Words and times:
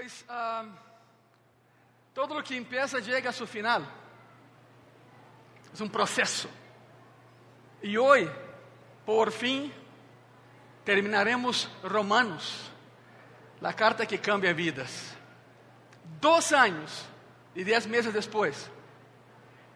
Pois 0.00 0.24
todo 2.14 2.34
lo 2.34 2.42
que 2.42 2.56
empieza 2.56 3.00
llega 3.00 3.28
a 3.28 3.32
su 3.34 3.46
final. 3.46 3.86
Es 5.74 5.78
un 5.78 5.90
proceso. 5.90 6.48
Y 7.82 7.98
hoy, 7.98 8.26
por 9.04 9.30
fin, 9.30 9.70
terminaremos 10.86 11.68
Romanos, 11.82 12.70
la 13.60 13.74
carta 13.74 14.06
que 14.06 14.18
cambia 14.18 14.54
vidas. 14.54 15.14
Dos 16.18 16.50
años 16.52 17.04
y 17.54 17.62
diez 17.62 17.86
meses 17.86 18.14
después. 18.14 18.70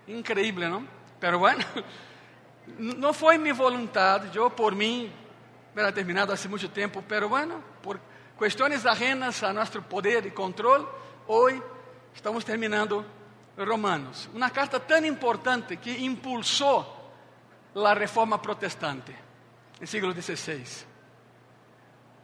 Increíble, 0.07 0.71
¿no? 0.71 0.87
Pero 1.21 1.39
bueno, 1.39 1.67
no 2.79 3.13
fue 3.13 3.37
mi 3.37 3.53
voluntad, 3.53 4.33
yo 4.33 4.49
por 4.49 4.75
mí 4.75 5.13
hubiera 5.75 5.93
terminado 5.93 6.33
hace 6.33 6.49
mucho 6.49 6.71
tiempo, 6.71 7.05
pero 7.07 7.29
bueno, 7.29 7.63
por 7.83 8.14
cuestiones 8.37 8.85
ajenas 8.87 9.43
a 9.43 9.53
nuestro 9.53 9.83
poder 9.83 10.27
y 10.27 10.31
control, 10.31 10.89
hoy 11.29 11.63
estamos 12.15 12.45
terminando 12.45 13.05
Romanos. 13.57 14.29
Una 14.35 14.51
carta 14.51 14.81
tan 14.81 15.05
importante 15.05 15.77
que 15.77 15.99
impulsó 15.99 16.95
la 17.75 17.95
reforma 17.95 18.41
protestante 18.41 19.25
el 19.81 19.89
siglo 19.89 20.13
XVI. 20.13 20.65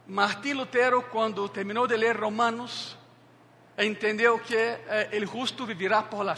Martín 0.07 0.57
Lutero, 0.57 1.09
cuando 1.09 1.49
terminó 1.51 1.85
de 1.85 1.97
leer 1.97 2.17
Romanos, 2.17 2.97
entendió 3.77 4.41
que 4.41 4.83
eh, 4.89 5.25
justo 5.25 5.65
vivirá 5.65 6.09
por 6.09 6.25
la. 6.25 6.35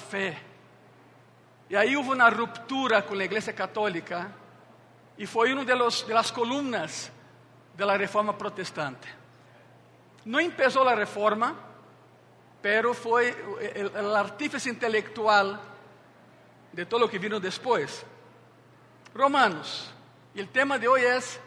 Y 1.70 1.76
ahí 1.76 1.96
hubo 1.96 2.12
una 2.12 2.30
ruptura 2.30 3.06
con 3.06 3.18
la 3.18 3.26
Iglesia 3.26 3.56
Católica 3.56 4.32
y 5.18 5.26
fue 5.26 5.54
una 5.54 5.64
de, 5.64 5.76
los, 5.76 6.08
de 6.08 6.14
columnas 6.32 7.12
de 7.76 7.86
la 7.86 7.98
reforma 7.98 8.38
protestante. 8.38 9.23
No 10.26 10.40
empezó 10.40 10.84
la 10.84 10.96
reforma, 10.96 11.56
pero 12.62 12.94
fue 12.94 13.36
el, 13.76 14.16
artífice 14.16 14.70
intelectual 14.70 15.60
de 16.72 16.86
todo 16.86 17.02
lo 17.02 17.10
que 17.10 17.20
vino 17.20 17.40
después. 17.40 18.06
Romanos. 19.14 19.92
Y 20.34 20.40
el 20.40 20.50
tema 20.50 20.80
de 20.80 20.88
hoy 20.88 21.02
es 21.02 21.40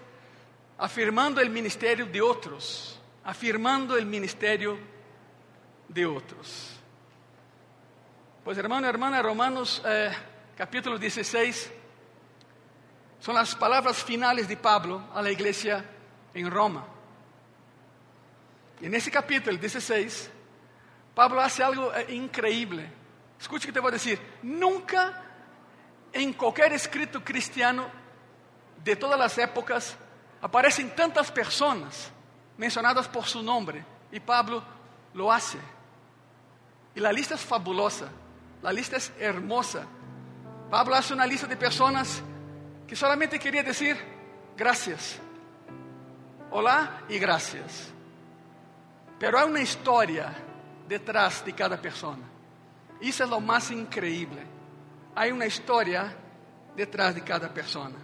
afirmando 0.79 1.41
el 1.41 1.51
ministerio 1.51 2.07
de 2.07 2.21
otros, 2.21 3.01
afirmando 3.25 3.97
el 3.97 4.05
ministerio 4.05 4.79
de 5.89 6.07
otros. 6.07 6.73
Pues 8.45 8.59
hermano, 8.59 8.87
hermana, 8.87 9.23
Romanos 9.23 9.83
eh, 9.85 10.13
capítulo 10.57 10.99
16 10.99 11.73
son 13.19 13.35
las 13.35 13.57
palabras 13.57 14.05
finales 14.05 14.47
de 14.47 14.57
Pablo 14.57 15.03
a 15.15 15.23
la 15.23 15.31
iglesia 15.33 15.85
en 16.35 16.51
Roma. 16.51 16.87
Y 18.81 18.87
en 18.87 18.95
ese 18.95 19.11
capítulo 19.11 19.57
16, 19.57 20.31
Pablo 21.15 21.41
hace 21.41 21.63
algo 21.63 21.95
eh, 21.95 22.15
increíble. 22.15 22.87
Escuche 23.41 23.67
que 23.67 23.73
te 23.73 23.87
a 23.87 23.91
decir, 23.91 24.21
nunca 24.43 25.23
en 26.13 26.33
cualquier 26.33 26.73
escrito 26.73 27.23
cristiano 27.25 27.87
de 28.83 28.97
todas 28.97 29.19
las 29.19 29.37
épocas 29.39 29.97
aparecen 30.41 30.95
tantas 30.95 31.31
personas 31.31 32.11
mencionadas 32.57 33.09
por 33.09 33.25
su 33.25 33.43
nombre 33.43 33.85
y 34.13 34.21
Pablo 34.21 34.63
lo 35.15 35.33
hace. 35.33 35.59
Y 36.95 37.01
la 37.01 37.13
lista 37.13 37.35
es 37.35 37.41
fabulosa, 37.43 38.09
la 38.63 38.73
lista 38.73 38.97
es 38.97 39.13
hermosa. 39.19 39.85
Pablo 40.71 40.95
hace 40.95 41.15
una 41.15 41.27
lista 41.27 41.47
de 41.47 41.57
personas 41.57 42.23
que 42.87 42.97
solamente 42.97 43.39
quería 43.39 43.63
decir 43.63 43.97
gracias. 44.57 45.19
Hola 46.51 47.03
y 47.09 47.19
gracias. 47.19 47.96
Pero 49.19 49.39
hay 49.39 49.49
una 49.49 49.61
historia 49.61 50.35
detrás 50.87 51.45
de 51.45 51.53
cada 51.53 51.77
persona. 51.77 52.23
Isso 53.01 53.23
é 53.23 53.27
o 53.27 53.41
mais 53.41 53.71
increíble. 53.71 54.47
Há 55.15 55.27
uma 55.33 55.47
história 55.47 56.15
detrás 56.75 57.15
de 57.15 57.23
cada 57.23 57.49
persona. 57.49 57.97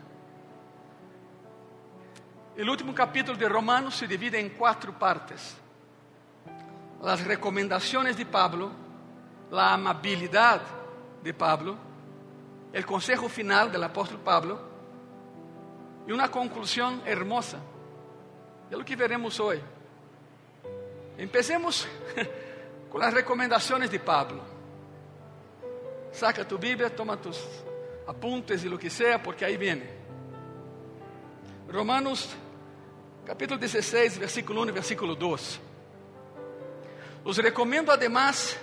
O 2.56 2.70
último 2.70 2.92
capítulo 2.92 3.36
de 3.36 3.46
Romanos 3.46 3.96
se 3.96 4.06
divide 4.06 4.38
em 4.38 4.48
quatro 4.48 4.92
partes: 4.92 5.56
as 7.02 7.20
recomendações 7.20 8.16
de 8.16 8.24
Pablo, 8.24 8.72
a 9.50 9.74
amabilidade 9.74 10.64
de 11.22 11.32
Pablo, 11.32 11.78
o 12.74 12.86
consejo 12.86 13.28
final 13.28 13.68
do 13.68 13.82
apóstolo 13.82 14.20
Pablo 14.20 14.60
e 16.06 16.12
uma 16.12 16.28
conclusão 16.28 17.02
hermosa. 17.06 17.60
É 18.70 18.76
o 18.76 18.84
que 18.84 18.96
veremos 18.96 19.38
hoje. 19.38 19.64
Empecemos 21.22 21.86
com 22.90 22.98
as 22.98 23.14
recomendações 23.14 23.88
de 23.88 23.98
Pablo. 24.00 24.42
Saca 26.10 26.44
tu 26.44 26.58
Bíblia, 26.58 26.90
toma 26.90 27.16
tus 27.16 27.38
apuntes 28.08 28.64
e 28.64 28.68
lo 28.68 28.76
que 28.76 28.90
sea, 28.90 29.22
porque 29.22 29.44
aí 29.44 29.56
viene. 29.56 29.88
Romanos 31.70 32.28
capítulo 33.24 33.56
16, 33.56 34.18
versículo 34.18 34.62
1 34.62 34.70
e 34.70 34.72
versículo 34.72 35.14
2. 35.14 35.60
Os 37.24 37.36
recomendo 37.36 37.92
además 37.92 38.58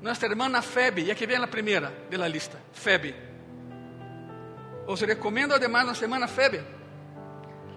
nuestra 0.00 0.28
hermana 0.28 0.62
Febe, 0.62 1.02
y 1.02 1.10
aquí 1.10 1.26
viene 1.26 1.40
la 1.40 1.50
primera 1.50 1.92
de 2.08 2.16
la 2.16 2.28
lista, 2.28 2.56
Febe. 2.72 3.16
Os 4.86 5.00
recomendo 5.00 5.56
además 5.56 5.86
nuestra 5.86 6.06
hermana 6.06 6.28
Febe, 6.28 6.62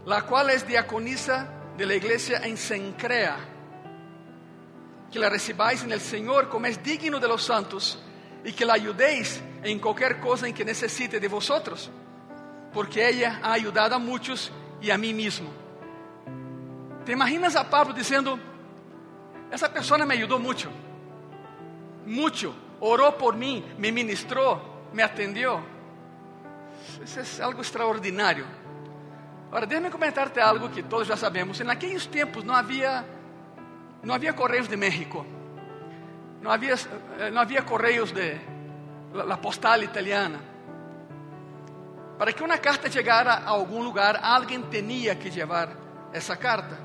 la 0.06 0.22
cual 0.22 0.52
es 0.52 0.68
diaconisa 0.68 1.50
de 1.76 1.86
la 1.88 1.96
iglesia 1.96 2.42
en 2.44 2.58
Sencrea, 2.58 3.54
que 5.14 5.20
la 5.20 5.30
recibáis 5.30 5.84
en 5.84 5.92
el 5.92 6.02
Señor 6.02 6.50
como 6.50 6.66
es 6.66 6.82
digno 6.84 7.20
de 7.20 7.28
los 7.28 7.44
santos 7.44 8.00
y 8.44 8.52
que 8.52 8.66
la 8.66 8.74
ayudéis 8.74 9.40
en 9.64 9.80
cualquier 9.80 10.20
cosa 10.20 10.48
en 10.48 10.56
que 10.56 10.66
necesite 10.66 11.20
de 11.20 11.28
vosotros, 11.28 11.92
porque 12.74 13.08
ella 13.08 13.40
ha 13.44 13.54
ayudado 13.54 13.96
a 13.96 14.00
muchos 14.00 14.52
y 14.82 14.90
a 14.90 14.98
mí 14.98 15.14
mismo. 15.14 15.50
¿Te 17.06 17.12
imaginas 17.12 17.56
a 17.56 17.70
Pablo 17.70 17.94
diciendo, 17.94 18.40
esa 19.52 19.72
persona 19.72 20.04
me 20.04 20.16
ayudó 20.16 20.40
mucho, 20.40 20.72
mucho, 22.08 22.56
oró 22.80 23.16
por 23.16 23.36
mí, 23.36 23.64
me 23.78 23.92
ministró, 23.92 24.90
me 24.94 25.04
atendió? 25.04 25.74
Isso 27.04 27.20
é 27.20 27.44
algo 27.44 27.62
extraordinário. 27.62 28.46
Agora, 29.48 29.66
deixa-me 29.66 29.90
comentarte 29.90 30.40
algo 30.40 30.70
que 30.70 30.82
todos 30.82 31.08
já 31.08 31.16
sabemos. 31.16 31.62
En 31.62 31.70
aqueles 31.70 32.06
tempos 32.06 32.44
não 32.44 32.56
havia, 32.56 33.06
não 34.04 34.14
havia 34.14 34.34
correios 34.34 34.68
de 34.68 34.76
México, 34.76 35.26
não 36.42 36.52
havia, 36.52 36.76
eh, 36.76 37.62
correios 37.62 38.12
de 38.12 38.38
la, 39.14 39.38
postal 39.38 39.82
italiana. 39.82 40.40
Para 42.18 42.34
que 42.34 42.44
uma 42.44 42.58
carta 42.58 42.92
chegara 42.92 43.34
a 43.34 43.50
algum 43.50 43.82
lugar, 43.82 44.20
alguém 44.22 44.62
tinha 44.70 45.16
que 45.16 45.30
levar 45.30 45.70
essa 46.12 46.36
carta. 46.36 46.78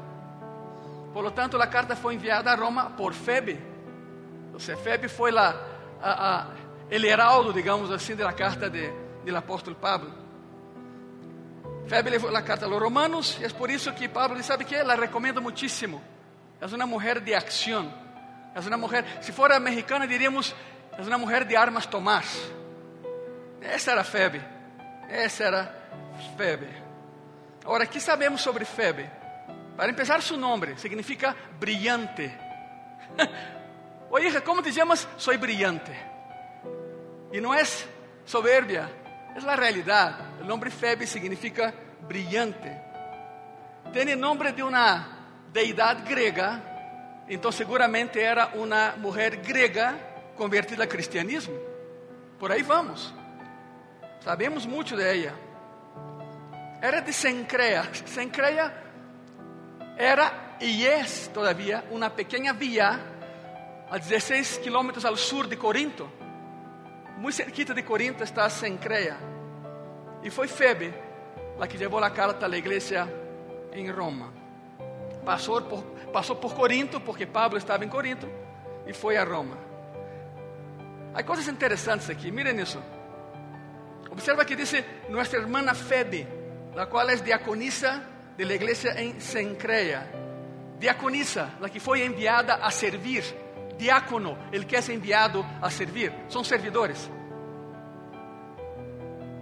Por 1.12 1.24
lo 1.24 1.32
tanto, 1.32 1.60
a 1.60 1.66
carta 1.66 1.96
foi 1.96 2.14
enviada 2.14 2.52
a 2.52 2.54
Roma 2.54 2.90
por 2.90 3.12
Febe. 3.12 3.60
Seja, 4.58 4.76
Febe 4.76 5.08
foi 5.08 5.32
lá, 5.32 5.54
a, 6.00 6.10
a, 6.10 6.46
el 6.90 7.04
heraldo, 7.04 7.52
digamos 7.52 7.90
assim, 7.90 8.14
da 8.14 8.32
carta 8.32 8.70
de, 8.70 8.90
do 9.24 9.36
apóstolo 9.36 9.76
Pablo. 9.76 10.12
Febe 11.86 12.10
levou 12.10 12.34
a 12.34 12.42
carta 12.42 12.66
a 12.66 12.68
los 12.68 12.80
romanos 12.80 13.38
e 13.40 13.44
é 13.44 13.48
por 13.48 13.70
isso 13.70 13.92
que 13.94 14.08
Pablo 14.08 14.42
sabe 14.42 14.64
que? 14.64 14.82
La 14.82 14.94
recomendo 14.94 15.40
muchísimo. 15.40 16.02
É 16.60 16.66
uma 16.66 16.86
mulher 16.86 17.20
de 17.20 17.34
acção. 17.34 17.92
É 18.54 18.60
uma 18.60 18.76
mulher, 18.76 19.04
se 19.22 19.32
fora 19.32 19.60
mexicana 19.60 20.06
diríamos, 20.06 20.54
é 20.96 21.02
uma 21.02 21.18
mulher 21.18 21.44
de 21.44 21.56
armas 21.56 21.86
tomás. 21.86 22.50
Essa 23.60 23.92
era 23.92 24.04
Febe. 24.04 24.42
Essa 25.08 25.44
era 25.44 25.90
Febe. 26.36 26.68
Agora, 27.64 27.84
o 27.84 27.88
que 27.88 28.00
sabemos 28.00 28.40
sobre 28.40 28.64
Febe? 28.64 29.08
Para 29.76 29.90
empezar, 29.90 30.20
su 30.22 30.36
nombre 30.36 30.76
significa 30.76 31.36
brillante. 31.58 32.36
Oye, 34.10 34.42
¿cómo 34.42 34.62
te 34.62 34.72
llamas? 34.72 35.06
Soy 35.16 35.36
brillante. 35.36 35.92
Y 37.32 37.40
no 37.40 37.54
es 37.54 37.86
soberbia, 38.24 38.88
es 39.36 39.44
la 39.44 39.54
realidad. 39.54 40.40
El 40.40 40.46
nombre 40.46 40.70
Febe 40.70 41.06
significa 41.06 41.72
brillante. 42.08 42.82
Tiene 43.92 44.12
el 44.12 44.20
nombre 44.20 44.52
de 44.52 44.62
una 44.62 45.17
deidad 45.52 46.08
griega, 46.08 47.24
entonces 47.28 47.58
seguramente 47.58 48.22
era 48.22 48.52
una 48.54 48.94
mujer 48.98 49.42
griega 49.42 49.96
convertida 50.36 50.84
al 50.84 50.88
cristianismo. 50.88 51.54
Por 52.38 52.52
ahí 52.52 52.62
vamos. 52.62 53.12
Sabemos 54.20 54.66
mucho 54.66 54.96
de 54.96 55.14
ella. 55.14 55.34
Era 56.80 57.00
de 57.00 57.12
Sencrea. 57.12 57.90
Sencrea 58.04 58.84
era 59.98 60.56
y 60.60 60.84
es 60.84 61.30
todavía 61.32 61.84
una 61.90 62.14
pequeña 62.14 62.52
vía 62.52 63.00
a 63.90 63.98
16 63.98 64.58
kilómetros 64.58 65.04
al 65.04 65.16
sur 65.16 65.48
de 65.48 65.58
Corinto. 65.58 66.08
Muy 67.18 67.32
cerquita 67.32 67.74
de 67.74 67.84
Corinto 67.84 68.22
está 68.22 68.48
Sencrea. 68.48 69.18
Y 70.22 70.30
fue 70.30 70.46
Febe 70.46 70.92
la 71.58 71.66
que 71.66 71.76
llevó 71.76 71.98
la 71.98 72.12
carta 72.12 72.46
a 72.46 72.48
la 72.48 72.56
iglesia 72.56 73.08
en 73.72 73.94
Roma. 73.94 74.37
Passou 75.28 75.60
por, 75.60 75.84
passou 76.10 76.36
por 76.36 76.54
Corinto, 76.54 77.02
porque 77.02 77.26
Pablo 77.26 77.58
estava 77.58 77.84
em 77.84 77.88
Corinto, 77.88 78.26
e 78.86 78.94
foi 78.94 79.18
a 79.18 79.24
Roma. 79.24 79.58
Há 81.12 81.22
coisas 81.22 81.46
interessantes 81.48 82.08
aqui, 82.08 82.32
miren 82.32 82.58
isso. 82.62 82.80
Observa 84.10 84.46
que 84.46 84.56
diz 84.56 84.72
nossa 85.10 85.36
irmã 85.36 85.60
Febe, 85.74 86.26
a 86.74 86.86
qual 86.86 87.10
é 87.10 87.16
diaconisa 87.16 88.02
de 88.38 88.44
la 88.46 88.54
em 89.02 89.20
Sencreia. 89.20 90.08
Diaconisa, 90.78 91.50
la 91.60 91.68
que 91.68 91.78
foi 91.78 92.06
enviada 92.06 92.54
a 92.54 92.70
servir. 92.70 93.22
Diácono, 93.76 94.38
el 94.50 94.64
que 94.64 94.76
é 94.76 94.92
enviado 94.94 95.44
a 95.60 95.68
servir. 95.68 96.10
São 96.30 96.42
servidores. 96.42 97.10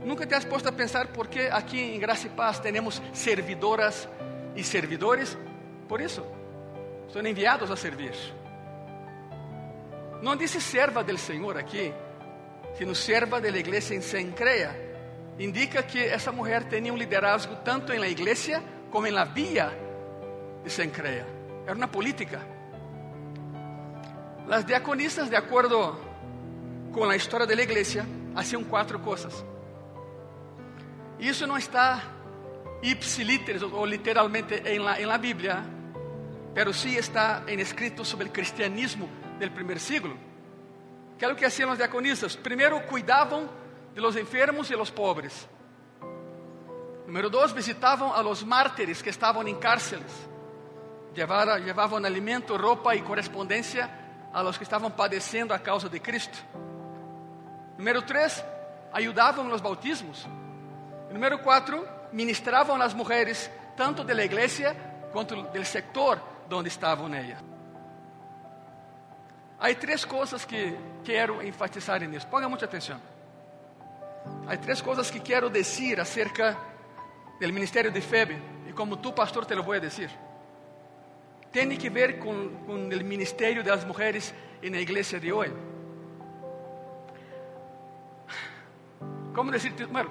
Nunca 0.04 0.26
te 0.26 0.34
has 0.34 0.44
a 0.44 0.72
pensar 0.72 1.06
por 1.12 1.28
que 1.28 1.46
aqui 1.46 1.78
em 1.94 2.00
Graça 2.00 2.26
e 2.26 2.30
Paz 2.30 2.58
temos 2.58 3.00
servidoras 3.12 4.08
e 4.56 4.64
servidores? 4.64 5.45
Por 5.88 6.00
isso, 6.00 6.24
são 7.12 7.24
enviados 7.26 7.70
a 7.70 7.76
servir. 7.76 8.14
Não 10.22 10.36
disse 10.36 10.60
serva 10.60 11.04
del 11.04 11.18
Senhor 11.18 11.56
aqui, 11.56 11.92
sino 12.76 12.94
serva 12.94 13.40
da 13.40 13.48
igreja 13.48 13.94
em 13.94 14.00
Sencreia. 14.00 14.84
Indica 15.38 15.82
que 15.82 16.02
essa 16.02 16.32
mulher 16.32 16.64
tinha 16.68 16.92
um 16.92 16.96
liderazgo 16.96 17.56
tanto 17.56 17.92
la 17.92 18.08
igreja 18.08 18.62
como 18.90 19.06
la 19.08 19.24
via 19.24 19.70
de 20.64 20.70
Sencreia. 20.70 21.26
Era 21.66 21.74
uma 21.74 21.88
política. 21.88 22.40
As 24.48 24.64
diaconistas, 24.64 25.28
de 25.28 25.36
acordo 25.36 25.96
com 26.92 27.04
a 27.04 27.16
história 27.16 27.46
da 27.46 27.52
igreja, 27.54 28.06
faziam 28.34 28.64
quatro 28.64 28.98
coisas. 28.98 29.44
Isso 31.18 31.46
não 31.46 31.58
está 31.58 32.02
ipsiliteris 32.82 33.62
ou 33.62 33.84
literalmente 33.84 34.54
em 34.64 34.78
la, 34.78 34.96
la 34.98 35.18
Bíblia, 35.18 35.64
pero 36.56 36.73
sí 36.73 36.97
está 36.97 37.43
en 37.47 37.61
escrito 37.61 38.03
sobre 38.03 38.31
o 38.31 38.32
cristianismo 38.32 39.11
del 39.38 39.53
primer 39.53 39.79
siglo. 39.79 40.17
Que 41.19 41.26
é 41.26 41.29
o 41.29 41.37
que 41.37 41.44
hacían 41.44 41.69
os 41.69 41.76
diaconistas? 41.76 42.32
Primeiro, 42.32 42.81
cuidavam 42.88 43.44
de 43.93 44.00
los 44.00 44.17
enfermos 44.17 44.70
e 44.70 44.75
los 44.75 44.91
pobres. 44.91 45.47
Número 47.05 47.29
dois, 47.29 47.53
visitavam 47.53 48.11
a 48.11 48.23
los 48.23 48.43
mártires 48.43 49.03
que 49.03 49.11
estavam 49.11 49.47
em 49.47 49.55
cárceles. 49.55 50.08
Llevara, 51.14 51.58
llevavam 51.58 52.03
alimento, 52.03 52.56
roupa 52.56 52.97
e 52.97 53.03
correspondência 53.03 53.91
a 54.32 54.41
los 54.41 54.56
que 54.56 54.64
estavam 54.64 54.91
padecendo 54.91 55.53
a 55.53 55.58
causa 55.58 55.91
de 55.91 56.00
Cristo. 56.00 56.43
Número 57.76 58.00
três, 58.00 58.43
ajudavam 58.94 59.44
nos 59.44 59.61
bautismos. 59.61 60.26
Número 61.12 61.38
quatro, 61.41 61.87
ministravam 62.11 62.81
as 62.81 62.94
mulheres, 62.94 63.50
tanto 63.76 64.03
da 64.03 64.25
igreja 64.25 64.75
quanto 65.12 65.37
do 65.37 65.64
sector 65.67 66.35
onde 66.50 66.69
estavam 66.69 67.12
elas. 67.14 67.38
Há 69.58 69.75
três 69.75 70.04
coisas 70.04 70.44
que 70.44 70.76
quero 71.02 71.43
enfatizar 71.43 72.00
nisso. 72.00 72.26
Ponga 72.26 72.48
muita 72.48 72.66
atenção. 72.66 73.00
Há 74.46 74.56
três 74.56 74.81
coisas 74.81 75.10
que 75.10 75.20
quero 75.20 75.48
dizer 75.48 75.98
acerca 75.98 76.56
do 77.40 77.52
ministério 77.52 77.90
de 77.90 78.00
Febe 78.00 78.40
e 78.66 78.72
como 78.72 78.96
tu, 78.96 79.12
pastor, 79.12 79.44
te 79.46 79.54
lo 79.54 79.62
vou 79.62 79.78
dizer. 79.81 80.10
Tem 81.50 81.69
que 81.76 81.88
ver 81.88 82.19
com, 82.19 82.50
com 82.66 82.75
o 82.75 83.04
ministério 83.04 83.64
das 83.64 83.84
mulheres 83.84 84.34
na 84.62 84.78
igreja 84.78 85.19
de 85.19 85.32
hoje. 85.32 85.54
Como 89.34 89.50
dizer, 89.50 89.87
bueno, 89.87 90.10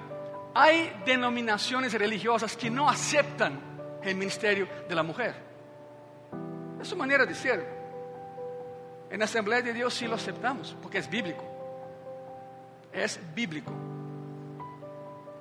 há 0.54 0.66
denominações 1.04 1.92
religiosas 1.92 2.56
que 2.56 2.68
não 2.70 2.88
aceitam 2.88 3.52
o 4.02 4.06
ministério 4.06 4.68
da 4.88 5.02
mulher. 5.02 5.34
É 6.80 6.84
sua 6.84 6.98
maneira 6.98 7.26
de 7.26 7.34
ser. 7.34 7.66
En 9.10 9.18
la 9.18 9.24
Asamblea 9.24 9.62
de 9.62 9.72
Dios 9.72 9.94
sí 9.94 10.06
lo 10.06 10.14
aceptamos, 10.14 10.76
porque 10.82 10.98
es 10.98 11.08
bíblico. 11.08 11.44
Es 12.92 13.20
bíblico. 13.34 13.72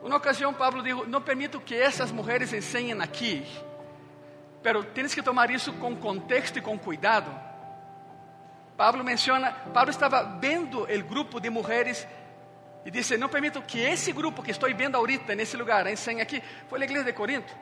Una 0.04 0.18
ocasión 0.18 0.54
Pablo 0.54 0.84
dijo, 0.84 1.06
no 1.06 1.26
permito 1.26 1.64
que 1.64 1.84
esas 1.84 2.12
mujeres 2.14 2.54
enseñen 2.54 3.02
aquí, 3.02 3.44
pero 4.62 4.86
tienes 4.88 5.16
que 5.16 5.24
tomar 5.24 5.52
eso 5.52 5.74
con 5.80 5.96
contexto 5.96 6.60
y 6.60 6.62
con 6.62 6.78
cuidado. 6.78 7.32
Pablo 8.78 9.04
menciona, 9.04 9.64
Pablo 9.74 9.92
estaba 9.92 10.38
viendo 10.40 10.88
el 10.88 11.04
grupo 11.04 11.40
de 11.40 11.50
mujeres 11.50 12.08
y 12.86 12.92
dice, 12.92 13.18
no 13.18 13.32
permito 13.32 13.66
que 13.66 13.92
ese 13.92 14.12
grupo 14.12 14.44
que 14.44 14.52
estoy 14.52 14.74
viendo 14.74 14.98
ahorita 15.00 15.34
en 15.34 15.40
ese 15.40 15.58
lugar 15.58 15.88
enseñe 15.88 16.22
aquí. 16.22 16.40
Fue 16.70 16.78
la 16.78 16.86
iglesia 16.86 17.06
de 17.06 17.16
Corinto 17.16 17.54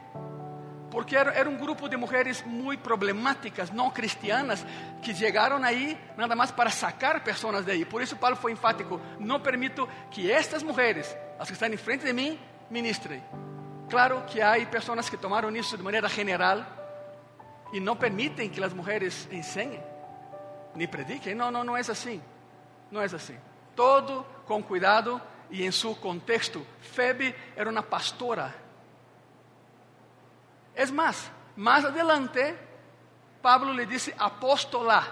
porque 0.93 1.15
era, 1.15 1.31
era, 1.31 1.49
um 1.49 1.57
grupo 1.57 1.89
de 1.89 1.97
mulheres 1.97 2.43
muito 2.43 2.81
problemáticas, 2.81 3.71
não 3.71 3.89
cristianas, 3.89 4.63
que 5.01 5.11
chegaram 5.11 5.63
aí 5.63 5.97
nada 6.15 6.35
mais 6.35 6.51
para 6.51 6.69
sacar 6.69 7.19
pessoas 7.23 7.65
daí. 7.65 7.83
Por 7.83 7.99
isso 7.99 8.15
Paulo 8.15 8.35
foi 8.35 8.51
enfático: 8.51 9.01
não 9.19 9.39
permito 9.39 9.89
que 10.11 10.31
estas 10.31 10.61
mulheres, 10.61 11.17
as 11.39 11.47
que 11.47 11.53
estão 11.53 11.67
em 11.67 11.77
frente 11.77 12.05
de 12.05 12.13
mim, 12.13 12.39
ministrem. 12.69 13.23
Claro 13.89 14.21
que 14.27 14.39
há 14.39 14.53
pessoas 14.67 15.09
que 15.09 15.17
tomaram 15.17 15.49
isso 15.55 15.75
de 15.75 15.81
maneira 15.81 16.07
general 16.07 16.63
e 17.73 17.79
não 17.79 17.95
permitem 17.95 18.47
que 18.47 18.63
as 18.63 18.71
mulheres 18.71 19.27
enseñem, 19.31 19.83
nem 20.75 20.87
prediquem. 20.87 21.33
Não, 21.33 21.49
não, 21.49 21.63
não 21.63 21.75
é 21.75 21.79
assim. 21.79 22.21
Não 22.91 23.01
é 23.01 23.05
assim. 23.05 23.37
Todo 23.75 24.23
com 24.45 24.61
cuidado 24.61 25.19
e 25.49 25.65
em 25.65 25.71
seu 25.71 25.95
contexto. 25.95 26.63
Febe 26.81 27.33
era 27.55 27.67
uma 27.67 27.81
pastora 27.81 28.61
Es 30.75 30.91
más, 30.91 31.29
más 31.55 31.85
adelante, 31.85 32.55
Pablo 33.41 33.73
le 33.73 33.85
dice 33.85 34.13
apóstola. 34.17 35.03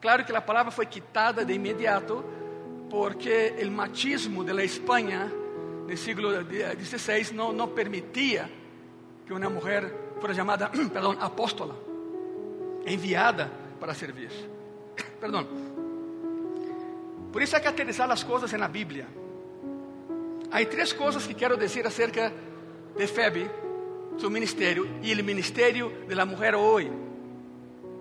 Claro 0.00 0.24
que 0.24 0.32
la 0.32 0.44
palabra 0.44 0.70
fue 0.70 0.86
quitada 0.86 1.44
de 1.44 1.54
inmediato 1.54 2.24
porque 2.90 3.48
el 3.58 3.70
machismo 3.70 4.44
de 4.44 4.54
la 4.54 4.62
España 4.62 5.30
del 5.86 5.98
siglo 5.98 6.30
XVI 6.42 7.34
no, 7.34 7.52
no 7.52 7.68
permitía 7.74 8.48
que 9.26 9.32
una 9.32 9.48
mujer 9.48 10.14
fuera 10.20 10.34
llamada, 10.34 10.70
perdón, 10.92 11.18
apóstola, 11.20 11.74
enviada 12.84 13.48
para 13.78 13.94
servir. 13.94 14.30
Perdón. 15.20 15.46
Por 17.32 17.42
isso 17.42 17.56
hay 17.56 17.62
que 17.62 17.68
aterrizar 17.68 18.10
as 18.10 18.22
coisas 18.22 18.52
na 18.52 18.68
Bíblia. 18.68 19.06
Há 20.50 20.58
três 20.66 20.92
coisas 20.92 21.26
que 21.26 21.34
quero 21.34 21.56
dizer 21.56 21.86
acerca 21.86 22.30
de 22.96 23.06
Febe 23.06 23.61
su 24.16 24.30
ministerio 24.30 24.86
y 25.02 25.10
el 25.10 25.24
ministerio 25.24 25.92
de 26.06 26.14
la 26.14 26.24
mujer 26.24 26.54
hoy 26.54 26.90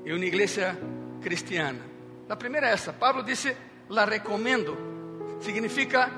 en 0.05 0.15
una 0.15 0.25
iglesia 0.25 0.77
cristiana. 1.21 1.79
La 2.27 2.37
primera 2.37 2.73
es 2.73 2.81
esa. 2.81 2.97
Pablo 2.97 3.23
dice, 3.23 3.55
la 3.89 4.05
recomiendo. 4.05 4.77
Significa, 5.39 6.11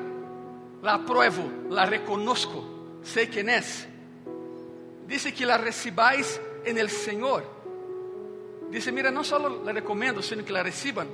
la 0.81 0.95
apruebo, 0.95 1.69
la 1.69 1.85
reconozco, 1.85 2.99
sé 3.03 3.29
quién 3.29 3.49
es. 3.49 3.87
Dice 5.07 5.33
que 5.33 5.45
la 5.45 5.57
recibáis 5.57 6.39
en 6.65 6.77
el 6.77 6.89
Señor. 6.89 7.43
Dice, 8.69 8.91
mira, 8.91 9.11
no 9.11 9.23
solo 9.23 9.63
la 9.63 9.71
recomiendo, 9.71 10.21
sino 10.21 10.43
que 10.43 10.51
la 10.51 10.63
reciban 10.63 11.07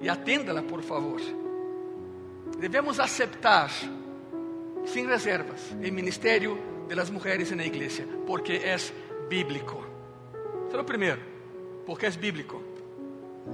y 0.00 0.08
aténdala, 0.08 0.62
por 0.62 0.82
favor. 0.82 1.20
Debemos 2.58 2.98
aceptar, 2.98 3.70
sin 4.84 5.08
reservas, 5.08 5.74
el 5.80 5.92
ministerio 5.92 6.71
de 6.88 6.96
las 6.96 7.10
mujeres 7.10 7.50
en 7.52 7.58
la 7.58 7.66
iglesia, 7.66 8.06
porque 8.26 8.72
es 8.72 8.92
bíblico. 9.28 9.84
Eso 10.66 10.70
es 10.70 10.76
lo 10.76 10.86
primero, 10.86 11.20
porque 11.86 12.06
es 12.06 12.18
bíblico. 12.18 12.62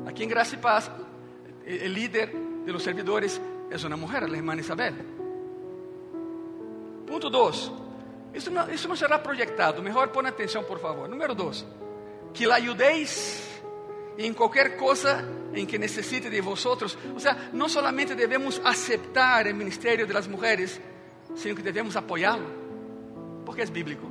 Aquí 0.07 0.23
en 0.23 0.29
Gracia 0.29 0.59
y 0.59 0.61
Paz, 0.61 0.91
el 1.65 1.93
líder 1.93 2.33
de 2.33 2.73
los 2.73 2.83
servidores 2.83 3.41
es 3.71 3.85
una 3.85 3.97
mujer, 3.97 4.29
la 4.29 4.37
hermana 4.37 4.61
Isabel. 4.61 4.95
Punto 7.07 7.31
2. 7.31 7.73
Isso 8.35 8.51
não, 8.51 8.97
será 8.97 9.19
projetado. 9.19 9.83
Melhor 9.83 10.09
põe 10.09 10.27
atenção, 10.27 10.63
por 10.63 10.79
favor. 10.79 11.09
Número 11.09 11.35
2. 11.35 11.67
Que 12.35 12.47
la 12.47 12.57
ayudéis 12.57 13.43
em 14.19 14.35
qualquer 14.35 14.77
coisa 14.77 15.25
em 15.55 15.65
que 15.65 15.79
necessite 15.79 16.29
de 16.29 16.41
vosotros. 16.41 16.99
Ou 17.15 17.19
seja, 17.19 17.51
não 17.53 17.69
solamente 17.69 18.15
devemos 18.15 18.61
aceptar 18.63 19.47
o 19.47 19.55
ministério 19.55 20.07
das 20.07 20.27
mulheres, 20.27 20.79
sino 21.35 21.57
que 21.57 21.63
devemos 21.63 21.97
apoiá-lo 21.97 22.68
porque 23.49 23.63
es 23.63 23.73
bíblico. 23.73 24.07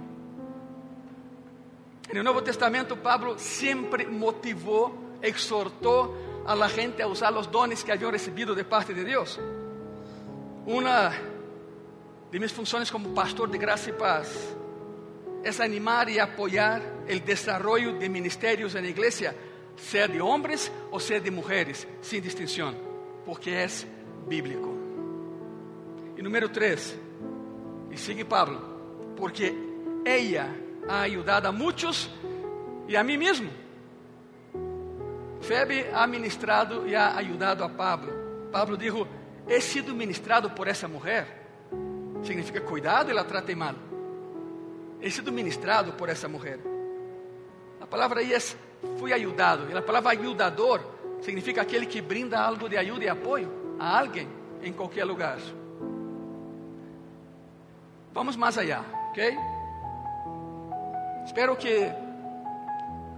En 2.10 2.18
el 2.18 2.24
Nuevo 2.24 2.42
Testamento, 2.42 2.96
Pablo 2.96 3.38
siempre 3.38 4.08
motivó, 4.08 4.92
exhortó 5.22 6.44
a 6.48 6.56
la 6.56 6.68
gente 6.68 7.04
a 7.04 7.08
usar 7.08 7.32
los 7.32 7.52
dones 7.52 7.84
que 7.84 7.92
habían 7.92 8.12
recibido 8.12 8.56
de 8.56 8.64
parte 8.64 8.96
de 8.96 9.06
Dios. 9.06 9.40
Una 10.66 11.12
de 12.32 12.40
mis 12.40 12.52
funciones 12.52 12.92
como 12.92 13.14
pastor 13.14 13.52
de 13.52 13.60
gracia 13.60 13.94
y 13.94 13.96
paz 13.96 14.56
es 15.44 15.60
animar 15.60 16.10
y 16.10 16.18
apoyar 16.18 16.82
el 17.08 17.24
desarrollo 17.24 17.94
de 17.94 18.10
ministerios 18.10 18.74
en 18.74 18.86
la 18.86 18.90
iglesia, 18.90 19.36
sea 19.76 20.08
de 20.08 20.20
hombres 20.20 20.72
o 20.90 21.00
sea 21.00 21.20
de 21.20 21.30
mujeres, 21.30 21.88
sin 22.02 22.24
distinción, 22.24 22.76
porque 23.24 23.66
es 23.66 23.86
bíblico. 24.28 24.74
Y 26.18 26.24
número 26.24 26.50
tres, 26.50 26.98
y 27.92 27.98
sigue 27.98 28.26
Pablo, 28.26 28.77
porque 29.18 29.54
ella 30.06 30.56
ha 30.88 31.02
ayudado 31.02 31.48
a 31.48 31.52
muchos 31.52 32.10
e 32.88 32.96
a 32.96 33.04
mim 33.04 33.18
mesmo. 33.18 33.50
Febe 35.42 35.90
ha 35.94 36.06
ministrado 36.08 36.88
e 36.88 36.96
ha 36.96 37.18
ayudado 37.18 37.64
a 37.64 37.70
Pablo. 37.70 38.14
Pablo 38.52 38.78
dijo: 38.78 39.08
He 39.48 39.60
sido 39.60 39.94
ministrado 39.94 40.54
por 40.54 40.68
essa 40.68 40.88
mulher. 40.88 41.26
Significa 42.24 42.62
cuidado, 42.62 43.12
ela 43.12 43.24
trata 43.24 43.56
mal. 43.56 43.76
He 45.02 45.10
sido 45.12 45.32
ministrado 45.32 45.94
por 45.94 46.10
essa 46.10 46.28
mulher. 46.28 46.60
A 47.80 47.86
palavra 47.86 48.20
aí 48.20 48.34
é 48.34 48.40
fui 48.98 49.14
ayudado. 49.14 49.70
E 49.70 49.78
a 49.78 49.82
palavra 49.82 50.12
ayudador 50.12 50.82
significa 51.22 51.62
aquele 51.62 51.86
que 51.86 52.02
brinda 52.02 52.40
algo 52.40 52.68
de 52.68 52.78
ajuda 52.78 53.06
e 53.06 53.10
apoio 53.10 53.50
a 53.80 54.00
alguém 54.00 54.28
em 54.62 54.74
qualquer 54.74 55.06
lugar. 55.06 55.38
Vamos 58.14 58.36
mais 58.36 58.58
allá, 58.58 58.84
ok? 59.18 59.38
Espero 61.26 61.58
que 61.58 61.92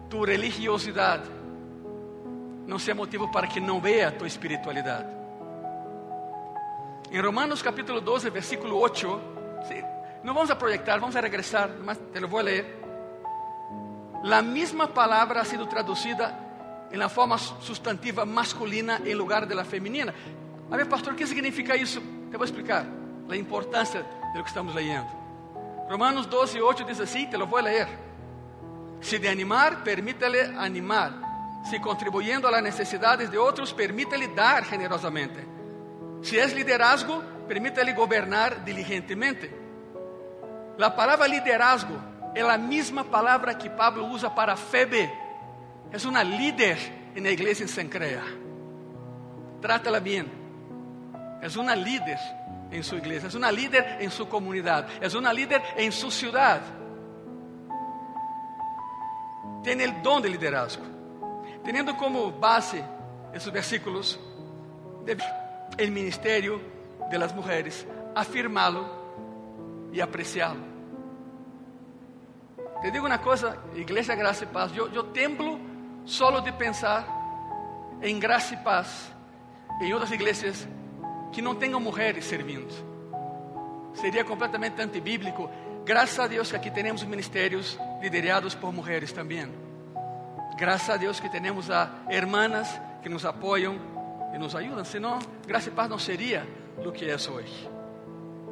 tu 0.10 0.24
religiosidade 0.24 1.29
não 2.65 2.79
seja 2.79 2.96
motivo 2.96 3.29
para 3.29 3.48
que 3.48 3.60
não 3.60 3.82
veja 3.82 4.12
tua 4.12 4.27
espiritualidade. 4.27 5.10
Em 7.12 7.20
Romanos 7.20 7.62
capítulo 7.62 8.00
12, 8.00 8.29
versículo 8.29 8.77
8, 8.77 9.22
não 10.24 10.34
vamos 10.34 10.50
a 10.50 10.56
projetar, 10.56 11.00
vamos 11.00 11.15
a 11.15 11.22
regressar, 11.22 11.70
mas 11.84 12.00
te 12.13 12.20
lo 12.20 12.29
vou 12.29 12.41
ler. 12.41 12.79
A 14.24 14.41
mesma 14.41 14.88
palavra 14.88 15.41
ha 15.41 15.46
sido 15.46 15.68
traduzida 15.68 16.34
em 16.91 16.98
la 16.98 17.10
forma 17.10 17.38
substantiva 17.38 18.25
masculina 18.25 19.01
em 19.06 19.15
lugar 19.15 19.46
de 19.46 19.56
la 19.56 19.65
feminina. 19.65 20.13
A 20.72 20.77
ver, 20.77 20.88
pastor, 20.88 21.13
o 21.13 21.15
que 21.15 21.27
significa 21.27 21.75
isso? 21.75 22.00
Te 22.29 22.38
vou 22.38 22.46
explicar 22.46 22.86
a 23.29 23.36
importância 23.36 24.06
do 24.34 24.44
que 24.44 24.50
estamos 24.50 24.74
lendo. 24.74 25.18
Romanos 25.89 26.27
12, 26.27 26.62
8 26.62 26.86
diz 26.86 27.00
assim: 27.00 27.25
te 27.25 27.36
lo 27.36 27.48
vou 27.48 27.60
ler. 27.60 27.88
Se 29.01 29.17
de 29.17 29.27
animar, 29.27 29.84
permítele 29.84 30.41
animar. 30.58 31.12
Se 31.63 31.81
contribuyendo 31.81 32.48
a 32.48 32.51
las 32.51 32.62
necesidades 32.62 33.31
de 33.31 33.38
outros, 33.38 33.74
permítele 33.74 34.27
dar 34.27 34.63
generosamente. 34.63 35.43
Se 36.22 36.38
é 36.38 36.46
liderazgo, 36.48 37.24
permítele 37.48 37.93
gobernar 37.93 38.63
diligentemente. 38.63 39.51
A 40.79 40.89
palavra 40.91 41.27
liderazgo 41.27 42.00
é 42.36 42.41
a 42.41 42.58
mesma 42.58 43.03
palavra 43.03 43.55
que 43.55 43.69
Pablo 43.69 44.05
usa 44.08 44.29
para 44.29 44.55
Febe. 44.55 45.12
É 45.91 46.08
uma 46.08 46.22
líder 46.22 46.77
na 47.15 47.29
igreja 47.29 47.63
em 47.63 47.67
Sencrea. 47.67 48.24
Trata-la 49.60 50.00
bem. 50.00 50.25
É 51.41 51.60
uma 51.60 51.74
líder 51.74 52.19
em 52.71 52.83
sua 52.83 52.97
igreja, 52.97 53.27
é 53.33 53.38
uma 53.38 53.51
líder 53.51 53.97
em 53.99 54.09
sua 54.09 54.25
comunidade, 54.25 54.91
é 55.01 55.17
uma 55.17 55.33
líder 55.33 55.61
em 55.77 55.89
sua 55.91 56.11
cidade. 56.11 56.65
Tem 59.63 59.75
o 59.85 60.01
dom 60.01 60.21
de 60.21 60.29
liderazgo. 60.29 60.83
Tendo 61.63 61.93
como 61.95 62.31
base 62.31 62.83
esses 63.33 63.51
versículos, 63.51 64.17
o 64.17 65.91
ministério 65.91 66.61
de 67.09 67.17
las 67.17 67.33
mujeres, 67.33 67.85
afirmá-lo 68.15 68.88
e 69.91 70.01
apreciá-lo. 70.01 70.69
Te 72.81 72.91
digo 72.91 73.05
uma 73.05 73.17
coisa, 73.17 73.57
Igreja 73.75 74.15
Graça 74.15 74.45
e 74.45 74.47
Paz, 74.47 74.75
eu, 74.75 74.88
eu 74.93 75.03
temblo 75.11 75.59
solo 76.05 76.39
de 76.41 76.51
pensar 76.53 77.05
em 78.01 78.17
graça 78.19 78.53
e 78.53 78.57
paz 78.57 79.13
em 79.81 79.93
outras 79.93 80.11
igrejas 80.11 80.67
que 81.31 81.41
não 81.41 81.55
tenham 81.55 81.79
mulheres 81.79 82.25
servindo. 82.25 82.74
Seria 83.93 84.24
completamente 84.24 84.81
antibíblico. 84.81 85.50
Graças 85.86 86.19
a 86.19 86.27
Deus 86.27 86.50
que 86.50 86.55
aqui 86.55 86.71
temos 86.71 87.03
ministérios 87.03 87.77
liderados 88.01 88.55
por 88.55 88.71
mulheres 88.71 89.12
também. 89.12 89.51
Graças 90.57 90.89
a 90.89 90.98
Deus 90.98 91.19
que 91.19 91.29
temos 91.29 91.71
a 91.71 91.89
hermanas 92.09 92.79
que 93.01 93.09
nos 93.09 93.25
apoiam 93.25 93.79
e 94.33 94.38
nos 94.38 94.55
ajudam. 94.55 94.83
Senão, 94.83 95.19
graça 95.48 95.69
e 95.69 95.71
paz 95.71 95.89
não 95.89 96.00
seria 96.00 96.48
o 96.77 96.91
que 96.91 97.09
é 97.09 97.15
hoje. 97.15 97.69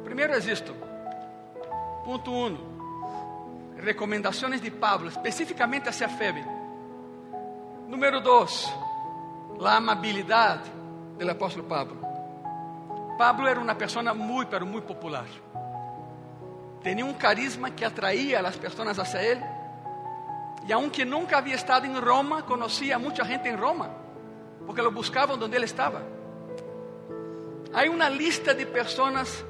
Primeiro 0.04 0.32
é 0.32 0.38
isto. 0.38 0.74
Ponto 2.04 2.30
1. 2.30 2.46
Um, 2.46 2.58
recomendações 3.82 4.60
de 4.60 4.70
Pablo, 4.70 5.08
especificamente 5.08 5.88
hacia 5.88 6.08
Febe. 6.08 6.44
Número 7.86 8.20
2. 8.20 8.74
A 9.64 9.76
amabilidade 9.76 10.70
do 11.18 11.30
apóstolo 11.30 11.66
Pablo. 11.66 12.07
Pablo 13.18 13.48
era 13.48 13.58
uma 13.58 13.74
pessoa 13.74 14.14
muito, 14.14 14.48
pero 14.48 14.64
muito 14.64 14.86
popular. 14.86 15.26
Tinha 16.80 17.04
um 17.04 17.12
carisma 17.12 17.68
que 17.68 17.84
atraía 17.84 18.38
as 18.38 18.56
pessoas 18.56 18.96
hacia 18.96 19.20
ele. 19.20 19.42
E 20.68 20.72
aunque 20.72 21.04
nunca 21.04 21.38
havia 21.38 21.56
estado 21.56 21.84
em 21.84 21.98
Roma, 21.98 22.42
conhecia 22.42 22.96
muita 22.96 23.24
gente 23.24 23.48
em 23.48 23.56
Roma, 23.56 23.90
porque 24.64 24.80
lo 24.80 24.92
buscavam 24.92 25.36
onde 25.36 25.56
ele 25.56 25.64
estava. 25.64 26.00
Há 27.74 27.90
uma 27.90 28.08
lista 28.08 28.54
de 28.54 28.64
pessoas 28.64 29.44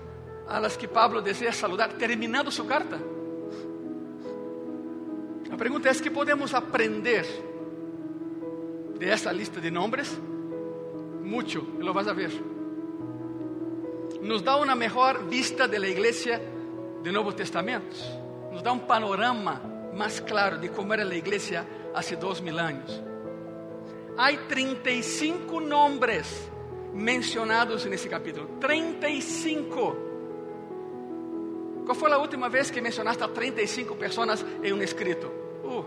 a 0.48 0.58
las 0.58 0.74
que 0.74 0.88
Pablo 0.88 1.20
deseja 1.20 1.52
saludar, 1.52 1.92
terminando 1.92 2.50
sua 2.50 2.64
carta. 2.64 2.98
A 5.52 5.56
pergunta 5.56 5.90
é: 5.90 5.94
que 5.94 6.10
podemos 6.10 6.54
aprender 6.54 7.26
de 8.98 9.10
essa 9.10 9.30
lista 9.30 9.60
de 9.60 9.70
nomes? 9.70 10.18
Muito, 11.22 11.60
lo 11.78 11.92
vas 11.92 12.08
a 12.08 12.14
ver 12.14 12.57
nos 14.20 14.42
dá 14.42 14.56
uma 14.56 14.74
melhor 14.74 15.24
vista 15.24 15.68
da 15.68 15.76
igreja 15.76 16.40
do 17.02 17.12
Novo 17.12 17.32
Testamento, 17.32 17.96
nos 18.52 18.62
dá 18.62 18.72
um 18.72 18.78
panorama 18.78 19.62
mais 19.94 20.20
claro 20.20 20.58
de 20.58 20.68
como 20.68 20.92
era 20.92 21.04
a 21.04 21.16
igreja 21.16 21.66
há 21.94 22.00
dois 22.16 22.40
mil 22.40 22.58
anos. 22.58 23.02
Há 24.16 24.36
35 24.48 25.60
nomes 25.60 26.50
mencionados 26.92 27.84
nesse 27.84 28.08
capítulo. 28.08 28.48
35. 28.60 29.96
Qual 31.84 31.94
foi 31.94 32.12
a 32.12 32.18
última 32.18 32.48
vez 32.48 32.70
que 32.70 32.80
mencionaste 32.80 33.22
a 33.22 33.28
35 33.28 33.94
pessoas 33.94 34.44
em 34.62 34.72
um 34.72 34.82
escrito? 34.82 35.28
Uh, 35.62 35.84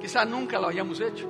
quizá 0.00 0.24
nunca 0.24 0.58
lo 0.58 0.68
hayamos 0.68 1.00
hecho. 1.00 1.28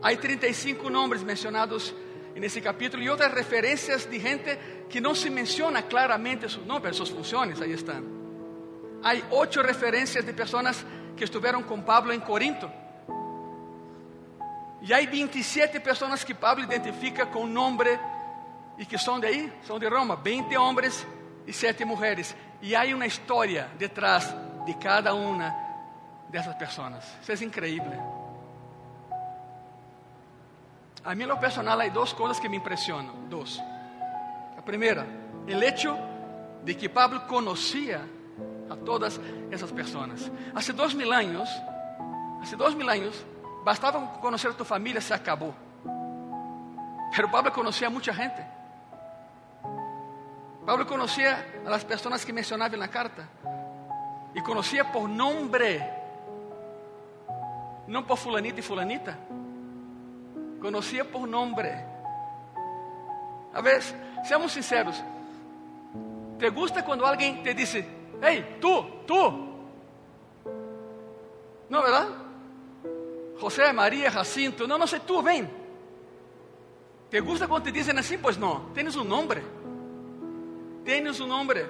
Há 0.00 0.16
35 0.16 0.88
nomes 0.88 1.22
mencionados 1.22 1.94
nesse 2.40 2.60
capítulo 2.60 3.02
e 3.02 3.10
outras 3.10 3.32
referências 3.32 4.06
de 4.06 4.18
gente 4.18 4.58
que 4.88 5.00
não 5.00 5.14
se 5.14 5.30
menciona 5.30 5.82
claramente 5.82 6.48
seus 6.48 6.66
nomes, 6.66 6.96
suas 6.96 7.08
funções, 7.08 7.60
aí 7.60 7.72
estão. 7.72 8.02
Há 9.02 9.34
oito 9.34 9.60
referências 9.60 10.24
de 10.24 10.32
pessoas 10.32 10.84
que 11.16 11.24
estiveram 11.24 11.62
com 11.62 11.80
Pablo 11.80 12.12
em 12.12 12.20
Corinto. 12.20 12.70
E 14.80 14.92
há 14.92 14.98
27 14.98 15.80
pessoas 15.80 16.24
que 16.24 16.34
Pablo 16.34 16.64
identifica 16.64 17.26
com 17.26 17.46
nome 17.46 17.98
e 18.78 18.84
que 18.84 18.98
são 18.98 19.20
de 19.20 19.26
aí, 19.26 19.52
são 19.62 19.78
de 19.78 19.88
Roma, 19.88 20.16
20 20.16 20.56
homens 20.56 21.06
e 21.46 21.52
7 21.52 21.84
mulheres. 21.84 22.34
E 22.60 22.74
há 22.74 22.82
uma 22.94 23.06
história 23.06 23.68
detrás 23.76 24.34
de 24.64 24.74
cada 24.74 25.14
uma 25.14 25.54
dessas 26.28 26.54
pessoas. 26.56 27.04
Isso 27.20 27.32
é 27.32 27.46
incrível. 27.46 28.21
A 31.04 31.16
mim, 31.16 31.26
no 31.26 31.36
personal, 31.36 31.80
há 31.80 31.88
duas 31.88 32.12
coisas 32.12 32.38
que 32.38 32.48
me 32.48 32.56
impressionam. 32.56 33.12
Duas. 33.28 33.60
A 34.56 34.62
primeira, 34.62 35.04
o 35.46 35.64
hecho 35.64 35.98
de 36.62 36.74
que 36.76 36.88
Pablo 36.88 37.26
conhecia 37.26 38.08
a 38.70 38.76
todas 38.76 39.20
essas 39.50 39.72
pessoas. 39.72 40.30
Há 40.54 40.72
dois 40.72 40.94
mil 40.94 41.12
anos, 41.12 41.48
há 42.40 42.56
dois 42.56 42.74
mil 42.74 42.88
anos, 42.88 43.26
bastava 43.64 44.00
conhecer 44.20 44.50
a 44.50 44.54
tua 44.54 44.64
família, 44.64 45.00
se 45.00 45.12
acabou. 45.12 45.52
Pero 47.14 47.28
Pablo 47.28 47.50
conhecia 47.50 47.90
muita 47.90 48.12
gente. 48.12 48.40
Pablo 50.64 50.86
conhecia 50.86 51.44
a 51.66 51.70
las 51.70 52.24
que 52.24 52.32
mencionava 52.32 52.76
na 52.76 52.86
carta. 52.86 53.28
E 54.34 54.40
conhecia 54.40 54.84
por 54.84 55.08
nome, 55.08 55.50
não 57.88 58.04
por 58.04 58.16
fulanita 58.16 58.60
e 58.60 58.62
fulanita 58.62 59.18
conocía 60.62 61.04
por 61.04 61.28
nombre. 61.28 61.84
A 63.52 63.60
ver, 63.60 63.82
seamos 64.24 64.52
sinceros. 64.52 65.02
¿Te 66.38 66.48
gusta 66.50 66.84
cuando 66.84 67.04
alguien 67.04 67.42
te 67.42 67.52
dice, 67.52 67.84
hey, 68.22 68.58
tú, 68.60 68.86
tú? 69.04 69.52
¿No, 71.68 71.82
verdad? 71.82 72.08
José, 73.40 73.72
María, 73.72 74.10
Jacinto, 74.10 74.66
no, 74.66 74.78
no 74.78 74.86
sé, 74.86 75.00
tú, 75.00 75.20
ven. 75.20 75.50
¿Te 77.10 77.20
gusta 77.20 77.48
cuando 77.48 77.64
te 77.64 77.72
dicen 77.72 77.98
así? 77.98 78.16
Pues 78.16 78.38
no, 78.38 78.70
tienes 78.72 78.94
un 78.96 79.08
nombre. 79.08 79.42
Tienes 80.84 81.18
un 81.20 81.28
nombre. 81.28 81.68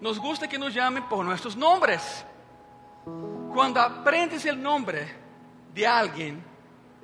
Nos 0.00 0.18
gusta 0.18 0.48
que 0.48 0.58
nos 0.58 0.74
llamen 0.74 1.08
por 1.08 1.24
nuestros 1.24 1.56
nombres. 1.56 2.26
Cuando 3.54 3.80
aprendes 3.80 4.44
el 4.46 4.60
nombre 4.60 5.06
de 5.72 5.86
alguien, 5.86 6.53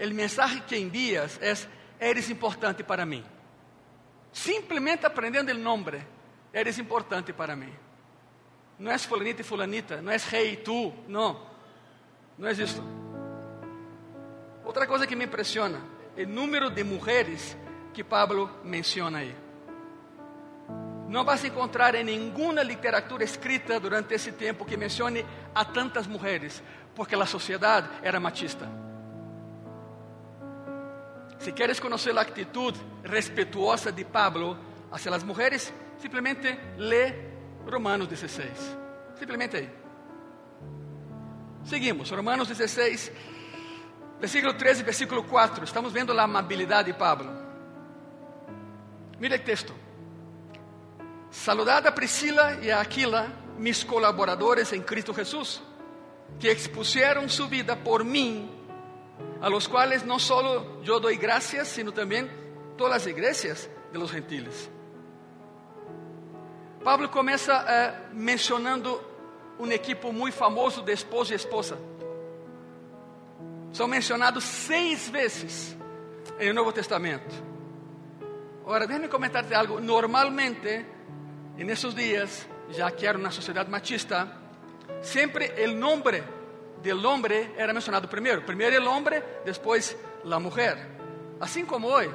o 0.08 0.14
mensaje 0.14 0.60
que 0.62 0.76
envias 0.76 1.38
é: 1.42 1.54
eres 2.00 2.30
importante 2.30 2.82
para 2.82 3.04
mim. 3.04 3.24
Simplesmente 4.32 5.04
aprendendo 5.04 5.50
o 5.50 5.58
nome, 5.58 6.00
eres 6.52 6.78
importante 6.78 7.32
para 7.32 7.54
mim. 7.54 7.72
Não 8.78 8.90
és 8.90 9.04
fulanita 9.04 9.42
e 9.42 9.44
fulanita, 9.44 10.00
não 10.00 10.10
és 10.10 10.24
rei 10.24 10.56
tu, 10.56 10.92
não. 11.06 11.46
Não 12.38 12.48
é 12.48 12.52
isso. 12.52 12.82
Outra 14.64 14.86
coisa 14.86 15.06
que 15.06 15.14
me 15.14 15.26
impressiona, 15.26 15.80
o 16.16 16.26
número 16.26 16.70
de 16.70 16.82
mulheres 16.82 17.56
que 17.92 18.02
Pablo 18.02 18.50
menciona 18.64 19.18
aí. 19.18 19.36
Não 21.08 21.24
vas 21.24 21.44
encontrar 21.44 21.94
em 21.96 22.04
nenhuma 22.04 22.62
literatura 22.62 23.24
escrita 23.24 23.80
durante 23.80 24.14
esse 24.14 24.30
tempo 24.32 24.64
que 24.64 24.76
mencione 24.76 25.26
a 25.52 25.64
tantas 25.64 26.06
mulheres, 26.06 26.62
porque 26.94 27.16
a 27.16 27.26
sociedade 27.26 27.90
era 28.02 28.20
machista. 28.20 28.89
Se 31.40 31.52
queres 31.52 31.80
conhecer 31.80 32.16
a 32.16 32.20
atitude 32.20 32.78
respetuosa 33.02 33.90
de 33.90 34.04
Pablo 34.04 34.58
hacia 34.92 35.10
as 35.14 35.24
mulheres, 35.24 35.72
simplesmente 35.98 36.54
lê 36.76 37.14
Romanos 37.66 38.08
16. 38.08 38.50
Simplesmente 39.18 39.56
aí. 39.56 39.70
Seguimos, 41.64 42.10
Romanos 42.10 42.46
16, 42.46 43.12
versículo 44.20 44.54
13 44.54 44.82
versículo 44.82 45.24
4. 45.24 45.64
Estamos 45.64 45.94
vendo 45.94 46.12
a 46.12 46.22
amabilidade 46.22 46.92
de 46.92 46.98
Pablo. 46.98 47.32
Mira 49.18 49.36
o 49.36 49.40
texto. 49.40 49.74
Saludad 51.30 51.86
a 51.86 51.92
Priscila 51.92 52.58
e 52.60 52.70
a 52.70 52.80
Aquila, 52.80 53.32
mis 53.56 53.82
colaboradores 53.82 54.74
em 54.74 54.82
Cristo 54.82 55.14
Jesús, 55.14 55.62
que 56.38 56.50
expusieron 56.50 57.30
su 57.30 57.48
vida 57.48 57.76
por 57.76 58.04
mim, 58.04 58.59
a 59.40 59.48
los 59.48 59.68
cuales 59.68 60.04
no 60.04 60.18
solo 60.18 60.82
yo 60.82 61.00
doy 61.00 61.16
gracias, 61.16 61.68
sino 61.68 61.92
también 61.92 62.30
todas 62.76 62.92
las 62.92 63.06
iglesias 63.06 63.68
de 63.92 63.98
los 63.98 64.10
gentiles. 64.10 64.70
Pablo 66.82 67.10
começa 67.10 67.62
uh, 67.62 68.14
mencionando 68.14 69.02
um 69.58 69.70
equipo 69.70 70.12
muito 70.12 70.34
famoso 70.34 70.82
de 70.82 70.92
esposo 70.92 71.32
e 71.32 71.36
esposa. 71.36 71.78
São 73.72 73.86
mencionados 73.86 74.44
seis 74.44 75.08
vezes 75.10 75.76
no 76.38 76.54
Novo 76.54 76.72
Testamento. 76.72 77.34
Agora, 78.64 78.86
deixe-me 78.86 79.08
comentar-te 79.08 79.54
algo. 79.54 79.80
Normalmente, 79.80 80.86
en 81.58 81.68
esos 81.70 81.94
días, 81.94 82.46
ya 82.70 82.90
que 82.90 83.06
era 83.06 83.18
una 83.18 83.30
sociedad 83.30 83.68
machista, 83.68 84.38
siempre 85.02 85.52
el 85.62 85.78
nombre 85.78 86.24
del 86.82 87.04
hombre 87.04 87.54
era 87.56 87.72
mencionado 87.72 88.08
primero. 88.08 88.44
Primero 88.44 88.76
el 88.76 88.86
hombre, 88.86 89.22
después 89.44 89.96
la 90.24 90.38
mujer. 90.38 90.78
Así 91.40 91.62
como 91.64 91.88
hoy, 91.88 92.08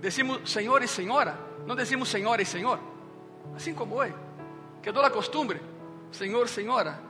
decimos 0.00 0.40
señor 0.44 0.82
y 0.82 0.88
señora, 0.88 1.38
no 1.66 1.74
decimos 1.74 2.08
señora 2.08 2.42
y 2.42 2.44
señor. 2.44 2.78
Así 3.56 3.72
como 3.72 3.96
hoy, 3.96 4.12
quedó 4.82 5.02
la 5.02 5.10
costumbre, 5.10 5.60
señor, 6.10 6.48
señora. 6.48 7.00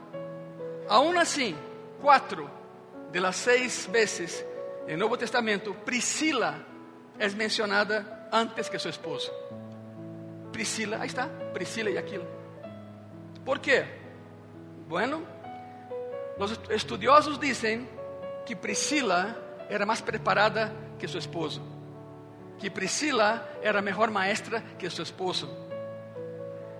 Aún 0.87 1.17
así, 1.17 1.55
cuatro 2.01 2.49
de 3.11 3.19
las 3.19 3.35
seis 3.35 3.89
veces 3.91 4.45
en 4.85 4.93
el 4.93 4.99
Nuevo 4.99 5.17
Testamento, 5.17 5.73
Priscila 5.73 6.65
es 7.17 7.35
mencionada 7.35 8.29
antes 8.31 8.69
que 8.69 8.79
su 8.79 8.89
esposo. 8.89 9.31
Priscila, 10.51 11.01
aí 11.01 11.07
está, 11.07 11.29
Priscila 11.53 11.89
e 11.89 11.97
Aquila. 11.97 12.25
¿Por 13.45 13.59
quê? 13.59 13.85
Bueno, 14.87 15.21
os 16.39 16.59
estudiosos 16.69 17.37
dizem 17.37 17.87
que 18.45 18.55
Priscila 18.55 19.35
era 19.69 19.85
mais 19.85 20.01
preparada 20.01 20.73
que 20.97 21.07
seu 21.07 21.19
esposo, 21.19 21.61
que 22.57 22.69
Priscila 22.69 23.47
era 23.61 23.81
melhor 23.81 24.09
maestra 24.09 24.61
que 24.77 24.89
seu 24.89 25.03
esposo, 25.03 25.49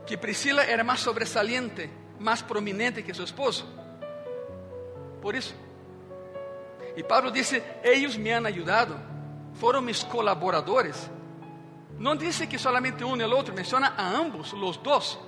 que 0.06 0.18
Priscila 0.18 0.63
era 0.63 0.84
mais 0.84 1.01
sobresaliente, 1.01 1.89
mais 2.18 2.42
prominente 2.42 3.04
que 3.04 3.13
seu 3.13 3.25
esposo. 3.25 3.66
Por 5.22 5.36
isso. 5.36 5.54
E 6.96 7.04
Pablo 7.04 7.30
disse: 7.30 7.62
Eles 7.84 8.18
me 8.18 8.32
han 8.32 8.46
ajudado, 8.48 9.00
foram 9.55 9.81
mis 9.81 10.03
colaboradores. 10.03 11.10
Não 11.98 12.16
disse 12.16 12.48
que 12.48 12.57
solamente 12.57 13.03
um 13.03 13.18
e 13.18 13.24
o 13.24 13.36
outro, 13.36 13.53
menciona 13.53 13.94
a 13.98 14.07
ambos, 14.07 14.53
os 14.53 14.77
dois. 14.77 15.20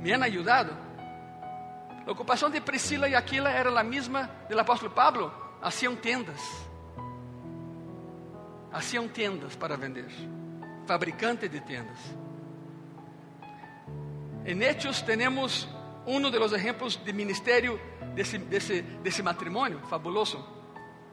Me 0.00 0.12
han 0.12 0.22
ayudado. 0.22 0.83
A 2.06 2.10
ocupação 2.10 2.50
de 2.50 2.60
Priscila 2.60 3.08
e 3.08 3.14
Aquila 3.14 3.50
era 3.50 3.70
a 3.80 3.82
mesma 3.82 4.30
do 4.48 4.58
apóstolo 4.58 4.92
Pablo. 4.92 5.32
Hacían 5.62 5.96
tendas. 5.96 6.40
Hacían 8.70 9.08
tendas 9.08 9.56
para 9.56 9.76
vender. 9.76 10.10
Fabricante 10.86 11.48
de 11.48 11.60
tendas. 11.60 11.98
En 14.44 14.62
Hechos 14.62 15.00
temos 15.00 15.66
um 16.06 16.20
dos 16.20 16.52
exemplos 16.52 17.02
de 17.02 17.12
ministério 17.14 17.80
desse, 18.14 18.36
desse, 18.36 18.82
desse 18.82 19.22
matrimônio 19.22 19.80
fabuloso. 19.88 20.44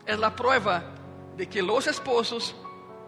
É 0.06 0.14
a 0.14 0.32
prova 0.32 0.84
de 1.38 1.46
que 1.46 1.62
os 1.62 1.88
esposos 1.88 2.54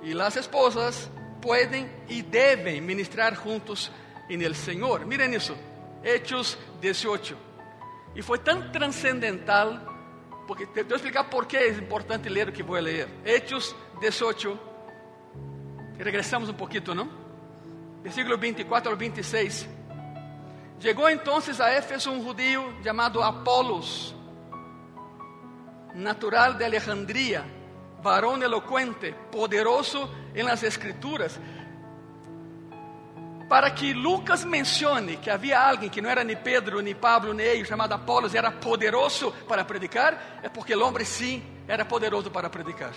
e 0.01 0.13
as 0.19 0.37
esposas 0.37 1.09
pueden 1.41 1.91
y 2.07 2.21
deben 2.21 2.85
ministrar 2.85 3.35
juntos 3.35 3.91
en 4.29 4.41
el 4.41 4.55
Señor. 4.55 5.05
Miren 5.05 5.33
eso, 5.33 5.57
Hechos 6.01 6.57
18. 6.79 7.52
Y 8.15 8.21
fue 8.21 8.39
tan 8.39 8.71
trascendental, 8.71 9.85
porque 10.47 10.67
te, 10.67 10.83
voy 10.83 10.93
a 10.93 10.95
explicar 10.95 11.29
por 11.29 11.47
qué 11.47 11.67
es 11.67 11.77
importante 11.77 12.29
leer 12.29 12.47
lo 12.47 12.53
que 12.53 12.63
voy 12.63 12.79
a 12.79 12.81
leer. 12.81 13.07
Hechos 13.25 13.75
18. 14.01 14.59
Y 15.99 16.03
regresamos 16.03 16.49
un 16.49 16.57
poquito, 16.57 16.93
¿no? 16.93 17.07
Versículo 18.03 18.37
24 18.37 18.91
al 18.91 18.97
26. 18.97 19.67
Llegó 20.81 21.07
entonces 21.07 21.59
a 21.59 21.77
Éfeso 21.77 22.11
un 22.11 22.23
judío 22.23 22.81
llamado 22.83 23.23
Apolos, 23.23 24.15
natural 25.93 26.57
de 26.57 26.65
Alejandría 26.65 27.45
varón 28.03 28.43
elocuente, 28.43 29.13
poderoso 29.31 30.13
en 30.35 30.45
las 30.45 30.61
escrituras. 30.61 31.39
Para 33.49 33.69
que 33.71 33.93
Lucas 33.93 34.43
mencione 34.43 35.17
que 35.17 35.29
havia 35.29 35.59
alguém 35.59 35.89
que 35.89 36.01
não 36.01 36.09
era 36.09 36.23
nem 36.23 36.35
Pedro, 36.35 36.81
nem 36.81 36.95
Pablo, 36.95 37.33
nem 37.33 37.45
ele, 37.45 37.65
chamado 37.65 37.93
Apolos, 37.93 38.33
era 38.33 38.51
poderoso 38.51 39.31
para 39.47 39.63
predicar, 39.65 40.39
é 40.41 40.49
porque 40.49 40.73
o 40.73 40.85
homem 40.85 41.05
sim 41.05 41.43
era 41.67 41.83
poderoso 41.85 42.31
para 42.31 42.49
predicar. 42.49 42.93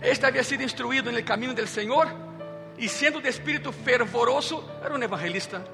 Este 0.00 0.26
havia 0.26 0.42
sido 0.42 0.62
instruído 0.62 1.12
no 1.12 1.22
caminho 1.22 1.54
do 1.54 1.66
Senhor 1.66 2.08
e, 2.78 2.88
sendo 2.88 3.20
de 3.20 3.28
espírito 3.28 3.72
fervoroso, 3.72 4.64
era 4.82 4.94
um 4.94 5.02
evangelista. 5.02 5.64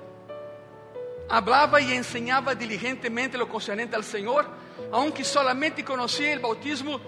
Hablava 1.28 1.80
e 1.80 1.94
ensinava 1.94 2.54
diligentemente 2.54 3.36
lo 3.36 3.46
concernente 3.46 3.94
al 3.94 4.02
Senhor, 4.02 4.46
aunque 4.90 5.24
solamente 5.24 5.82
conhecia 5.82 6.36
o 6.38 6.40
bautismo 6.40 7.00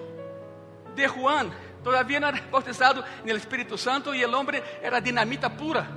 de 0.94 1.06
Juan 1.08 1.50
todavía 1.82 2.20
no 2.20 2.28
era 2.28 2.42
bautizado 2.50 3.04
en 3.22 3.28
el 3.28 3.36
Espíritu 3.36 3.76
Santo 3.76 4.14
y 4.14 4.22
el 4.22 4.32
hombre 4.34 4.62
era 4.82 5.00
dinamita 5.00 5.48
pura. 5.56 5.88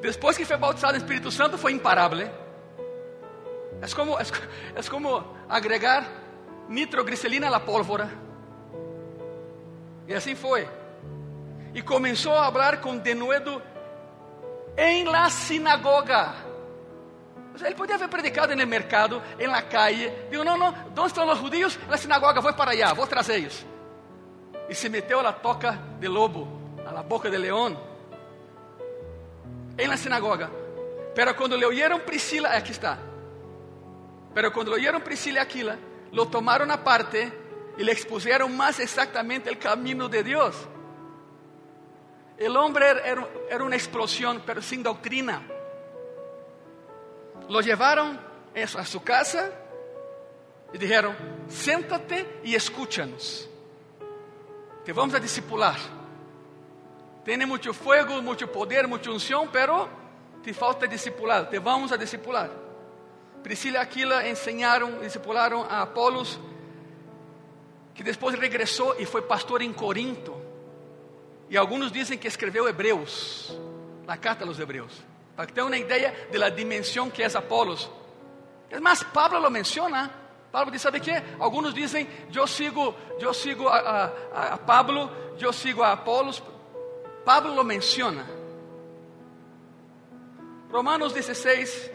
Después 0.00 0.38
que 0.38 0.46
fue 0.46 0.56
bautizado 0.56 0.94
en 0.94 0.96
el 0.96 1.02
Espíritu 1.02 1.30
Santo 1.30 1.58
fue 1.58 1.72
imparable. 1.72 2.30
Es 3.82 3.94
como, 3.94 4.18
es, 4.18 4.32
es 4.76 4.88
como 4.88 5.36
agregar 5.48 6.04
nitroglicerina 6.68 7.48
a 7.48 7.50
la 7.50 7.64
pólvora. 7.64 8.10
Y 10.06 10.14
así 10.14 10.34
fue. 10.34 10.66
Y 11.74 11.82
comenzó 11.82 12.32
a 12.32 12.46
hablar 12.46 12.80
con 12.80 13.02
denuedo 13.02 13.62
en 14.76 15.10
la 15.10 15.28
sinagoga. 15.28 16.34
Ele 17.62 17.74
podia 17.74 17.96
haver 17.96 18.08
predicado 18.08 18.54
no 18.54 18.66
mercado, 18.66 19.22
na 19.38 19.62
calle. 19.62 20.12
Digo, 20.30 20.44
não, 20.44 20.56
não, 20.56 20.74
onde 20.96 21.06
estão 21.06 21.28
os 21.28 21.38
judios? 21.38 21.78
Na 21.88 21.96
sinagoga, 21.96 22.40
vou 22.40 22.52
para 22.52 22.70
allá, 22.72 22.92
vou 22.92 23.06
trazer-los. 23.06 23.64
E 24.68 24.74
se 24.74 24.88
meteu 24.88 25.22
na 25.22 25.32
toca 25.32 25.78
de 25.98 26.08
lobo, 26.08 26.46
na 26.84 27.02
boca 27.02 27.30
de 27.30 27.38
leão, 27.38 27.76
la 29.86 29.96
sinagoga. 29.96 30.50
Pero 31.14 31.36
quando 31.36 31.56
le 31.56 31.66
oyeron 31.66 32.00
Priscila, 32.00 32.56
aqui 32.56 32.72
está. 32.72 32.98
Pero 34.34 34.52
quando 34.52 34.70
le 34.70 34.76
oyeron 34.76 35.02
Priscila 35.02 35.40
e 35.40 35.42
Aquila, 35.42 35.76
lo 36.12 36.26
tomaron 36.26 36.70
aparte 36.70 37.32
e 37.76 37.84
le 37.84 37.92
expusieron 37.92 38.56
más 38.56 38.80
exactamente 38.80 39.48
el 39.48 39.58
camino 39.58 40.08
de 40.08 40.22
Dios. 40.22 40.56
El 42.36 42.56
hombre 42.56 42.86
era, 42.86 43.26
era 43.50 43.64
una 43.64 43.76
explosión, 43.76 44.42
pero 44.46 44.62
sin 44.62 44.82
doctrina. 44.82 45.42
Lo 47.48 47.60
llevaron 47.60 48.18
a 48.54 48.84
su 48.84 49.02
casa 49.02 49.50
e 50.72 50.78
dijeron, 50.78 51.16
senta-te 51.48 52.40
e 52.44 52.54
escúchanos. 52.54 53.48
Te 54.84 54.92
vamos 54.92 55.14
a 55.14 55.18
discipular. 55.18 55.76
Tiene 57.24 57.46
mucho 57.46 57.72
fuego, 57.72 58.20
mucho 58.22 58.50
poder, 58.50 58.86
mucha 58.88 59.10
unción, 59.10 59.48
pero 59.52 59.88
te 60.42 60.52
falta 60.52 60.86
discipulado. 60.86 61.48
Te 61.48 61.58
vamos 61.58 61.92
a 61.92 61.96
discipular. 61.96 62.50
Priscila 63.42 63.78
e 63.78 63.82
Aquila 63.82 64.28
ensinaram, 64.28 64.98
discipularam 65.00 65.62
a 65.62 65.82
Apolos, 65.82 66.38
que 67.94 68.02
depois 68.02 68.38
regressou 68.38 68.96
e 68.98 69.06
foi 69.06 69.22
pastor 69.22 69.62
em 69.62 69.72
Corinto. 69.72 70.34
E 71.48 71.56
alguns 71.56 71.90
dizem 71.90 72.18
que 72.18 72.28
escreveu 72.28 72.68
Hebreus, 72.68 73.58
a 74.06 74.16
carta 74.16 74.44
aos 74.44 74.58
Hebreus. 74.58 75.07
Para 75.38 75.46
que 75.46 75.52
tenham 75.52 75.68
uma 75.68 75.76
ideia 75.76 76.12
da 76.32 76.48
dimensão 76.48 77.08
que 77.08 77.22
é 77.22 77.26
Apolos. 77.26 77.88
Es 78.68 78.80
más, 78.80 79.04
Pablo 79.04 79.38
lo 79.38 79.48
menciona. 79.48 80.10
Pablo 80.50 80.72
dice, 80.72 80.82
¿sabe 80.82 81.00
qué? 81.00 81.22
Algunos 81.38 81.72
dicen, 81.72 82.08
yo 82.28 82.44
sigo, 82.44 82.92
yo 83.20 83.32
sigo 83.32 83.68
a, 83.68 83.78
a, 84.34 84.54
a 84.54 84.66
Pablo, 84.66 85.36
yo 85.38 85.52
sigo 85.52 85.84
a 85.84 85.92
Apolos. 85.92 86.42
Pablo 87.24 87.54
lo 87.54 87.62
menciona. 87.62 88.26
Romanos 90.72 91.14
16, 91.14 91.92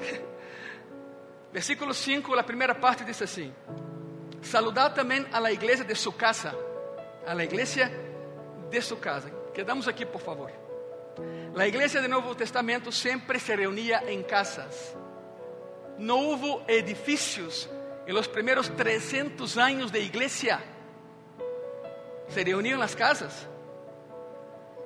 versículo 1.51 1.93
5, 1.93 2.34
la 2.34 2.45
primera 2.45 2.79
parte 2.79 3.03
dice 3.03 3.25
así. 3.25 3.51
Saludad 4.41 4.95
también 4.95 5.27
a 5.34 5.41
la 5.41 5.51
iglesia 5.51 5.84
de 5.84 5.95
su 5.95 6.15
casa. 6.15 6.56
A 7.27 7.36
la 7.36 7.43
iglesia 7.43 7.91
de 8.71 8.82
su 8.82 9.01
casa. 9.01 9.29
Quedamos 9.53 9.86
aquí, 9.89 10.06
por 10.06 10.21
favor. 10.21 10.62
La 11.54 11.67
iglesia 11.67 12.02
del 12.02 12.10
Nuevo 12.10 12.36
Testamento 12.36 12.91
siempre 12.91 13.39
se 13.39 13.56
reunía 13.56 14.04
en 14.08 14.23
casas. 14.23 14.95
No 15.97 16.17
hubo 16.17 16.63
edificios 16.67 17.69
en 18.06 18.15
los 18.15 18.28
primeros 18.28 18.76
300 18.76 19.58
años 19.58 19.91
de 19.91 19.99
iglesia. 19.99 20.60
Se 22.28 22.43
reunían 22.43 22.80
las 22.80 22.95
casas. 22.95 23.47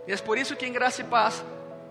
E 0.05 0.13
é 0.13 0.17
por 0.17 0.37
isso 0.37 0.55
que 0.55 0.65
em 0.65 0.71
Graça 0.71 1.01
e 1.01 1.03
Paz 1.03 1.43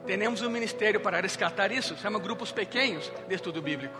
temos 0.06 0.40
um 0.40 0.48
ministério 0.48 1.00
para 1.00 1.20
resgatar 1.20 1.70
isso, 1.70 1.96
chama 1.98 2.18
Grupos 2.18 2.50
Pequenos 2.50 3.12
de 3.28 3.34
Estudo 3.34 3.60
Bíblico. 3.60 3.98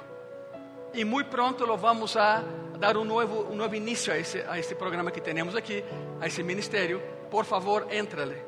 E 0.94 1.05
muito 1.05 1.29
pronto 1.29 1.66
lo 1.66 1.77
vamos 1.77 2.16
a 2.16 2.42
dar 2.79 2.96
um 2.96 3.05
novo, 3.05 3.46
um 3.51 3.57
novo 3.57 3.75
início 3.75 4.12
a 4.12 4.18
esse, 4.18 4.40
a 4.49 4.59
esse 4.59 4.75
programa 4.75 5.11
que 5.11 5.20
temos 5.20 5.55
aqui, 5.55 5.85
a 6.20 6.27
esse 6.27 6.42
ministério. 6.42 7.03
Por 7.31 7.44
favor, 7.44 7.88
entra-lhe. 7.90 8.40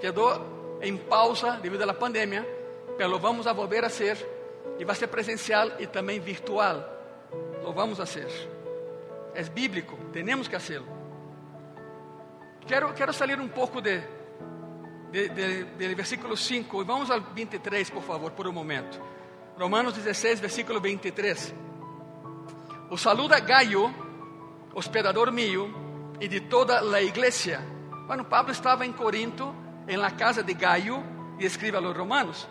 Quedou 0.00 0.61
em 0.82 0.96
pausa 0.96 1.52
devido 1.52 1.88
à 1.88 1.94
pandemia, 1.94 2.46
mas 2.98 3.08
lo 3.08 3.18
vamos 3.18 3.46
a 3.46 3.52
volver 3.52 3.84
a 3.84 3.88
ser 3.88 4.18
e 4.78 4.84
vai 4.84 4.94
ser 4.94 5.06
presencial 5.06 5.70
e 5.78 5.86
também 5.86 6.20
virtual. 6.20 6.84
Lo 7.62 7.72
vamos 7.72 8.00
a 8.00 8.02
hacer. 8.02 8.28
É 9.34 9.42
bíblico, 9.44 9.96
temos 10.12 10.48
que 10.48 10.56
hacerlo. 10.56 10.88
Quero, 12.66 12.92
quero 12.92 13.12
sair 13.12 13.40
um 13.40 13.48
pouco 13.48 13.80
de 13.80 14.02
de, 15.12 15.28
de, 15.28 15.64
del 15.76 15.94
versículo 15.94 16.36
5 16.36 16.80
e 16.80 16.84
vamos 16.84 17.10
ao 17.10 17.20
23, 17.20 17.90
por 17.90 18.02
favor, 18.02 18.32
por 18.32 18.48
um 18.48 18.52
momento. 18.52 18.98
Romanos 19.58 19.92
16, 19.92 20.40
versículo 20.40 20.80
23. 20.80 21.54
O 22.90 22.96
saluda 22.96 23.38
Gaio, 23.38 23.94
hospedador 24.74 25.30
mío, 25.30 25.70
e 26.18 26.26
de 26.26 26.40
toda 26.40 26.80
a 26.80 27.02
igreja. 27.02 27.60
Bueno, 28.06 28.24
Pablo 28.24 28.52
estava 28.52 28.86
em 28.86 28.92
Corinto, 28.92 29.54
em 29.86 29.96
la 29.96 30.10
casa 30.12 30.42
de 30.42 30.54
Gaio, 30.54 31.02
e 31.38 31.46
escreve 31.46 31.76
a 31.76 31.80
los 31.80 31.96
romanos. 31.96 32.48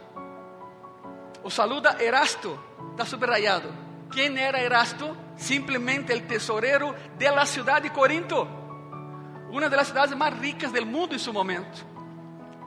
O 1.44 1.50
saluda 1.50 1.98
Erasto, 2.00 2.60
está 2.91 3.06
subrayado. 3.06 3.70
Quem 4.12 4.38
era 4.38 4.60
Erasto? 4.60 5.15
Simplesmente 5.36 6.13
el 6.13 6.28
tesorero 6.28 6.94
de 7.17 7.32
la 7.32 7.46
ciudad 7.46 7.82
de 7.82 7.89
Corinto, 7.89 8.48
uma 9.50 9.70
das 9.70 9.88
cidades 9.88 10.15
mais 10.15 10.38
ricas 10.39 10.72
del 10.72 10.86
mundo 10.86 11.15
em 11.15 11.20
seu 11.20 11.34
momento 11.34 11.91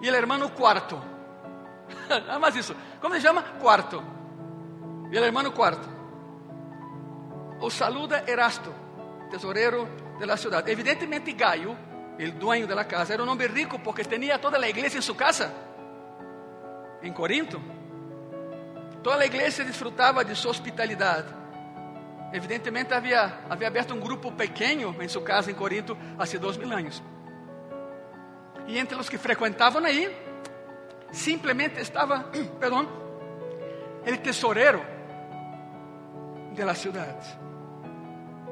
e 0.03 0.09
el 0.09 0.14
hermano 0.14 0.50
Quarto. 0.50 1.00
Nada 2.09 2.38
mais 2.38 2.55
isso. 2.57 2.74
Como 3.00 3.14
se 3.14 3.20
chama? 3.20 3.42
Quarto. 3.61 4.03
E 5.11 5.16
el 5.16 5.24
hermano 5.24 5.53
Quarto. 5.53 5.88
O 7.61 7.70
saluda 7.70 8.24
Erasto, 8.27 8.72
tesoreiro 9.31 9.88
de 10.18 10.27
la 10.27 10.37
ciudad. 10.37 10.68
Evidentemente 10.68 11.33
Gaio, 11.33 11.77
el 12.18 12.38
dueño 12.38 12.66
de 12.66 12.74
la 12.74 12.87
casa, 12.87 13.14
era 13.14 13.22
un 13.22 13.29
hombre 13.29 13.48
rico 13.48 13.79
porque 13.83 14.05
tenía 14.05 14.40
toda 14.40 14.59
la 14.59 14.68
iglesia 14.68 14.98
en 14.98 15.03
su 15.03 15.16
casa. 15.16 15.53
En 17.03 17.12
Corinto. 17.12 17.61
Toda 19.03 19.20
a 19.20 19.27
igreja 19.27 19.62
disfrutava 19.64 20.24
de 20.24 20.35
sua 20.35 20.50
hospitalidade. 20.53 21.29
Evidentemente 22.33 22.94
havia, 22.94 23.40
havia 23.50 23.68
aberto 23.68 23.92
um 23.92 24.00
grupo 24.00 24.33
pequeno 24.33 24.96
em 25.00 25.09
sua 25.09 25.22
casa 25.22 25.50
em 25.50 25.55
Corinto 25.55 25.96
há 26.18 26.24
dois 26.38 26.57
mil 26.57 26.72
anos. 26.72 27.03
E 28.66 28.79
entre 28.79 28.96
os 28.98 29.09
que 29.09 29.18
frequentavam 29.18 29.85
aí, 29.85 30.11
simplesmente 31.12 31.81
estava, 31.81 32.24
perdão, 32.59 32.88
el 34.07 34.18
tesoreiro 34.18 34.83
de 36.55 36.64
la 36.64 36.74
cidade. 36.74 37.38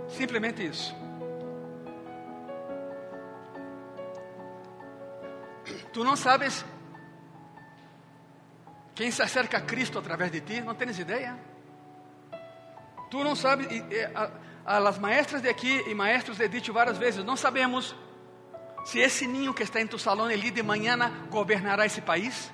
Simplesmente 0.08 0.66
isso. 0.66 1.01
Tu 5.92 6.02
não 6.02 6.16
sabes 6.16 6.64
quem 8.94 9.10
se 9.10 9.22
acerca 9.22 9.58
a 9.58 9.60
Cristo 9.60 9.98
através 9.98 10.30
de 10.30 10.40
ti, 10.40 10.60
não 10.60 10.74
tens 10.74 10.98
ideia. 10.98 11.38
Tu 13.10 13.22
não 13.22 13.34
sabes, 13.34 13.70
e, 13.70 13.78
e, 13.90 14.04
a, 14.14 14.30
a 14.64 14.78
las 14.78 14.98
maestras 14.98 15.42
de 15.42 15.48
aqui 15.48 15.82
e 15.88 15.94
maestros 15.94 16.38
de 16.38 16.48
dicho 16.48 16.72
várias 16.72 16.96
vezes, 16.96 17.24
não 17.24 17.36
sabemos 17.36 17.94
se 18.84 18.98
esse 18.98 19.26
ninho 19.26 19.54
que 19.54 19.62
está 19.62 19.80
em 19.80 19.86
tu 19.86 19.98
salão 19.98 20.26
ali 20.26 20.50
de 20.50 20.62
manhã 20.62 20.96
governará 21.30 21.86
esse 21.86 22.00
país. 22.00 22.52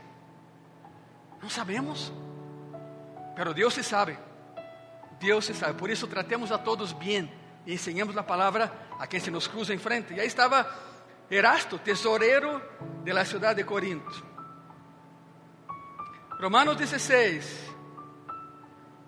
Não 1.41 1.49
sabemos, 1.49 2.13
pero 3.35 3.55
Deus 3.55 3.75
se 3.75 3.83
sabe. 3.83 4.19
Deus 5.19 5.47
se 5.47 5.55
sabe. 5.55 5.79
Por 5.79 5.91
isso 5.91 6.07
tratemos 6.07 6.53
a 6.53 6.59
todos 6.59 6.93
bem 6.93 7.31
e 7.67 7.75
ensinemos 7.75 8.17
a 8.17 8.23
palavra 8.23 8.73
a 8.99 9.07
quem 9.07 9.21
se 9.21 9.31
nos 9.31 9.47
cruza 9.47 9.75
em 9.75 9.79
frente. 9.79 10.15
E 10.15 10.21
aí 10.21 10.27
estava 10.27 10.67
Erasto, 11.31 11.79
tesoureiro 11.79 12.63
de 13.05 13.13
la 13.13 13.25
ciudad 13.25 13.55
de 13.55 13.65
Corinto. 13.65 14.11
Romanos 16.41 16.79
16, 16.79 17.75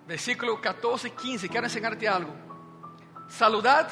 versículo 0.07 0.61
14 0.61 1.09
e 1.09 1.11
15. 1.13 1.49
Quero 1.49 1.67
ensinar-te 1.67 2.07
algo. 2.07 2.35
Saludad 3.29 3.89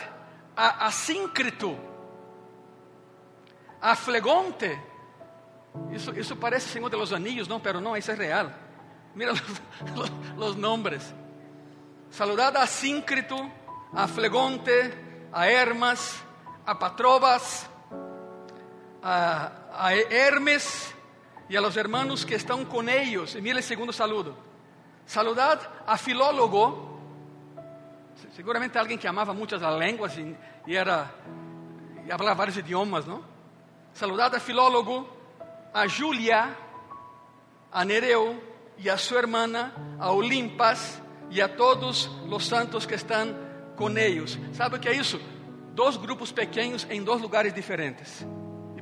a 0.56 0.86
Asíncrito, 0.86 1.78
a 3.80 3.94
Flegonte. 3.94 4.78
Isso, 5.92 6.12
isso 6.18 6.36
parece 6.36 6.68
Senhor 6.68 6.90
de 6.90 6.96
los 6.96 7.12
Anillos, 7.12 7.46
não, 7.46 7.60
pero 7.60 7.80
não, 7.80 7.96
isso 7.96 8.10
é 8.10 8.14
real. 8.14 8.52
Mira 9.14 9.32
os, 9.32 9.40
los 10.36 10.56
nombres. 10.56 11.14
Saludad 12.10 12.56
a 12.56 12.62
Asíncrito, 12.62 13.36
a 13.92 14.08
Flegonte, 14.08 15.28
a 15.32 15.46
Hermas, 15.46 16.22
a 16.66 16.74
Patrobas, 16.74 17.70
a, 19.02 19.52
a 19.72 19.94
Hermes 19.94 20.94
e 21.48 21.56
a 21.56 21.60
los 21.60 21.76
hermanos 21.76 22.24
que 22.24 22.34
estão 22.34 22.64
com 22.64 22.82
eles. 22.88 23.34
E 23.34 23.40
mire 23.40 23.62
segundo 23.62 23.92
saludo. 23.92 24.36
Saludad 25.06 25.60
a 25.86 25.96
Filólogo. 25.96 26.86
Seguramente 28.34 28.76
alguém 28.76 28.98
que 28.98 29.06
amava 29.06 29.32
muitas 29.32 29.62
línguas 29.78 30.16
e 30.66 30.76
era 30.76 31.10
e 32.04 32.10
falava 32.10 32.34
vários 32.34 32.56
idiomas, 32.56 33.06
não? 33.06 33.22
Saludad 33.92 34.34
a 34.34 34.40
Filólogo, 34.40 35.06
a 35.74 35.86
Julia, 35.86 36.56
a 37.70 37.84
Nereu 37.84 38.42
e 38.78 38.88
a 38.88 38.96
sua 38.96 39.18
irmã, 39.18 39.46
a 39.98 40.10
Olimpas 40.12 41.02
e 41.30 41.42
a 41.42 41.48
todos 41.48 42.06
os 42.30 42.46
santos 42.46 42.86
que 42.86 42.94
estão 42.94 43.36
com 43.76 43.90
eles. 43.90 44.38
Sabe 44.54 44.76
o 44.76 44.80
que 44.80 44.88
é 44.88 44.94
isso? 44.94 45.20
Dois 45.74 45.96
grupos 45.96 46.32
pequenos 46.32 46.86
em 46.88 47.02
dois 47.02 47.20
lugares 47.20 47.52
diferentes. 47.52 48.26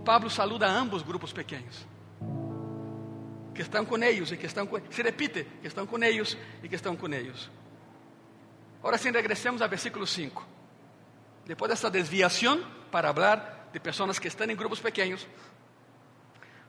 Pablo 0.06 0.30
saluda 0.30 0.68
a 0.68 0.70
ambos 0.70 1.02
grupos 1.02 1.32
pequenos 1.32 1.84
que 3.52 3.60
estão 3.60 3.84
com 3.84 3.98
eles 3.98 4.30
e 4.30 4.36
que 4.36 4.46
estão 4.46 4.64
com, 4.64 4.80
se 4.88 5.02
repite, 5.02 5.44
que 5.60 5.66
estão 5.66 5.84
com 5.84 6.00
eles 6.00 6.36
e 6.62 6.68
que 6.68 6.76
estão 6.76 6.94
com 6.94 7.12
eles. 7.12 7.50
Agora 8.78 8.98
sim, 8.98 9.10
regressemos 9.10 9.60
ao 9.60 9.68
versículo 9.68 10.06
5. 10.06 10.46
Depois 11.44 11.70
dessa 11.70 11.90
desviação 11.90 12.64
para 12.88 13.12
falar 13.12 13.68
de 13.72 13.80
pessoas 13.80 14.20
que 14.20 14.28
estão 14.28 14.48
em 14.48 14.54
grupos 14.54 14.78
pequenos, 14.78 15.26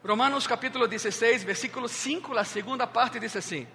Romanos 0.03 0.47
capítulo 0.47 0.87
16, 0.87 1.43
versículo 1.43 1.87
5, 1.87 2.35
a 2.35 2.43
segunda 2.43 2.87
parte 2.87 3.19
diz 3.19 3.35
assim: 3.35 3.67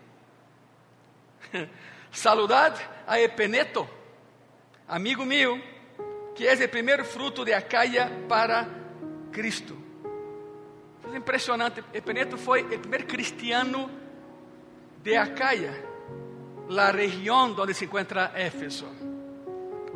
Saludad 2.10 2.76
a 3.06 3.20
Epeneto, 3.20 3.88
amigo 4.88 5.24
meu, 5.24 5.62
que 6.34 6.48
é 6.48 6.54
o 6.54 6.68
primeiro 6.68 7.04
fruto 7.04 7.44
de 7.44 7.52
Acaia 7.52 8.10
para 8.28 8.81
Cristo. 9.32 9.76
É 11.12 11.16
impressionante. 11.16 11.82
Epeneto 11.92 12.36
foi 12.36 12.62
o 12.62 12.78
primeiro 12.78 13.06
cristiano 13.06 13.90
de 15.02 15.16
Acaia, 15.16 15.74
a 16.70 16.90
região 16.90 17.54
onde 17.58 17.74
se 17.74 17.86
encontra 17.86 18.30
Éfeso. 18.34 18.86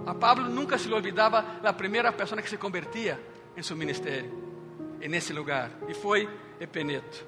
A 0.05 0.15
Pablo 0.15 0.49
nunca 0.49 0.79
se 0.79 0.89
lhe 0.89 0.95
olvidava 0.95 1.45
a 1.63 1.73
primeira 1.73 2.13
pessoa 2.13 2.41
que 2.43 2.51
se 2.51 2.57
convertia 2.57 3.21
em 3.57 3.63
seu 3.63 3.77
ministério, 3.77 4.31
nesse 5.09 5.33
lugar, 5.33 5.71
e 5.89 5.95
foi 5.95 6.29
Epeneto. 6.61 7.27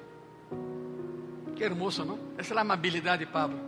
Que 1.55 1.63
hermoso, 1.63 2.05
não? 2.05 2.19
Essa 2.37 2.53
é 2.53 2.57
a 2.57 2.61
amabilidade 2.61 3.25
de 3.25 3.31
Pablo. 3.31 3.59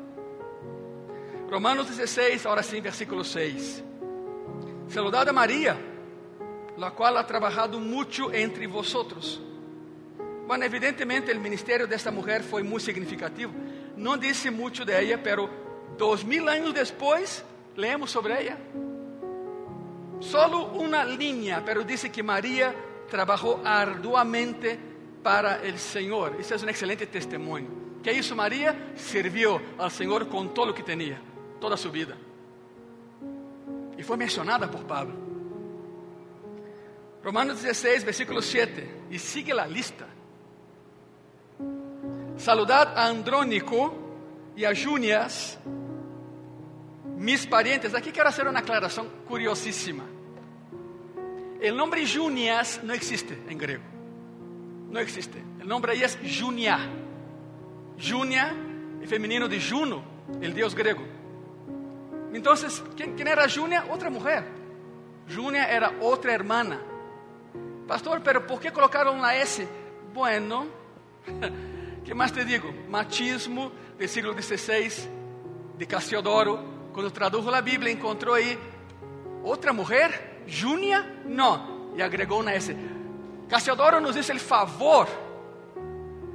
Romanos 1.50 1.88
16, 1.88 2.46
agora 2.46 2.64
sim, 2.64 2.80
versículo 2.80 3.24
6. 3.26 3.84
Saludad 4.88 5.28
a 5.28 5.34
Maria, 5.34 5.78
la 6.82 6.92
qual 6.92 7.16
ha 7.18 7.26
trabajado 7.26 7.80
mucho 7.80 8.34
entre 8.34 8.66
vosotros 8.66 9.40
Bueno, 10.48 10.66
evidentemente 10.66 11.32
o 11.32 11.40
ministério 11.40 11.88
desta 11.88 12.12
mulher 12.12 12.44
foi 12.44 12.62
muito 12.62 12.84
significativo. 12.84 13.54
Não 13.96 14.18
disse 14.18 14.50
muito 14.50 14.84
de 14.84 14.92
ela, 14.92 15.18
pero 15.18 15.50
Dos 15.98 16.24
mil 16.24 16.50
anos 16.50 16.74
depois, 16.74 17.46
leemos 17.78 18.10
sobre 18.10 18.34
ela. 18.34 18.58
Solo 20.20 20.66
uma 20.78 21.04
linha, 21.04 21.62
pero 21.64 21.84
dice 21.84 22.10
que 22.10 22.24
Maria 22.24 22.76
trabalhou 23.10 23.62
arduamente 23.64 24.80
para 25.24 25.62
o 25.62 25.78
Senhor. 25.78 26.40
Isso 26.40 26.54
é 26.54 26.58
um 26.58 26.70
excelente 26.70 27.06
testemunho. 27.06 28.00
Que 28.04 28.12
isso 28.12 28.36
Maria 28.36 28.76
serviu 28.96 29.62
ao 29.78 29.90
Senhor 29.90 30.26
com 30.26 30.48
todo 30.48 30.72
o 30.72 30.74
que 30.74 30.84
tinha, 30.84 31.22
toda 31.60 31.78
sua 31.78 31.92
vida. 31.92 32.18
E 33.98 34.04
foi 34.04 34.18
mencionada 34.18 34.68
por 34.68 34.84
Pablo. 34.84 35.31
Romanos 37.24 37.62
16, 37.62 38.04
versículo 38.04 38.42
7. 38.42 38.88
E 39.10 39.20
sigue 39.20 39.52
a 39.52 39.66
lista. 39.66 40.08
Saludad 42.38 42.94
a 42.96 43.08
Andrónico 43.08 43.94
e 44.56 44.66
a 44.66 44.74
Junias, 44.74 45.60
mis 47.18 47.46
parientes. 47.46 47.94
Aqui 47.94 48.12
quero 48.12 48.32
fazer 48.32 48.48
uma 48.48 48.60
aclaração 48.60 49.08
curiosíssima. 49.28 50.04
O 51.62 51.76
nome 51.76 52.06
Junias 52.06 52.80
não 52.82 52.96
existe 52.96 53.38
em 53.48 53.56
grego. 53.56 53.84
Não 54.90 55.00
existe. 55.00 55.38
O 55.62 55.66
nome 55.66 55.92
aí 55.92 56.04
é 56.04 56.08
Junia. 56.08 56.78
Junia 57.96 58.52
é 59.02 59.06
feminino 59.06 59.48
de 59.48 59.60
Juno, 59.60 60.04
o 60.28 60.52
deus 60.52 60.74
grego. 60.74 61.06
Então, 62.34 62.54
quem 62.96 63.14
era 63.28 63.48
Junia? 63.48 63.86
Outra 63.90 64.10
mulher. 64.10 64.44
Junia 65.28 65.64
era 65.64 65.94
outra 66.02 66.32
hermana. 66.32 66.91
Pastor, 67.92 68.22
pero 68.22 68.48
por 68.48 68.62
que 68.62 68.72
colocaram 68.72 69.14
uma 69.14 69.36
S? 69.36 69.68
Bueno, 70.14 70.66
que 72.06 72.14
mais 72.14 72.32
te 72.32 72.46
digo? 72.46 72.74
Machismo 72.88 73.70
do 74.00 74.08
século 74.08 74.34
XVI, 74.42 75.10
de 75.78 75.86
Cassiodoro, 75.86 76.58
quando 76.94 77.12
tradujo 77.12 77.54
a 77.54 77.60
Bíblia, 77.60 77.92
encontrou 77.92 78.36
aí 78.36 78.58
outra 79.44 79.74
mulher, 79.74 80.42
Junia, 80.48 81.22
não, 81.26 81.92
e 81.94 82.02
agregou 82.02 82.42
na 82.42 82.54
S. 82.54 82.74
Cassiodoro 83.50 84.00
nos 84.00 84.16
diz 84.16 84.30
o 84.30 84.40
favor 84.40 85.10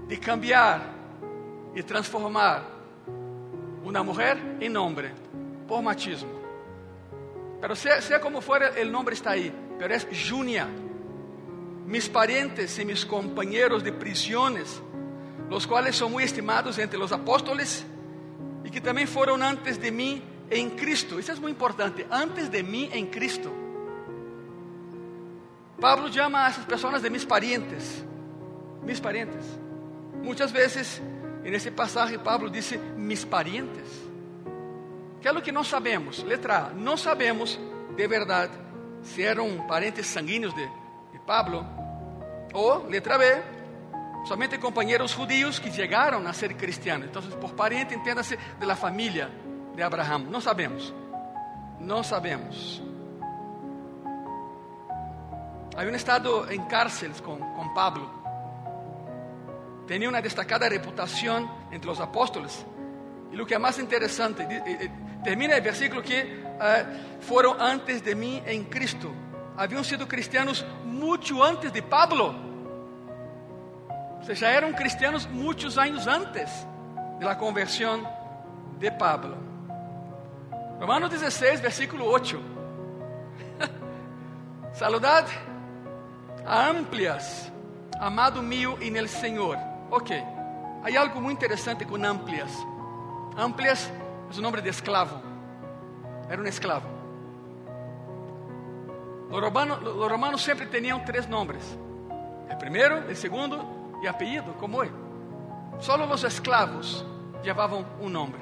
de 0.07 0.19
cambiar 0.19 0.83
e 1.75 1.83
transformar 1.83 2.65
uma 3.83 4.05
mulher 4.05 4.37
em 4.61 4.69
nome 4.69 5.11
por 5.67 5.81
machismo. 5.81 6.39
Pero 7.63 7.75
sea, 7.75 8.03
sea 8.03 8.21
como 8.21 8.43
fuera, 8.43 8.79
el 8.79 8.93
nombre 8.93 9.15
está 9.15 9.31
ahí, 9.31 9.51
pero 9.79 9.95
es 9.95 10.07
Junia. 10.29 10.69
Mis 11.87 12.09
parientes 12.09 12.79
y 12.79 12.85
mis 12.85 13.07
compañeros 13.07 13.85
de 13.85 13.93
prisiones, 13.93 14.83
los 15.49 15.67
cuales 15.67 15.95
son 15.95 16.13
muy 16.13 16.25
estimados 16.25 16.79
entre 16.79 16.99
los 16.99 17.13
apóstoles 17.13 17.85
y 18.65 18.71
que 18.71 18.81
también 18.81 19.07
fueron 19.07 19.43
antes 19.43 19.81
de 19.81 19.93
mí 19.93 20.23
en 20.51 20.71
Cristo. 20.71 21.19
Isso 21.19 21.31
é 21.31 21.35
muito 21.37 21.51
importante. 21.51 22.07
Antes 22.11 22.49
de 22.49 22.63
mim 22.63 22.91
em 22.93 23.07
Cristo. 23.07 23.51
Pablo 25.81 26.13
chama 26.13 26.47
a 26.47 26.49
essas 26.49 26.65
pessoas 26.65 27.03
de 27.03 27.11
mis 27.11 27.25
parientes. 27.25 28.05
Mis 28.83 28.99
parientes. 28.99 29.45
Muitas 30.23 30.51
vezes, 30.51 31.01
nesse 31.43 31.71
passagem, 31.71 32.19
Pablo 32.19 32.51
disse 32.51 32.79
mis 32.97 33.25
parientes. 33.25 33.89
Que 35.21 35.29
é 35.29 35.33
o 35.33 35.43
que 35.43 35.53
não 35.53 35.65
sabemos. 35.65 36.23
Letra 36.23 36.59
A. 36.59 36.71
Não 36.71 36.97
sabemos 36.97 37.59
de 37.95 38.07
verdade 38.09 38.53
se 39.03 39.23
eram 39.23 39.67
parentes 39.67 40.07
sanguíneos 40.07 40.55
de 40.55 40.69
Pablo. 41.27 41.67
Ou, 42.55 42.87
letra 42.87 43.19
B, 43.19 43.43
somente 44.27 44.57
companheiros 44.59 45.11
judíos 45.11 45.59
que 45.59 45.71
chegaram 45.73 46.27
a 46.27 46.33
ser 46.33 46.55
cristianos. 46.55 47.09
Então, 47.09 47.23
por 47.23 47.53
pariente, 47.55 47.95
entenda-se 47.95 48.37
de 48.37 48.65
la 48.67 48.77
família 48.77 49.31
de 49.75 49.83
Abraham. 49.83 50.21
Não 50.31 50.41
sabemos. 50.41 50.95
Não 51.81 52.03
sabemos. 52.03 52.83
Havia 55.77 55.95
estado 55.95 56.51
em 56.51 56.63
cárceles 56.65 57.21
com, 57.21 57.37
com 57.37 57.69
Pablo. 57.75 58.11
Tinha 59.87 60.09
uma 60.09 60.23
destacada 60.23 60.69
reputação 60.69 61.51
entre 61.71 61.91
os 61.91 62.01
apóstolos. 62.01 62.65
E 63.31 63.41
o 63.41 63.45
que 63.45 63.55
é 63.55 63.59
mais 63.59 63.79
interessante, 63.79 64.43
termina 65.23 65.59
o 65.59 65.63
versículo 65.63 66.03
que 66.03 66.23
uh, 66.23 67.21
foram 67.21 67.57
antes 67.61 68.01
de 68.01 68.15
mim 68.15 68.43
em 68.47 68.65
Cristo. 68.65 69.15
Haviam 69.57 69.83
sido 69.83 70.07
cristianos 70.07 70.65
muito 70.85 71.43
antes 71.43 71.73
de 71.73 71.81
Pablo. 71.81 72.35
Ou 74.19 74.25
seja, 74.25 74.49
eram 74.49 74.73
cristianos 74.73 75.25
muitos 75.27 75.79
anos 75.79 76.07
antes 76.07 76.67
da 77.19 77.35
conversão 77.35 78.07
de 78.79 78.91
Pablo. 78.91 79.37
Romanos 80.79 81.09
16, 81.11 81.61
versículo 81.61 82.05
8. 82.05 82.39
Saludad 84.75 85.27
a 86.45 86.67
amplias, 86.69 87.51
amado 87.99 88.43
mío 88.43 88.77
en 88.81 88.97
el 88.97 89.09
Señor. 89.09 89.57
Ok, 89.91 90.11
hay 90.85 90.97
algo 90.97 91.21
muy 91.21 91.33
interesante 91.33 91.87
con 91.87 92.05
amplias. 92.05 92.51
Amplias 93.37 93.91
es 94.31 94.37
un 94.37 94.43
nombre 94.43 94.61
de 94.61 94.69
esclavo. 94.69 95.23
Era 96.29 96.41
un 96.41 96.47
esclavo. 96.47 96.96
Los 99.31 99.41
romanos, 99.41 99.83
romanos 99.83 100.43
siempre 100.43 100.67
tenían 100.67 101.05
tres 101.05 101.29
nombres. 101.29 101.77
El 102.49 102.57
primero, 102.59 102.99
el 103.09 103.17
segundo 103.17 103.99
y 104.03 104.07
apellido, 104.07 104.55
como 104.59 104.83
él. 104.83 104.91
Solo 105.79 106.07
los 106.07 106.23
esclavos 106.25 107.05
llevaban 107.43 107.85
un 108.01 108.13
nombre. 108.13 108.41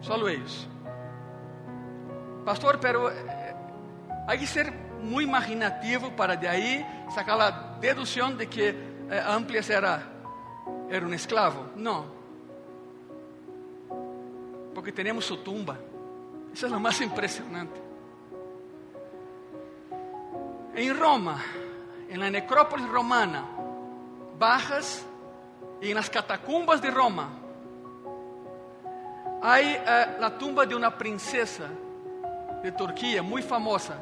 Solo 0.00 0.28
ellos. 0.28 0.68
Pastor, 2.44 2.78
pero 2.80 3.10
eh, 3.10 3.14
hay 4.28 4.38
que 4.38 4.46
ser 4.46 4.72
muy 5.02 5.24
imaginativo 5.24 6.10
para 6.10 6.36
de 6.36 6.48
ahí 6.48 6.86
sacar 7.14 7.38
la 7.38 7.78
deducción 7.80 8.36
de 8.36 8.48
que 8.48 8.68
eh, 8.68 9.22
Amplias 9.26 9.68
era, 9.70 10.02
era 10.90 11.06
un 11.06 11.14
esclavo. 11.14 11.70
No. 11.76 12.04
Porque 14.74 14.92
tenemos 14.92 15.24
su 15.24 15.38
tumba. 15.38 15.76
Eso 16.52 16.66
es 16.66 16.72
lo 16.72 16.78
más 16.78 17.00
impresionante. 17.00 17.85
En 20.76 20.94
Roma, 20.94 21.42
en 22.10 22.20
la 22.20 22.28
necrópolis 22.28 22.86
romana, 22.86 23.46
bajas 24.38 25.06
y 25.80 25.88
en 25.88 25.94
las 25.94 26.10
catacumbas 26.10 26.82
de 26.82 26.90
Roma, 26.90 27.30
hay 29.42 29.68
eh, 29.68 30.16
la 30.20 30.36
tumba 30.36 30.66
de 30.66 30.74
una 30.74 30.96
princesa 30.96 31.70
de 32.62 32.72
Turquia, 32.72 33.22
muito 33.22 33.48
famosa, 33.48 33.96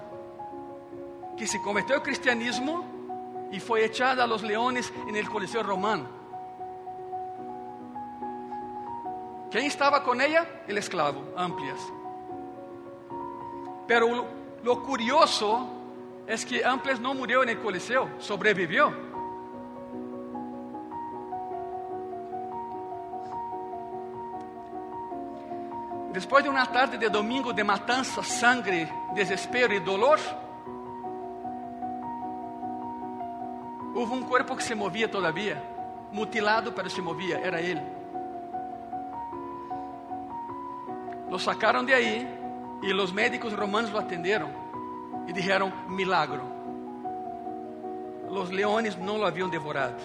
que 1.36 1.46
se 1.46 1.60
converteu 1.60 1.96
ao 1.96 2.02
cristianismo 2.02 2.84
e 3.52 3.60
foi 3.60 3.84
echada 3.84 4.24
a 4.24 4.26
los 4.26 4.42
leones 4.42 4.92
en 5.06 5.14
el 5.14 5.28
Coliseo 5.28 5.62
Romano. 5.62 6.08
Quem 9.52 9.68
estava 9.68 10.00
com 10.00 10.20
ela? 10.20 10.44
El 10.66 10.76
esclavo, 10.78 11.22
Amplias. 11.36 11.80
Pero 13.86 14.26
lo 14.64 14.82
curioso 14.82 15.73
es 16.26 16.44
que 16.44 16.62
Amplias 16.62 16.98
não 16.98 17.14
morreu 17.14 17.42
en 17.42 17.50
el 17.50 17.58
Coliseo, 17.58 18.10
sobrevivió. 18.18 18.92
Depois 26.12 26.44
de 26.44 26.48
uma 26.48 26.64
tarde 26.66 26.96
de 26.96 27.08
domingo 27.08 27.52
de 27.52 27.64
matança, 27.64 28.22
sangue, 28.22 28.88
desespero 29.14 29.74
e 29.74 29.80
dolor, 29.80 30.18
houve 33.94 34.12
um 34.12 34.22
corpo 34.22 34.56
que 34.56 34.62
se 34.62 34.74
movia 34.74 35.08
todavia, 35.08 35.62
mutilado, 36.12 36.72
pero 36.72 36.88
se 36.88 37.02
movia, 37.02 37.38
era 37.38 37.60
ele. 37.60 37.82
Lo 41.28 41.38
sacaram 41.38 41.84
de 41.84 41.92
aí 41.92 42.28
e 42.80 42.92
os 42.92 43.10
médicos 43.10 43.52
romanos 43.52 43.90
lo 43.90 43.98
atenderam 43.98 44.63
e 45.26 45.32
disseram: 45.32 45.70
milagro. 45.88 46.42
Os 48.28 48.50
leones 48.50 48.96
não 48.96 49.16
lo 49.16 49.26
haviam 49.26 49.48
devorado. 49.48 50.00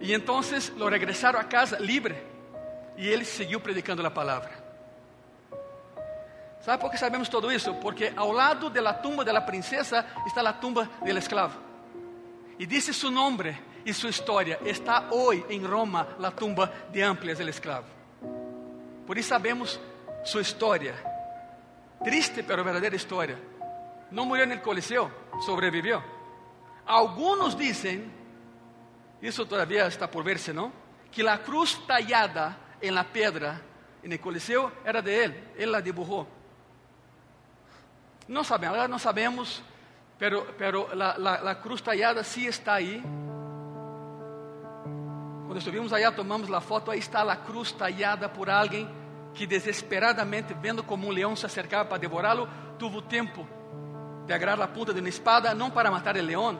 E 0.00 0.12
então 0.12 0.40
lo 0.76 0.88
regresaram 0.88 1.38
a 1.40 1.44
casa 1.44 1.78
livre. 1.78 2.16
E 2.96 3.08
ele 3.08 3.24
seguiu 3.24 3.60
predicando 3.60 4.06
a 4.06 4.10
palavra. 4.10 4.52
¿Sabe 6.60 6.80
por 6.80 6.90
que 6.90 6.96
sabemos 6.96 7.28
todo 7.28 7.50
isso? 7.52 7.74
Porque 7.74 8.12
ao 8.16 8.32
lado 8.32 8.70
da 8.70 8.94
tumba 8.94 9.24
da 9.24 9.40
princesa 9.40 10.06
está 10.26 10.48
a 10.48 10.52
tumba 10.52 10.88
do 11.02 11.18
esclavo. 11.18 11.58
E 12.58 12.66
disse 12.66 12.94
seu 12.94 13.10
nome 13.10 13.56
e 13.84 13.92
sua 13.92 14.10
história. 14.10 14.58
Está 14.64 15.08
hoje 15.10 15.44
em 15.50 15.64
Roma 15.64 16.06
a 16.22 16.30
tumba 16.30 16.72
de 16.90 17.02
Amplias, 17.02 17.40
el 17.40 17.48
esclavo. 17.48 17.86
Por 19.06 19.18
isso 19.18 19.28
sabemos 19.28 19.80
sua 20.24 20.40
história. 20.40 20.94
Triste, 22.04 22.42
pero 22.42 22.62
verdadeira 22.62 22.94
história. 22.94 23.38
Não 24.10 24.26
morreu 24.26 24.46
no 24.46 24.60
Coliseu, 24.60 25.10
sobreviveu. 25.40 26.02
Alguns 26.86 27.56
dizem, 27.56 28.12
isso 29.22 29.46
todavía 29.46 29.86
está 29.86 30.06
por 30.06 30.22
verse, 30.22 30.52
não? 30.52 30.70
Que 31.10 31.26
a 31.26 31.38
cruz 31.38 31.80
tallada 31.86 32.58
en 32.82 32.94
la 32.94 33.04
piedra 33.04 33.60
en 34.02 34.12
el 34.12 34.20
Coliseo 34.20 34.70
era 34.84 35.00
de 35.00 35.24
él, 35.24 35.44
él 35.56 35.72
la 35.72 35.80
dibujó. 35.80 36.26
No 38.28 38.44
sabemos, 38.44 38.88
no 38.88 38.98
sabemos, 38.98 39.62
pero, 40.18 40.46
pero 40.58 40.94
la, 40.94 41.16
la, 41.16 41.40
la 41.40 41.60
cruz 41.62 41.82
tallada 41.82 42.22
sí 42.22 42.46
está 42.46 42.74
ahí. 42.74 43.00
Quando 45.46 45.58
estivemos 45.58 45.92
allá, 45.92 46.14
tomamos 46.14 46.50
a 46.50 46.60
foto, 46.60 46.90
aí 46.90 46.98
está 46.98 47.22
a 47.22 47.36
cruz 47.36 47.72
tallada 47.72 48.30
por 48.30 48.50
alguém 48.50 49.03
que 49.34 49.46
desesperadamente, 49.46 50.54
vendo 50.54 50.82
como 50.82 51.08
um 51.08 51.10
leão 51.10 51.34
se 51.34 51.44
acercava 51.44 51.84
para 51.84 51.98
devorá-lo, 51.98 52.48
tuvo 52.78 53.02
tempo 53.02 53.46
de 54.26 54.32
agarrar 54.32 54.62
a 54.62 54.68
ponta 54.68 54.94
de 54.94 55.00
uma 55.00 55.08
espada, 55.08 55.54
não 55.54 55.70
para 55.70 55.90
matar 55.90 56.16
o 56.16 56.22
leão, 56.22 56.58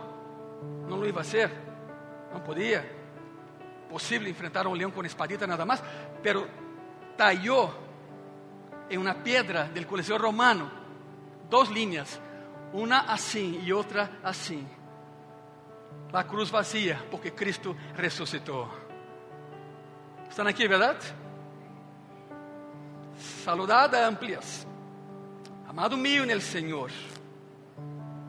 não 0.89 0.99
lo 0.99 1.07
iba 1.07 1.21
a 1.21 1.25
ser, 1.25 1.51
não 2.33 2.41
podia, 2.41 2.85
possível 3.89 4.29
enfrentar 4.29 4.67
um 4.67 4.75
leão 4.75 4.91
com 4.91 5.05
espadita 5.05 5.47
nada 5.47 5.65
mais, 5.65 5.83
pero 6.23 6.49
tallou 7.17 7.73
em 8.91 8.99
uma 8.99 9.15
pedra 9.15 9.65
del 9.65 9.87
Coliseu 9.87 10.19
Romano 10.19 10.71
duas 11.49 11.69
linhas, 11.69 12.21
uma 12.73 13.01
assim 13.03 13.61
e 13.63 13.73
outra 13.73 14.11
assim. 14.23 14.69
A 16.13 16.23
cruz 16.23 16.51
vazia, 16.51 17.01
porque 17.11 17.31
Cristo 17.31 17.77
ressuscitou. 17.95 18.69
Estão 20.29 20.47
aqui, 20.47 20.67
verdade? 20.69 21.15
Saludada 23.19 24.07
amplias. 24.07 24.67
Amado 25.69 25.97
mío 25.97 26.27
no 26.27 26.41
Senhor. 26.41 26.91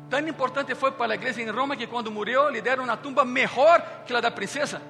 Tão 0.10 0.20
importante 0.28 0.74
foi 0.76 0.92
para 0.92 1.14
a 1.14 1.16
igreja 1.16 1.42
em 1.42 1.50
Roma 1.50 1.76
que 1.76 1.88
quando 1.88 2.12
morreu 2.12 2.50
lhe 2.50 2.62
deram 2.62 2.84
uma 2.84 2.98
tumba 2.98 3.26
melhor 3.26 4.04
que 4.06 4.16
a 4.16 4.22
da 4.22 4.32
princesa. 4.32 4.82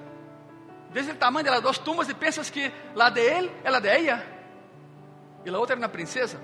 Desde 0.92 1.12
o 1.12 1.16
tamanho 1.16 1.46
das 1.46 1.60
duas 1.60 1.78
tumbas 1.78 2.08
e 2.08 2.14
pensas 2.14 2.50
que 2.50 2.72
a 2.98 3.10
de 3.10 3.20
ele 3.20 3.50
é 3.64 3.68
a 3.68 3.80
de 3.80 3.88
ella 3.88 4.36
e 5.44 5.48
a 5.48 5.58
outra 5.58 5.76
é 5.76 5.78
uma 5.78 5.88
princesa. 5.88 6.40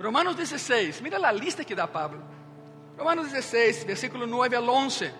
Romanos 0.00 0.34
16, 0.34 1.00
mira 1.00 1.16
a 1.16 1.32
lista 1.32 1.64
que 1.64 1.74
dá 1.74 1.86
Pablo. 1.86 2.22
Romanos 2.98 3.30
16, 3.30 3.84
versículo 3.84 4.26
9 4.26 4.56
al 4.56 4.68
11. 4.68 5.12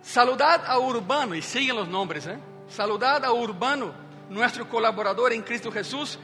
Saludad 0.00 0.64
a 0.64 0.78
Urbano, 0.78 1.34
y 1.34 1.42
siguen 1.42 1.76
los 1.76 1.88
nombres, 1.88 2.26
¿eh? 2.26 2.38
Saludad 2.68 3.24
a 3.24 3.32
Urbano, 3.32 3.92
nuestro 4.28 4.68
colaborador 4.68 5.32
en 5.32 5.42
Cristo 5.42 5.70
Jesús, 5.70 6.18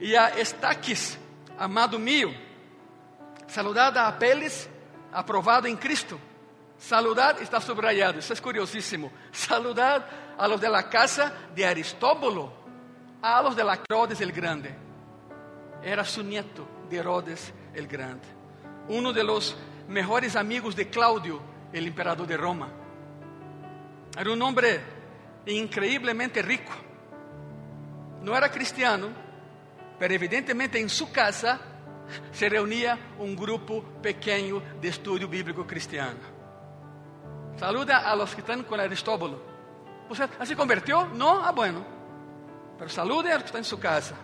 y 0.00 0.14
a 0.14 0.28
Estaquis, 0.28 1.18
amado 1.58 1.98
mío. 1.98 2.28
Saludad 3.46 3.96
a 3.96 4.08
Apeles, 4.08 4.68
aprobado 5.12 5.66
en 5.66 5.76
Cristo. 5.76 6.18
Saludad, 6.78 7.40
está 7.42 7.60
subrayado, 7.60 8.18
eso 8.18 8.32
es 8.32 8.40
curiosísimo. 8.40 9.10
Saludad 9.32 10.06
a 10.38 10.46
los 10.46 10.60
de 10.60 10.68
la 10.68 10.88
casa 10.88 11.32
de 11.54 11.66
Aristóbulo, 11.66 12.52
a 13.20 13.42
los 13.42 13.56
de 13.56 13.64
la 13.64 13.80
Herodes 13.88 14.20
el 14.20 14.30
Grande. 14.30 14.74
Era 15.82 16.04
su 16.04 16.22
nieto 16.22 16.68
de 16.88 16.98
Herodes 16.98 17.52
el 17.74 17.88
Grande. 17.88 18.26
Uno 18.88 19.12
de 19.12 19.24
los 19.24 19.56
mejores 19.88 20.36
amigos 20.36 20.76
de 20.76 20.88
Claudio, 20.88 21.40
el 21.72 21.86
emperador 21.86 22.26
de 22.26 22.36
Roma. 22.36 22.68
Era 24.16 24.32
um 24.32 24.42
homem 24.42 24.80
increíblemente 25.46 26.42
rico. 26.42 26.72
Não 28.28 28.36
era 28.36 28.50
cristiano, 28.50 29.10
mas 29.98 30.10
evidentemente 30.10 30.76
em 30.76 30.86
sua 30.86 31.06
casa 31.06 31.58
se 32.30 32.46
reunia 32.46 32.98
um 33.18 33.34
grupo 33.34 33.80
pequeno 34.02 34.62
de 34.78 34.88
estudo 34.88 35.26
bíblico 35.26 35.64
cristiano. 35.64 36.20
Saluda 37.56 37.96
a 37.96 38.12
los 38.12 38.34
que 38.34 38.42
estão 38.42 38.62
com 38.64 38.74
Aristóbulo. 38.74 39.42
¿Você 40.10 40.28
se 40.44 40.54
convertiu? 40.54 41.06
Não? 41.14 41.42
Ah, 41.42 41.52
bueno. 41.52 41.86
Pero 42.76 42.90
salude 42.90 43.30
a 43.30 43.36
los 43.36 43.44
que 43.44 43.48
estão 43.48 43.62
em 43.62 43.64
sua 43.64 43.78
casa. 43.78 44.14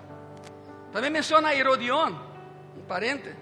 Também 0.93 1.09
menciona 1.09 1.49
a 1.49 1.55
Herodión, 1.55 2.13
um 2.77 2.83
parente. 2.83 3.35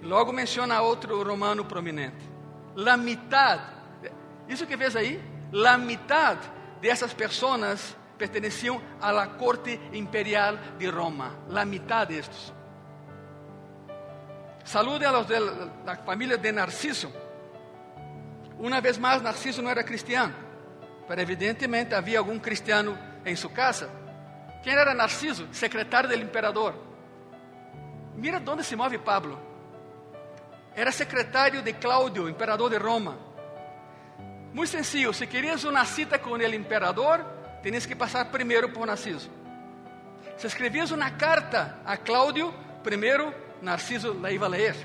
Logo 0.00 0.32
menciona 0.32 0.80
outro 0.80 1.22
romano 1.22 1.66
prominente. 1.66 2.24
La 2.74 2.96
mitad, 2.96 3.60
isso 4.48 4.66
que 4.66 4.78
vês 4.78 4.96
aí, 4.96 5.22
la 5.52 5.76
mitad 5.76 6.38
de 6.80 6.88
essas 6.88 7.12
pessoas 7.12 7.98
perteneciam 8.18 8.80
a 9.00 9.12
la 9.12 9.36
corte 9.38 9.80
imperial 9.92 10.58
de 10.78 10.90
Roma. 10.90 11.32
La 11.48 11.64
mitad 11.64 12.06
de. 12.06 12.22
Salude 14.64 15.06
a 15.06 15.12
los 15.12 15.26
de 15.26 15.40
la 15.40 15.96
familia 16.04 16.36
de 16.36 16.52
Narciso. 16.52 17.10
Uma 18.58 18.80
vez 18.80 18.98
mais, 18.98 19.22
Narciso 19.22 19.62
não 19.62 19.70
era 19.70 19.84
cristiano, 19.84 20.34
mas 21.08 21.18
evidentemente 21.18 21.94
havia 21.94 22.18
algum 22.18 22.38
cristiano 22.38 22.98
em 23.24 23.36
sua 23.36 23.50
casa. 23.50 23.88
Quem 24.62 24.74
era 24.74 24.92
Narciso? 24.92 25.48
Secretário 25.52 26.08
do 26.08 26.14
imperador. 26.16 26.74
Mira 28.16 28.42
onde 28.44 28.64
se 28.64 28.74
move 28.74 28.98
Pablo. 28.98 29.40
Era 30.74 30.90
secretário 30.90 31.62
de 31.62 31.72
Cláudio, 31.72 32.28
imperador 32.28 32.68
de 32.68 32.76
Roma. 32.78 33.16
Muito 34.52 34.70
sencillo, 34.70 35.14
se 35.14 35.26
querias 35.26 35.62
uma 35.64 35.84
cita 35.84 36.18
com 36.18 36.30
o 36.30 36.42
imperador, 36.42 37.24
tenias 37.62 37.86
que 37.86 37.94
passar 37.94 38.26
primeiro 38.26 38.68
por 38.70 38.86
Narciso. 38.86 39.30
Se 40.36 40.46
escrevias 40.46 40.90
uma 40.90 41.10
carta 41.10 41.78
a 41.84 41.96
Cláudio, 41.96 42.52
primeiro 42.82 43.34
Narciso 43.60 44.14
la 44.14 44.30
iba 44.30 44.46
a 44.46 44.48
ler. 44.48 44.76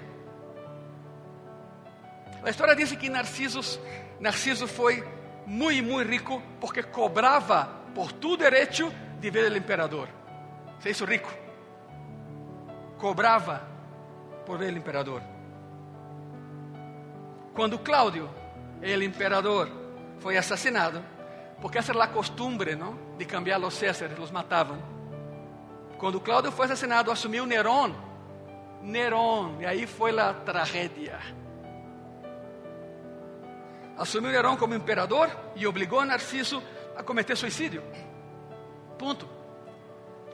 A 2.44 2.50
história 2.50 2.76
diz 2.76 2.92
que 2.92 3.10
Narciso, 3.10 3.80
Narciso 4.20 4.68
foi 4.68 5.04
muito, 5.46 5.84
muito 5.84 6.10
rico 6.10 6.42
porque 6.60 6.84
cobrava 6.84 7.84
por 7.94 8.12
tu 8.12 8.36
direito 8.36 8.92
de 9.20 9.30
ver 9.30 9.52
o 9.52 9.58
imperador. 9.58 10.10
Se 10.80 10.90
hizo 10.90 11.06
rico. 11.06 11.32
Cobrava 12.98 13.62
por 14.46 14.58
ver 14.58 14.74
o 14.74 14.78
imperador. 14.78 15.22
Quando 17.54 17.80
Cláudio, 17.80 18.30
o 18.82 19.04
imperador, 19.04 19.70
foi 20.20 20.36
assassinado, 20.36 21.04
porque 21.64 21.78
essa 21.78 21.94
era 21.94 22.04
a 22.04 22.08
costumbre, 22.10 22.76
não, 22.76 23.00
de 23.18 23.24
cambiar 23.24 23.58
os 23.64 23.74
Césares, 23.76 24.20
os 24.20 24.32
matavam. 24.32 24.84
Quando 25.98 26.20
Cláudio 26.20 26.52
foi 26.52 26.66
assassinado, 26.66 27.10
assumiu 27.10 27.46
Nerón. 27.46 27.94
Nerón, 28.82 29.62
e 29.62 29.66
aí 29.66 29.88
foi 29.88 30.20
a 30.20 30.34
tragédia. 30.34 31.18
Assumiu 33.98 34.30
Nerón 34.30 34.58
como 34.58 34.76
imperador 34.76 35.30
e 35.56 35.66
obrigou 35.66 36.04
Narciso 36.04 36.62
a 36.98 37.02
cometer 37.02 37.38
suicídio. 37.38 37.82
Ponto. 39.00 39.26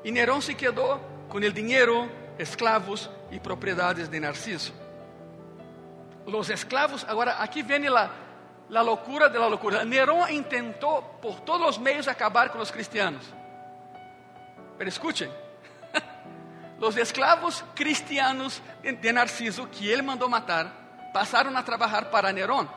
E 0.03 0.09
Nerón 0.09 0.41
se 0.41 0.55
quedou 0.55 0.99
com 1.29 1.37
o 1.37 1.51
dinheiro, 1.51 2.09
escravos 2.39 3.07
e 3.29 3.39
propriedades 3.39 4.09
de 4.09 4.19
Narciso. 4.19 4.73
Os 6.25 6.49
escravos, 6.49 7.05
agora 7.07 7.33
aqui 7.33 7.61
vem 7.61 7.87
a, 7.87 8.09
a 8.69 8.84
loucura 8.84 9.29
de 9.29 9.39
la 9.39 9.49
loucura. 9.49 9.84
Nerón 9.84 10.27
por 11.21 11.41
todos 11.41 11.69
os 11.69 11.77
meios 11.77 12.08
acabar 12.08 12.51
com 12.51 12.60
os 12.60 12.71
cristianos. 12.71 13.25
Pero 14.77 14.89
escuchen, 14.89 15.32
os 16.79 16.95
escravos 16.95 17.63
cristianos 17.75 18.62
de 18.82 19.13
Narciso, 19.13 19.67
que 19.67 19.89
ele 19.89 20.01
mandou 20.01 20.29
matar, 20.29 20.71
passaram 21.13 21.55
a 21.58 21.63
trabalhar 21.63 22.10
para 22.10 22.32
Nerón. 22.32 22.69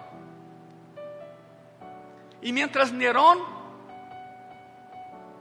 E 2.40 2.50
mientras 2.50 2.90
Nerón 2.90 3.38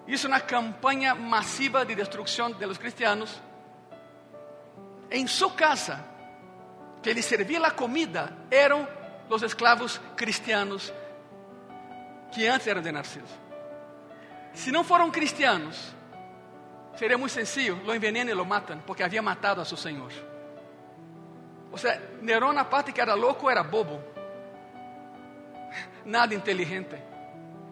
hizo 0.06 0.28
una 0.28 0.42
campaña 0.42 1.16
masiva 1.16 1.84
de 1.84 1.96
destrucción 1.96 2.58
de 2.60 2.68
los 2.68 2.78
cristianos, 2.78 3.42
en 5.10 5.28
su 5.28 5.56
casa, 5.56 6.06
que 7.02 7.14
le 7.14 7.22
servía 7.22 7.60
la 7.60 7.72
comida, 7.72 8.46
eran 8.52 8.88
los 9.32 9.44
esclavos 9.44 10.02
cristianos 10.14 10.94
que 12.36 12.50
antes 12.50 12.68
eran 12.68 12.84
de 12.84 12.92
Narciso. 12.92 13.26
Si 14.54 14.74
no 14.74 14.84
fueron 14.84 15.10
cristianos, 15.10 15.94
sería 16.96 17.18
muy 17.18 17.30
sencillo, 17.30 17.78
lo 17.86 17.94
envenenan 17.94 18.34
y 18.34 18.36
lo 18.36 18.44
matan, 18.44 18.84
porque 18.86 19.06
había 19.06 19.22
matado 19.22 19.62
a 19.62 19.66
su 19.66 19.78
Señor. 19.78 20.12
O 21.72 21.78
sea, 21.78 21.98
Nerón, 22.22 22.58
aparte 22.58 22.92
que 22.92 23.00
era 23.00 23.16
loco, 23.16 23.50
era 23.50 23.64
bobo. 23.64 24.04
Nada 26.04 26.36
inteligente. 26.36 27.02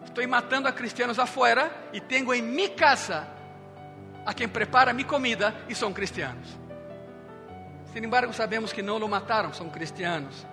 Estou 0.02 0.26
matando 0.26 0.66
a 0.66 0.72
cristianos 0.72 1.18
afuera 1.18 1.90
e 1.92 2.00
tenho 2.00 2.32
em 2.32 2.40
minha 2.40 2.70
casa 2.70 3.28
a 4.24 4.32
quem 4.32 4.48
prepara 4.48 4.94
minha 4.94 5.06
comida 5.06 5.54
e 5.68 5.74
são 5.74 5.92
cristianos. 5.92 6.58
Sin 7.92 8.02
embargo, 8.02 8.32
sabemos 8.32 8.72
que 8.72 8.82
não 8.82 8.96
lo 8.96 9.06
mataram, 9.06 9.52
são 9.52 9.68
cristianos. 9.68 10.46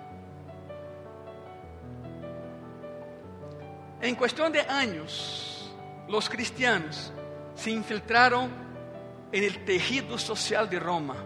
Em 4.00 4.14
questão 4.14 4.48
de 4.50 4.60
anos, 4.60 5.74
os 6.08 6.28
cristianos 6.28 7.12
se 7.54 7.70
infiltraram 7.70 8.48
en 9.32 9.42
el 9.42 9.64
tejido 9.64 10.18
social 10.18 10.68
de 10.68 10.78
Roma, 10.78 11.16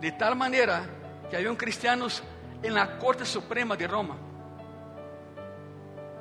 de 0.00 0.10
tal 0.12 0.34
maneira 0.34 0.82
que 1.28 1.36
haviam 1.36 1.54
cristianos 1.54 2.22
en 2.62 2.74
la 2.74 2.98
Corte 2.98 3.24
Suprema 3.26 3.76
de 3.76 3.86
Roma. 3.86 4.16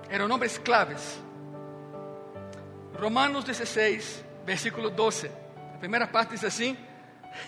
Eram 0.09 0.29
homens 0.29 0.59
claves. 0.59 1.19
Romanos 2.99 3.45
16, 3.45 4.25
versículo 4.45 4.89
12. 4.89 5.31
A 5.73 5.77
primeira 5.79 6.05
parte 6.07 6.31
diz 6.31 6.43
assim. 6.43 6.77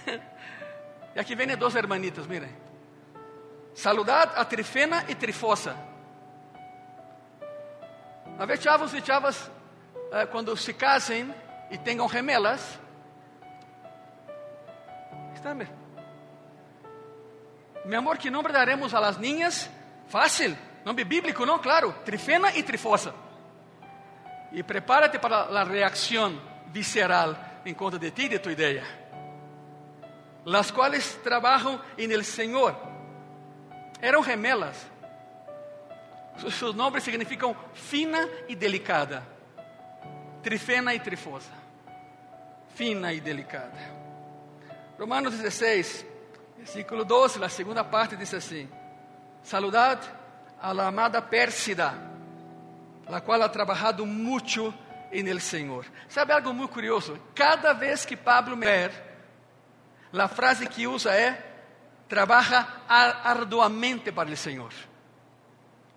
e 1.14 1.20
aqui 1.20 1.36
vem 1.36 1.58
dois 1.58 1.76
hermanitos, 1.76 2.26
miren. 2.26 2.50
Saludad 3.74 4.32
a 4.38 4.46
Trifena 4.46 5.04
e 5.10 5.16
Trifosa. 5.16 5.93
A 8.38 8.46
ver, 8.46 8.58
chavos 8.58 8.94
e 8.94 9.02
chavas, 9.02 9.52
eh, 10.12 10.26
quando 10.26 10.56
se 10.58 10.74
casem 10.74 11.34
e 11.70 11.78
tenham 11.78 12.08
gemelas, 12.08 12.80
está 15.36 15.54
bem. 15.54 15.68
Mi 17.86 17.96
amor, 17.96 18.18
que 18.18 18.32
nombre 18.32 18.54
daremos 18.54 18.94
a 18.94 19.00
las 19.00 19.20
niñas? 19.20 19.70
Fácil, 20.08 20.58
nombre 20.86 21.04
bíblico, 21.04 21.46
¿no? 21.46 21.60
Claro, 21.62 21.94
Trifena 22.06 22.56
y 22.56 22.64
Trifosa. 22.64 23.14
Y 24.52 24.64
prepárate 24.64 25.20
para 25.20 25.50
la 25.50 25.64
reacción 25.64 26.40
visceral 26.68 27.62
en 27.66 27.76
contra 27.76 28.00
de 28.00 28.12
ti 28.12 28.26
y 28.26 28.30
de 28.30 28.40
tu 28.40 28.50
idea. 28.50 28.84
Las 30.46 30.72
cuales 30.72 31.20
trabajan 31.24 31.80
en 31.98 32.12
el 32.12 32.24
Señor. 32.26 32.76
Eram 34.02 34.24
gemelas. 34.24 34.93
Sus 36.38 36.76
nombres 36.76 37.04
significam 37.04 37.56
fina 37.74 38.28
e 38.48 38.56
delicada. 38.56 39.26
Trifena 40.42 40.94
e 40.94 41.00
trifosa. 41.00 41.52
Fina 42.76 43.14
e 43.14 43.22
delicada. 43.22 43.78
Romanos 44.98 45.38
16, 45.38 46.14
Versículo 46.64 47.04
12, 47.04 47.44
a 47.44 47.50
segunda 47.50 47.84
parte 47.84 48.16
diz 48.16 48.34
assim: 48.34 48.70
Saludad 49.44 50.00
a 50.62 50.74
la 50.74 50.88
amada 50.88 51.22
Pérsida, 51.22 51.94
la 53.10 53.20
qual 53.20 53.42
ha 53.42 53.52
trabajado 53.52 54.06
mucho 54.06 54.74
en 55.12 55.28
el 55.28 55.42
Senhor. 55.42 55.86
Sabe 56.08 56.32
algo 56.32 56.54
muito 56.54 56.74
curioso? 56.74 57.20
Cada 57.36 57.74
vez 57.74 58.06
que 58.06 58.16
Pablo 58.16 58.56
ver, 58.56 58.92
a 60.14 60.28
frase 60.30 60.66
que 60.68 60.88
usa 60.88 61.14
é: 61.14 61.38
trabaja 62.08 62.66
arduamente 62.88 64.10
para 64.10 64.30
o 64.30 64.38
Senhor. 64.38 64.72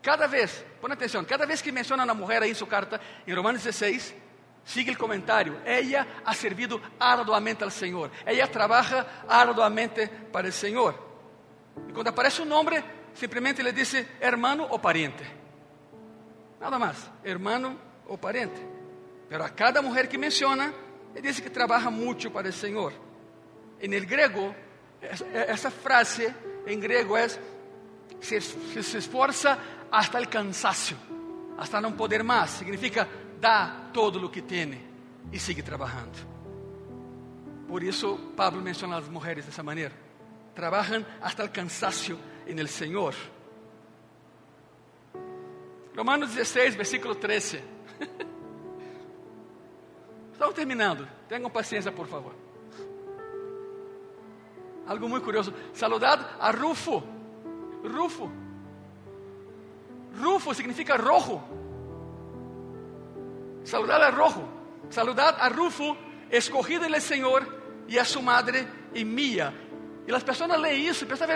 Cada 0.06 0.28
vez, 0.28 0.64
põe 0.80 0.92
atenção, 0.92 1.24
cada 1.24 1.44
vez 1.44 1.60
que 1.60 1.72
menciona 1.72 2.04
a 2.04 2.14
mulher 2.14 2.40
aí 2.40 2.52
em 2.52 2.54
sua 2.54 2.68
carta, 2.68 3.00
em 3.26 3.34
Romanos 3.34 3.64
16, 3.64 4.14
Sigue 4.64 4.90
el 4.90 4.98
comentario. 4.98 5.60
Ella 5.64 6.06
ha 6.24 6.34
servido 6.34 6.80
arduamente 6.98 7.62
al 7.62 7.70
Señor. 7.70 8.10
Ella 8.24 8.50
trabaja 8.50 9.24
arduamente 9.28 10.08
para 10.08 10.48
el 10.48 10.52
Señor. 10.52 10.94
Y 11.88 11.92
cuando 11.92 12.10
aparece 12.10 12.42
un 12.42 12.48
nombre, 12.48 12.82
simplemente 13.14 13.62
le 13.62 13.72
dice 13.72 14.16
hermano 14.20 14.66
o 14.68 14.80
pariente. 14.80 15.24
Nada 16.60 16.80
más, 16.80 17.08
hermano 17.22 17.76
o 18.08 18.16
pariente. 18.16 18.60
Pero 19.28 19.44
a 19.44 19.50
cada 19.50 19.80
mujer 19.82 20.08
que 20.08 20.18
menciona, 20.18 20.72
le 21.14 21.20
dice 21.20 21.44
que 21.44 21.50
trabaja 21.50 21.90
mucho 21.90 22.32
para 22.32 22.48
el 22.48 22.54
Señor. 22.54 22.92
En 23.80 23.92
el 23.92 24.04
griego, 24.04 24.54
esa 25.00 25.70
frase 25.70 26.34
en 26.66 26.80
griego 26.80 27.16
es, 27.16 27.38
se, 28.20 28.40
se 28.40 28.98
esforza 28.98 29.58
hasta 29.90 30.18
el 30.18 30.28
cansancio, 30.28 30.96
hasta 31.58 31.80
no 31.80 31.96
poder 31.96 32.24
más. 32.24 32.50
Significa 32.50 33.06
dá 33.40 33.90
todo 33.92 34.24
o 34.24 34.30
que 34.30 34.42
tem 34.42 34.80
e 35.32 35.38
sigue 35.38 35.62
trabalhando. 35.62 36.36
Por 37.68 37.82
isso, 37.82 38.18
Pablo 38.36 38.62
menciona 38.62 38.96
as 38.96 39.08
mulheres 39.08 39.44
dessa 39.44 39.62
maneira. 39.62 39.92
Trabalham 40.54 41.04
hasta 41.20 41.44
o 41.44 41.50
cansaço 41.50 42.18
en 42.46 42.58
el 42.58 42.68
Senhor. 42.68 43.14
Romanos 45.96 46.34
16, 46.34 46.76
versículo 46.76 47.14
13. 47.16 47.62
Estamos 50.32 50.54
terminando. 50.54 51.08
Tenham 51.28 51.50
paciência, 51.50 51.90
por 51.90 52.06
favor. 52.06 52.34
Algo 54.86 55.08
muito 55.08 55.24
curioso. 55.24 55.52
Saludado 55.72 56.24
a 56.38 56.50
Rufo. 56.50 57.15
Rufo. 57.88 58.30
Rufo 60.18 60.54
significa 60.54 60.96
rojo. 60.96 61.42
Saludad 63.64 64.02
a 64.02 64.10
Rojo, 64.12 64.44
saludad 64.90 65.36
a 65.40 65.48
Rufo, 65.48 65.96
escogido 66.30 66.84
el 66.84 67.00
Señor, 67.00 67.56
y 67.88 67.98
a 67.98 68.04
su 68.04 68.22
madre 68.22 68.66
y 68.94 69.04
mía. 69.04 69.52
Y 70.06 70.10
las 70.10 70.22
personas 70.22 70.60
leen 70.60 70.88
eso 70.88 71.04
y 71.04 71.08
piensan, 71.08 71.28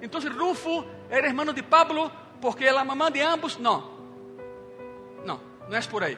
entonces 0.00 0.34
Rufo 0.34 0.84
era 1.08 1.28
hermano 1.28 1.52
de 1.52 1.62
Pablo 1.62 2.10
porque 2.40 2.70
la 2.70 2.84
mamá 2.84 3.10
de 3.10 3.22
ambos. 3.22 3.58
No, 3.58 3.90
no, 5.24 5.40
no 5.68 5.76
es 5.76 5.86
por 5.86 6.04
ahí. 6.04 6.16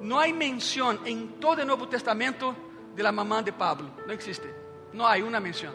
No 0.00 0.18
hay 0.18 0.32
mención 0.32 1.00
en 1.04 1.38
todo 1.38 1.60
el 1.60 1.66
Nuevo 1.66 1.88
Testamento 1.88 2.54
de 2.94 3.02
la 3.02 3.12
mamá 3.12 3.42
de 3.42 3.52
Pablo. 3.52 3.90
No 4.06 4.12
existe. 4.12 4.52
No 4.92 5.06
hay 5.06 5.22
una 5.22 5.38
mención. 5.38 5.72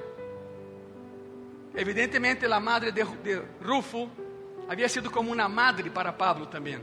Evidentemente 1.77 2.47
la 2.47 2.59
madre 2.59 2.91
de, 2.91 3.03
Rufo 3.61 4.09
había 4.67 4.89
sido 4.89 5.11
como 5.11 5.31
una 5.31 5.47
madre 5.47 5.91
para 5.91 6.17
Pablo 6.17 6.47
también. 6.47 6.81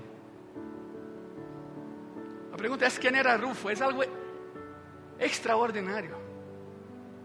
A 2.53 2.57
pergunta 2.57 2.87
é 2.87 2.91
quem 2.91 3.17
era 3.17 3.37
Rufo. 3.37 3.69
É 3.69 3.83
algo 3.83 4.05
extraordinário. 5.19 6.17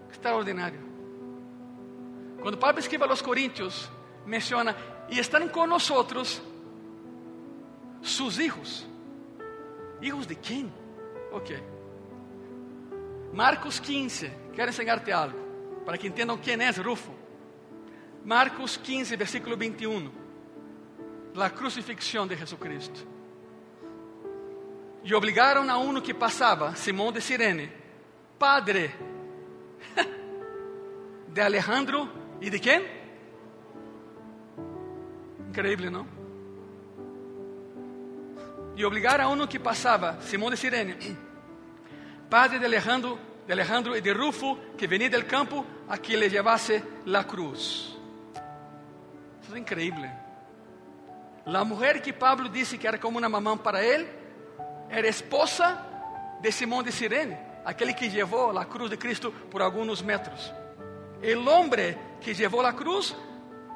Extraordinário. 0.10 0.80
Quando 2.42 2.58
Pablo 2.58 2.80
escreve 2.80 3.04
aos 3.04 3.22
Coríntios, 3.22 3.88
menciona, 4.26 4.76
e 5.08 5.20
estão 5.20 5.48
com 5.48 5.68
nós 5.68 5.88
sus 8.02 8.40
hijos. 8.40 8.88
¿Hijos 10.02 10.26
de 10.26 10.34
quem? 10.34 10.74
Ok. 11.32 11.56
Marcos 13.32 13.80
15, 13.80 14.32
quero 14.56 14.72
enseñarte 14.72 15.12
algo, 15.12 15.38
para 15.86 16.00
que 16.00 16.08
entendam 16.08 16.36
quem 16.40 16.60
é 16.60 16.72
Rufo. 16.72 17.19
Marcos 18.30 18.78
15, 18.78 19.16
versículo 19.16 19.58
21. 19.58 20.12
La 21.34 21.50
crucifixión 21.50 22.28
de 22.28 22.38
Jesucristo. 22.38 23.00
E 25.04 25.16
obrigaram 25.16 25.68
a 25.68 25.80
um 25.80 26.00
que 26.00 26.14
passava, 26.14 26.76
Simão 26.76 27.12
de 27.12 27.22
Sirene, 27.22 27.72
padre 28.38 28.94
de 31.28 31.42
Alejandro 31.42 32.08
e 32.40 32.52
de 32.52 32.60
quem? 32.60 32.86
Increíble, 35.50 35.90
não? 35.90 36.06
E 38.76 38.86
obrigaram 38.86 39.26
a 39.26 39.30
um 39.30 39.48
que 39.48 39.58
passava, 39.58 40.22
Simão 40.22 40.52
de 40.52 40.58
Sirene, 40.58 41.18
padre 42.30 42.60
de 42.60 42.66
Alejandro, 42.66 43.18
de 43.48 43.54
Alejandro 43.54 43.98
e 43.98 44.02
de 44.02 44.14
Rufo, 44.14 44.56
que 44.78 44.86
venia 44.86 45.10
del 45.10 45.26
campo, 45.26 45.66
a 45.88 45.98
que 45.98 46.16
lhe 46.16 46.30
llevasse 46.30 46.84
la 47.08 47.24
cruz. 47.24 47.99
Isso 49.50 49.56
é 49.56 49.62
increíble. 49.62 50.08
A 51.44 51.66
mulher 51.66 52.00
que 52.04 52.14
Pablo 52.14 52.48
disse 52.50 52.78
que 52.78 52.88
era 52.88 53.00
como 53.00 53.18
uma 53.18 53.28
mamã 53.28 53.58
para 53.58 53.84
ele, 53.84 54.08
era 54.88 55.08
esposa 55.08 55.84
de 56.40 56.52
Simão 56.52 56.84
de 56.84 56.92
Sirene, 56.92 57.36
aquele 57.66 57.96
que 57.96 58.08
levou 58.08 58.56
a 58.56 58.64
cruz 58.64 58.92
de 58.92 58.98
Cristo 58.98 59.32
por 59.50 59.64
alguns 59.64 60.04
metros. 60.04 60.54
O 61.24 61.50
homem 61.50 61.98
que 62.22 62.32
levou 62.34 62.64
a 62.64 62.72
cruz 62.72 63.16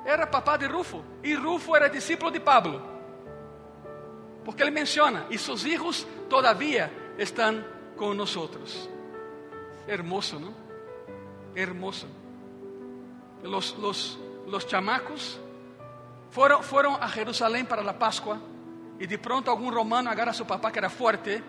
era 0.05 0.27
papá 0.27 0.57
de 0.57 0.67
Rufo, 0.67 1.03
e 1.23 1.33
Rufo 1.33 1.75
era 1.75 1.89
discípulo 1.89 2.29
de 2.29 2.39
Pablo. 2.39 2.79
Porque 4.45 4.61
ele 4.61 4.69
menciona, 4.69 5.25
e 5.31 5.39
seus 5.39 5.63
filhos 5.63 6.05
todavia 6.29 6.93
estão 7.17 7.65
com 7.97 8.13
nós. 8.13 8.37
Hermoso, 9.87 10.39
não? 10.39 10.53
Hermoso. 11.55 12.07
Los, 13.41 13.75
los, 13.79 14.19
los 14.45 14.65
chamacos 14.65 15.41
foram, 16.33 16.63
foram 16.63 16.97
a 16.99 17.05
Jerusalém 17.05 17.63
para 17.63 17.87
a 17.87 17.93
Páscoa 17.93 18.41
e 18.99 19.05
de 19.05 19.19
pronto 19.19 19.51
algum 19.51 19.69
romano 19.69 20.09
agarra 20.09 20.31
a 20.31 20.33
seu 20.33 20.47
papá 20.47 20.71
que 20.71 20.79
era 20.79 20.89
forte 20.89 21.43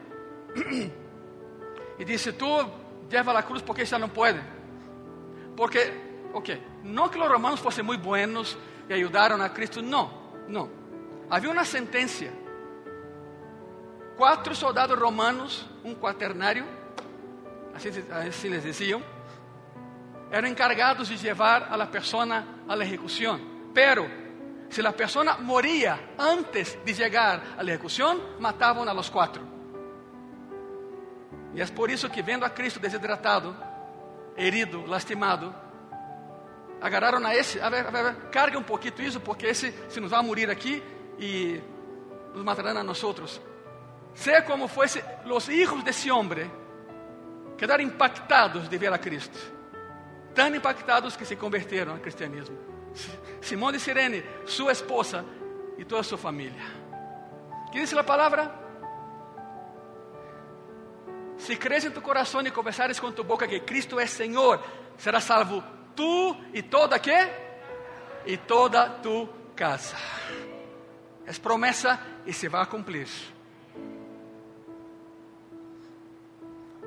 e 1.98 2.04
disse: 2.04 2.34
Tu 2.34 2.46
leva 3.10 3.32
a 3.32 3.42
cruz 3.42 3.62
porque 3.62 3.86
já 3.86 3.98
não 3.98 4.10
pode. 4.10 4.40
Porque, 5.56 5.90
ok, 6.34 6.62
não 6.82 7.08
que 7.08 7.18
os 7.18 7.26
romanos 7.26 7.60
fossem 7.60 7.82
muito 7.82 8.02
buenos 8.02 8.58
e 8.86 8.92
ajudaram 8.92 9.40
a 9.40 9.48
Cristo, 9.48 9.80
não, 9.80 10.12
não. 10.46 10.70
Havia 11.30 11.50
uma 11.50 11.64
sentença. 11.64 12.26
Quatro 14.18 14.54
soldados 14.54 14.98
romanos, 14.98 15.66
um 15.82 15.94
quaternário, 15.94 16.66
assim, 17.74 17.88
assim 18.10 18.48
les 18.50 18.62
diziam, 18.62 19.02
eram 20.30 20.46
encargados 20.46 21.08
de 21.08 21.16
levar 21.26 21.68
a 21.70 21.76
la 21.76 21.86
persona 21.86 22.44
a 22.68 22.76
la 22.76 22.84
ejecución. 22.84 23.40
Pero 23.72 24.23
Si 24.74 24.82
la 24.82 24.90
persona 24.90 25.36
moría 25.36 26.14
antes 26.18 26.84
de 26.84 26.92
llegar 26.92 27.40
a 27.56 27.62
la 27.62 27.70
ejecución, 27.70 28.20
mataban 28.40 28.88
a 28.88 28.92
los 28.92 29.08
cuatro. 29.08 29.40
E 31.54 31.62
é 31.62 31.66
por 31.66 31.92
isso 31.92 32.10
que, 32.10 32.22
vendo 32.22 32.44
a 32.44 32.50
Cristo 32.50 32.80
desidratado, 32.80 33.54
herido, 34.36 34.84
lastimado, 34.84 35.54
agarraram 36.82 37.24
a 37.24 37.36
esse, 37.36 37.60
a 37.60 37.68
ver, 37.68 37.86
a 37.86 37.90
ver, 37.92 38.16
carga 38.32 38.58
um 38.58 38.64
pouquinho 38.64 39.00
isso, 39.06 39.20
porque 39.20 39.46
esse 39.46 39.72
se 39.88 40.00
nos 40.00 40.10
vai 40.10 40.20
morrer 40.24 40.50
aqui 40.50 40.82
e 41.20 41.62
nos 42.34 42.42
matarão 42.42 42.76
a 42.76 42.82
nós 42.82 43.04
outros. 43.04 43.40
sea 44.12 44.42
como 44.42 44.66
fuese, 44.66 45.04
los 45.24 45.48
hijos 45.48 45.84
de 45.84 45.90
ese 45.90 46.10
hombre 46.10 46.50
quedaron 47.56 47.86
impactados 47.86 48.68
de 48.68 48.76
ver 48.76 48.92
a 48.92 48.98
Cristo. 48.98 49.38
Tan 50.34 50.52
impactados 50.52 51.16
que 51.16 51.24
se 51.24 51.38
convirtieron 51.38 51.94
al 51.94 52.00
cristianismo. 52.00 52.73
Simón 53.40 53.72
de 53.72 53.80
Sirene, 53.80 54.24
su 54.44 54.70
esposa 54.70 55.24
y 55.76 55.84
toda 55.84 56.02
su 56.02 56.16
familia. 56.16 56.64
¿Qué 57.72 57.80
dice 57.80 57.94
la 57.94 58.06
palabra? 58.06 58.60
Si 61.36 61.56
crees 61.56 61.84
en 61.84 61.92
tu 61.92 62.00
corazón 62.00 62.46
y 62.46 62.50
confesares 62.50 63.00
con 63.00 63.14
tu 63.14 63.24
boca 63.24 63.46
que 63.46 63.64
Cristo 63.64 64.00
es 64.00 64.10
Señor, 64.10 64.60
serás 64.96 65.24
salvo 65.24 65.62
tú 65.94 66.36
y 66.52 66.62
toda 66.62 67.00
qué? 67.00 67.44
Y 68.26 68.36
toda 68.38 69.02
tu 69.02 69.28
casa. 69.54 69.98
Es 71.26 71.38
promesa 71.38 72.00
y 72.24 72.32
se 72.32 72.48
va 72.48 72.62
a 72.62 72.68
cumplir. 72.68 73.08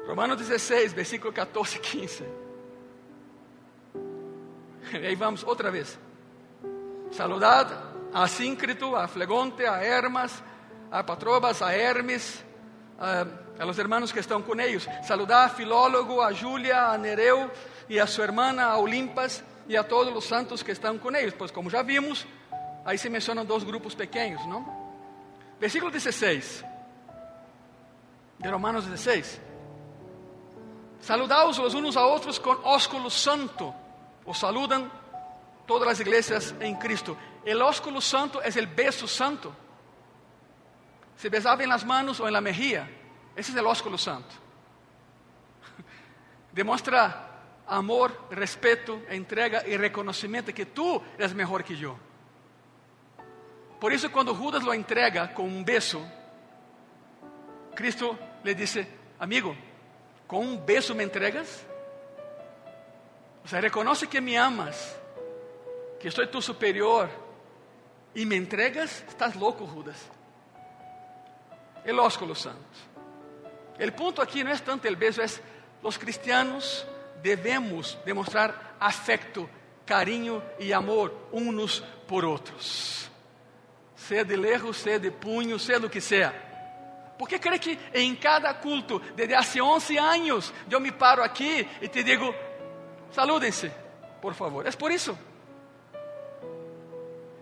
Romanos 0.08 0.38
16, 0.38 0.96
versículo 0.96 1.34
14, 1.34 1.82
15. 1.82 2.47
E 5.02 5.06
aí 5.08 5.16
vamos 5.16 5.44
outra 5.44 5.72
vez. 5.72 6.00
Saludad 7.12 7.68
a 8.14 8.28
Síncrito, 8.28 8.96
a 8.96 9.08
Flegonte, 9.08 9.66
a 9.66 9.84
Hermas, 9.84 10.44
a 10.92 11.04
Patrobas, 11.04 11.62
a 11.62 11.74
Hermes, 11.74 12.44
a, 13.00 13.26
a 13.60 13.66
los 13.66 13.78
hermanos 13.78 14.12
que 14.12 14.20
estão 14.20 14.42
com 14.42 14.60
eles. 14.60 14.88
Saludad 15.04 15.46
a 15.46 15.50
Filólogo, 15.50 16.22
a 16.22 16.32
Júlia, 16.32 16.88
a 16.88 16.98
Nereu 16.98 17.52
e 17.90 18.00
a 18.00 18.08
sua 18.08 18.26
irmã, 18.26 18.60
a 18.62 18.78
Olimpas, 18.78 19.44
e 19.68 19.76
a 19.76 19.84
todos 19.84 20.16
os 20.16 20.26
santos 20.26 20.64
que 20.64 20.72
estão 20.72 20.98
com 20.98 21.14
eles. 21.16 21.34
Pois, 21.34 21.52
como 21.52 21.70
já 21.70 21.82
vimos, 21.82 22.26
aí 22.86 22.98
se 22.98 23.10
mencionam 23.10 23.46
dois 23.46 23.64
grupos 23.64 23.94
pequenos, 23.94 24.46
não? 24.48 24.66
Versículo 25.60 25.92
16 25.92 26.64
de 28.40 28.50
Romanos 28.50 28.86
16. 28.86 29.42
Saludaos 31.02 31.58
los 31.58 31.74
unos 31.74 31.96
a 31.96 32.06
otros 32.06 32.40
con 32.40 32.58
ósculo 32.64 33.10
santo. 33.10 33.74
Os 34.28 34.38
saludan 34.38 34.92
todas 35.66 35.88
las 35.88 36.00
iglesias 36.02 36.54
en 36.60 36.76
Cristo. 36.76 37.18
El 37.46 37.62
ósculo 37.62 38.02
santo 38.02 38.42
es 38.42 38.58
el 38.58 38.68
beso 38.68 39.08
santo. 39.08 39.56
Se 41.16 41.30
besaba 41.30 41.64
en 41.64 41.70
las 41.70 41.86
manos 41.86 42.20
o 42.20 42.28
en 42.28 42.34
la 42.34 42.42
mejilla. 42.42 42.90
Ese 43.34 43.52
es 43.52 43.58
el 43.58 43.66
ósculo 43.66 43.98
santo. 43.98 44.36
Demuestra 46.52 47.24
amor, 47.68 48.28
respeto, 48.30 49.02
entrega 49.10 49.66
y 49.66 49.78
reconocimiento 49.78 50.54
que 50.54 50.66
tú 50.66 51.02
eres 51.18 51.34
mejor 51.34 51.64
que 51.64 51.78
yo. 51.78 51.96
Por 53.80 53.94
eso 53.94 54.12
cuando 54.12 54.36
Judas 54.36 54.62
lo 54.62 54.74
entrega 54.74 55.34
con 55.34 55.46
un 55.46 55.64
beso, 55.64 56.06
Cristo 57.74 58.20
le 58.44 58.56
dice, 58.56 58.88
amigo, 59.20 59.56
¿con 60.28 60.40
un 60.40 60.66
beso 60.66 60.94
me 60.94 61.04
entregas? 61.04 61.66
O 63.48 63.50
sea, 63.50 63.62
reconoce 63.62 64.08
que 64.08 64.20
me 64.20 64.38
amas, 64.38 64.94
que 66.02 66.12
soy 66.12 66.28
tu 66.28 66.42
superior 66.42 67.10
y 68.14 68.26
me 68.26 68.36
entregas, 68.36 69.06
estás 69.08 69.38
loco, 69.38 69.66
Judas. 69.66 69.96
El 71.86 71.98
ósculo 71.98 72.36
santo. 72.36 72.60
El 73.80 73.94
punto 73.94 74.22
aquí 74.22 74.44
no 74.44 74.52
es 74.52 74.62
tanto 74.62 74.90
el 74.90 74.98
beso, 74.98 75.22
es 75.22 75.40
los 75.82 75.98
cristianos 75.98 76.86
devemos 77.24 77.98
demonstrar 78.06 78.76
afecto, 78.82 79.50
carinho 79.86 80.44
e 80.60 80.74
amor 80.74 81.30
uns 81.32 81.82
por 82.06 82.26
outros. 82.26 83.10
Seja 83.96 84.26
de 84.26 84.36
lejos, 84.36 84.76
seja 84.76 85.00
de 85.00 85.10
punho, 85.10 85.58
seja 85.58 85.80
do 85.80 85.90
que 85.90 86.02
seja. 86.02 86.34
Porque 87.18 87.40
creio 87.40 87.62
que 87.62 87.80
em 87.94 88.14
cada 88.14 88.54
culto, 88.56 89.00
desde 89.16 89.34
há 89.34 89.64
11 89.64 89.98
anos, 89.98 90.54
eu 90.70 90.82
me 90.82 90.92
paro 90.92 91.24
aqui 91.24 91.66
e 91.82 91.88
te 91.88 92.04
digo: 92.04 92.36
salúdense, 93.12 93.72
por 94.22 94.34
favor. 94.34 94.66
É 94.66 94.72
por 94.72 94.92
isso. 94.92 95.18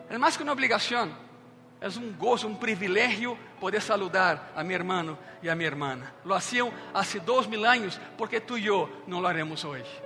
É 0.10 0.18
mais 0.18 0.38
que 0.38 0.44
uma 0.44 0.52
obrigação. 0.52 1.26
É 1.82 1.88
um 2.00 2.14
gozo, 2.14 2.48
um 2.48 2.56
privilégio 2.56 3.38
poder 3.60 3.82
saludar 3.82 4.52
a 4.56 4.64
meu 4.64 4.76
irmão 4.76 5.18
e 5.44 5.50
a 5.50 5.56
minha 5.56 5.68
irmã. 5.68 6.02
Lo 6.24 6.34
hacían 6.34 6.72
há 6.94 7.02
dois 7.20 7.48
mil 7.48 7.66
anos, 7.66 8.00
porque 8.18 8.40
tu 8.40 8.58
e 8.58 8.68
eu 8.68 8.90
não 9.06 9.20
lo 9.20 9.28
haremos 9.28 9.64
hoje. 9.64 10.02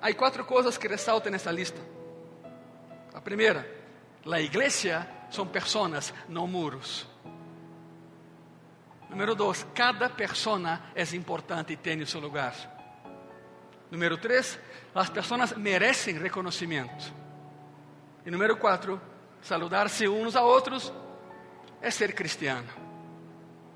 Há 0.00 0.12
quatro 0.14 0.44
coisas 0.44 0.78
que 0.78 0.86
ressaltam 0.86 1.32
nessa 1.32 1.50
lista. 1.50 1.80
A 3.12 3.20
primeira, 3.20 3.66
a 4.30 4.40
igreja 4.40 5.06
são 5.30 5.46
pessoas, 5.46 6.14
não 6.28 6.46
muros. 6.46 7.06
Número 9.16 9.34
dois, 9.34 9.66
cada 9.74 10.10
persona 10.10 10.92
é 10.94 11.02
importante 11.16 11.72
e 11.72 11.76
tem 11.76 12.04
seu 12.04 12.20
lugar. 12.20 12.54
Número 13.90 14.18
três, 14.18 14.58
as 14.94 15.08
pessoas 15.08 15.56
merecem 15.56 16.18
reconhecimento. 16.18 17.14
E 18.26 18.30
número 18.30 18.58
quatro, 18.58 19.00
saludar-se 19.40 20.06
uns 20.06 20.36
a 20.36 20.42
outros 20.42 20.92
é 21.80 21.90
ser 21.90 22.14
cristiano, 22.14 22.68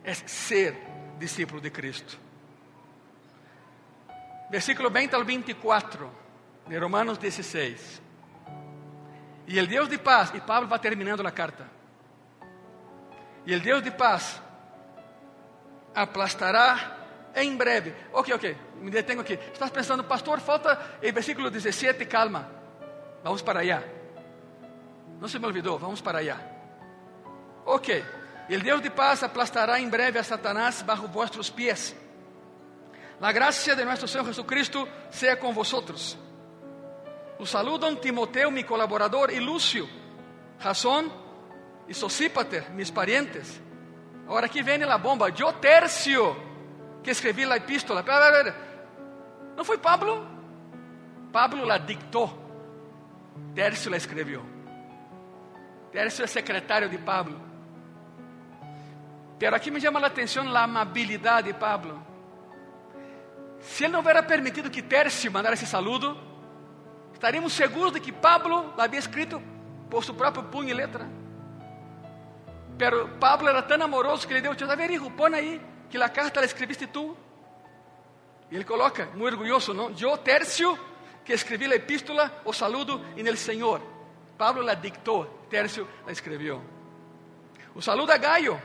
é 0.04 0.12
ser 0.12 0.76
discípulo 1.18 1.58
de 1.58 1.70
Cristo. 1.70 2.20
Versículo 4.50 4.90
20 4.90 5.14
al 5.14 5.24
24 5.24 6.12
de 6.68 6.78
Romanos 6.78 7.16
16. 7.16 8.02
E 9.46 9.58
o 9.58 9.66
Deus 9.66 9.88
de 9.88 9.96
paz, 9.96 10.32
e 10.34 10.40
Pablo 10.42 10.68
vai 10.68 10.78
terminando 10.78 11.26
a 11.26 11.30
carta. 11.30 11.66
E 13.46 13.54
o 13.54 13.60
Deus 13.60 13.82
de 13.82 13.90
paz 13.90 14.42
aplastará 15.94 16.98
em 17.34 17.56
breve. 17.56 17.94
Ok, 18.12 18.34
ok, 18.34 18.56
me 18.80 18.90
detengo 18.90 19.22
aqui. 19.22 19.34
Estás 19.34 19.70
pensando, 19.70 20.04
pastor, 20.04 20.40
falta 20.40 20.98
o 20.98 21.12
versículo 21.12 21.50
17, 21.50 22.06
calma. 22.06 22.50
Vamos 23.22 23.42
para 23.42 23.60
allá. 23.60 23.82
Não 25.20 25.28
se 25.28 25.38
me 25.38 25.46
olvidou, 25.46 25.78
vamos 25.78 26.00
para 26.00 26.18
allá. 26.18 26.40
Ok, 27.64 28.04
o 28.48 28.58
Deus 28.58 28.82
de 28.82 28.90
paz 28.90 29.22
aplastará 29.22 29.78
em 29.78 29.88
breve 29.88 30.18
a 30.18 30.24
Satanás 30.24 30.82
bajo 30.82 31.06
vuestros 31.06 31.50
pies. 31.50 31.94
La 33.20 33.32
gracia 33.32 33.76
de 33.76 33.84
nuestro 33.84 34.08
Señor 34.08 34.26
Jesucristo 34.26 34.88
sea 35.10 35.38
con 35.38 35.54
vosotros. 35.54 36.16
Os 37.38 37.50
saludam 37.50 37.96
Timoteo, 37.96 38.50
mi 38.50 38.64
colaborador, 38.64 39.30
e 39.30 39.40
Lúcio, 39.40 39.88
Jasón 40.58 41.12
e 41.86 41.94
Sosípater, 41.94 42.70
mis 42.70 42.90
parientes. 42.90 43.60
Agora 44.30 44.46
aqui 44.46 44.62
vem 44.62 44.80
a 44.84 44.96
bomba. 44.96 45.28
Eu 45.36 45.52
tercio 45.54 46.36
que 47.02 47.10
escrevi 47.10 47.44
a 47.44 47.56
epístola. 47.56 48.04
Não 49.56 49.64
foi 49.64 49.76
Pablo? 49.76 50.24
Pablo 51.32 51.64
la 51.64 51.78
dictou. 51.78 52.30
Tércio 53.56 53.90
la 53.90 53.96
escreveu. 53.96 54.46
Tércio 55.90 56.22
é 56.22 56.28
secretário 56.28 56.88
de 56.88 56.96
Pablo. 56.96 57.40
Pero 59.36 59.56
aqui 59.56 59.68
me 59.68 59.80
chama 59.80 59.98
a 59.98 60.06
atenção 60.06 60.46
a 60.56 60.62
amabilidade 60.62 61.52
de 61.52 61.58
Pablo. 61.58 62.00
Se 63.58 63.82
ele 63.82 63.94
não 63.94 63.98
hubiera 63.98 64.22
permitido 64.22 64.70
que 64.70 64.80
Tércio 64.80 65.32
mandasse 65.32 65.64
esse 65.64 65.66
saludo, 65.66 66.16
estaríamos 67.12 67.52
seguros 67.52 67.94
de 67.94 67.98
que 67.98 68.12
Pablo 68.12 68.72
havia 68.78 69.00
escrito 69.00 69.42
por 69.90 70.04
seu 70.04 70.14
próprio 70.14 70.44
punho 70.44 70.70
e 70.70 70.72
letra. 70.72 71.18
Pero 72.80 73.10
Pablo 73.20 73.46
era 73.46 73.60
tão 73.62 73.82
amoroso 73.82 74.26
que 74.26 74.32
ele 74.32 74.40
deu, 74.40 74.52
a 74.52 74.74
ver, 74.74 74.90
hijo, 74.90 75.10
põe 75.10 75.34
aí 75.34 75.60
que 75.90 75.98
a 76.02 76.08
carta 76.08 76.40
la 76.40 76.46
escreviste 76.46 76.86
tu. 76.86 77.14
E 78.50 78.54
ele 78.56 78.64
coloca, 78.64 79.04
muito 79.14 79.34
orgulhoso, 79.34 79.74
não? 79.74 79.94
Eu, 80.00 80.16
Tércio, 80.16 80.78
que 81.22 81.34
escrevi 81.34 81.66
a 81.66 81.74
epístola, 81.74 82.40
o 82.42 82.54
saludo 82.54 83.04
en 83.18 83.26
el 83.26 83.36
Senhor. 83.36 83.82
Pablo 84.38 84.62
la 84.62 84.72
dictou, 84.72 85.26
Tércio 85.50 85.86
la 86.06 86.12
escreveu. 86.12 86.62
O 87.74 87.82
saludo 87.82 88.12
a 88.12 88.16
Gaio, 88.16 88.58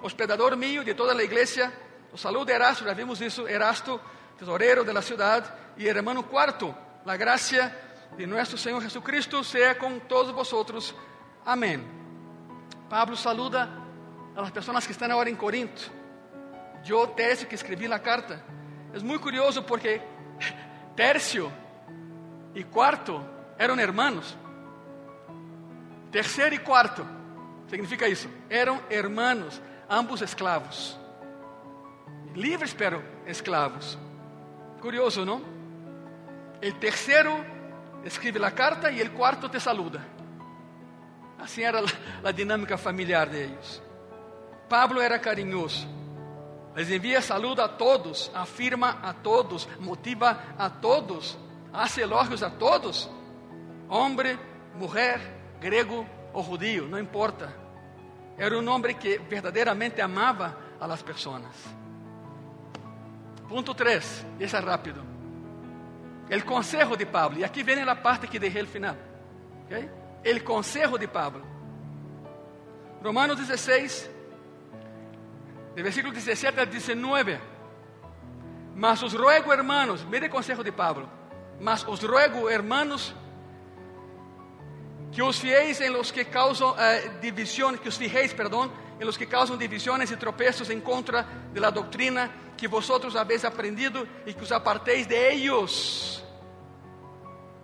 hospedador 0.00 0.56
mío 0.56 0.84
de 0.84 0.94
toda 0.94 1.12
a 1.12 1.24
igreja. 1.24 1.72
O 2.12 2.16
saludo 2.16 2.52
a 2.52 2.54
Erasto, 2.54 2.84
já 2.84 2.94
vimos 2.94 3.20
isso, 3.20 3.48
Erasto, 3.48 4.00
tesorero 4.38 4.84
de 4.84 4.92
la 4.92 5.02
ciudad, 5.02 5.42
y 5.76 5.88
hermano 5.88 6.28
cuarto, 6.28 6.72
la 7.04 7.16
gracia 7.16 7.76
de 8.16 8.24
nuestro 8.24 8.56
Señor 8.56 8.84
Jesucristo 8.84 9.42
sea 9.42 9.76
con 9.76 10.02
todos 10.02 10.32
vosotros. 10.32 10.94
Amén. 11.44 11.97
Pablo 12.88 13.16
saluda 13.16 13.68
a 14.36 14.40
las 14.40 14.50
personas 14.50 14.86
que 14.86 14.92
están 14.92 15.10
ahora 15.10 15.28
en 15.28 15.36
Corinto. 15.36 15.82
Yo, 16.84 17.08
Tercio, 17.10 17.48
que 17.48 17.54
escribí 17.54 17.86
la 17.86 18.00
carta. 18.00 18.40
Es 18.94 19.02
muy 19.02 19.18
curioso 19.18 19.64
porque 19.64 20.00
Tercio 20.96 21.50
y 22.54 22.64
Cuarto 22.64 23.22
eran 23.58 23.78
hermanos. 23.78 24.36
Terceiro 26.10 26.54
e 26.54 26.58
quarto 26.58 27.04
significa 27.68 28.08
isso. 28.08 28.28
Eram 28.48 28.80
hermanos, 28.88 29.60
ambos 29.88 30.22
escravos. 30.22 30.98
Livres, 32.34 32.72
pero 32.72 33.02
escravos. 33.26 33.98
Curioso, 34.80 35.24
não? 35.24 35.42
O 36.62 36.72
terceiro 36.80 37.44
escreve 38.04 38.42
a 38.42 38.50
carta 38.50 38.90
e 38.90 39.02
o 39.02 39.10
quarto 39.10 39.48
te 39.48 39.60
saluda. 39.60 40.00
Assim 41.38 41.62
era 41.62 41.80
a 42.24 42.32
dinâmica 42.32 42.76
familiar 42.76 43.28
deles. 43.28 43.82
Pablo 44.68 45.00
era 45.00 45.18
carinhoso. 45.18 45.86
Les 46.74 46.90
envia 46.90 47.22
saludo 47.22 47.62
a 47.62 47.68
todos, 47.68 48.30
afirma 48.34 48.98
a 49.02 49.12
todos, 49.12 49.68
motiva 49.80 50.44
a 50.56 50.68
todos, 50.70 51.38
hace 51.72 52.02
elogios 52.02 52.42
a 52.42 52.50
todos. 52.50 53.10
Hombre, 53.88 54.38
mulher, 54.74 55.20
grego 55.60 56.06
ou 56.32 56.42
judío, 56.42 56.86
não 56.86 56.98
importa. 56.98 57.52
Era 58.36 58.56
um 58.56 58.68
homem 58.68 58.94
que 58.94 59.18
verdadeiramente 59.18 60.00
amava 60.00 60.56
a 60.78 60.86
las 60.86 61.02
pessoas. 61.02 61.42
Ponto 63.48 63.74
3, 63.74 64.26
esse 64.38 64.54
é 64.54 64.60
rápido. 64.60 65.02
El 66.28 66.44
consejo 66.44 66.96
de 66.96 67.06
Pablo. 67.06 67.40
E 67.40 67.44
aqui 67.44 67.62
vem 67.62 67.80
a 67.80 67.96
parte 67.96 68.28
que 68.28 68.38
deixei 68.38 68.62
no 68.62 68.68
final. 68.68 68.96
¿Okay? 69.64 69.88
El 70.22 70.42
consejo 70.44 70.98
de 70.98 71.08
Pablo. 71.08 71.44
Romanos 73.02 73.36
16, 73.36 74.10
de 75.74 75.82
versículo 75.82 76.12
17 76.12 76.60
al 76.60 76.70
19. 76.70 77.40
Mas 78.74 79.02
os 79.02 79.12
ruego, 79.12 79.52
hermanos, 79.52 80.04
mire 80.06 80.26
el 80.26 80.32
consejo 80.32 80.62
de 80.62 80.72
Pablo. 80.72 81.08
Mas 81.60 81.84
os 81.86 82.02
ruego, 82.02 82.48
hermanos, 82.48 83.14
que 85.12 85.22
os 85.22 85.38
fiéis 85.38 85.80
en 85.80 85.92
los 85.92 86.12
que 86.12 86.26
causan 86.26 86.74
eh, 86.78 87.18
división, 87.20 87.78
que 87.78 87.88
os 87.88 87.98
fijéis, 87.98 88.34
perdón, 88.34 88.70
en 88.98 89.06
los 89.06 89.16
que 89.16 89.26
causan 89.26 89.58
divisiones 89.58 90.10
y 90.10 90.16
tropezos 90.16 90.70
en 90.70 90.80
contra 90.80 91.24
de 91.52 91.60
la 91.60 91.70
doctrina 91.70 92.30
que 92.56 92.66
vosotros 92.66 93.14
habéis 93.16 93.44
aprendido 93.44 94.04
y 94.26 94.34
que 94.34 94.42
os 94.42 94.52
apartéis 94.52 95.08
de 95.08 95.32
ellos. 95.32 96.24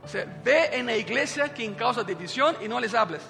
O 0.04 0.44
ve 0.44 0.68
en 0.72 0.86
la 0.86 0.96
iglesia 0.96 1.52
quien 1.52 1.74
causa 1.74 2.04
división 2.04 2.56
y 2.60 2.68
no 2.68 2.78
les 2.78 2.94
hables. 2.94 3.22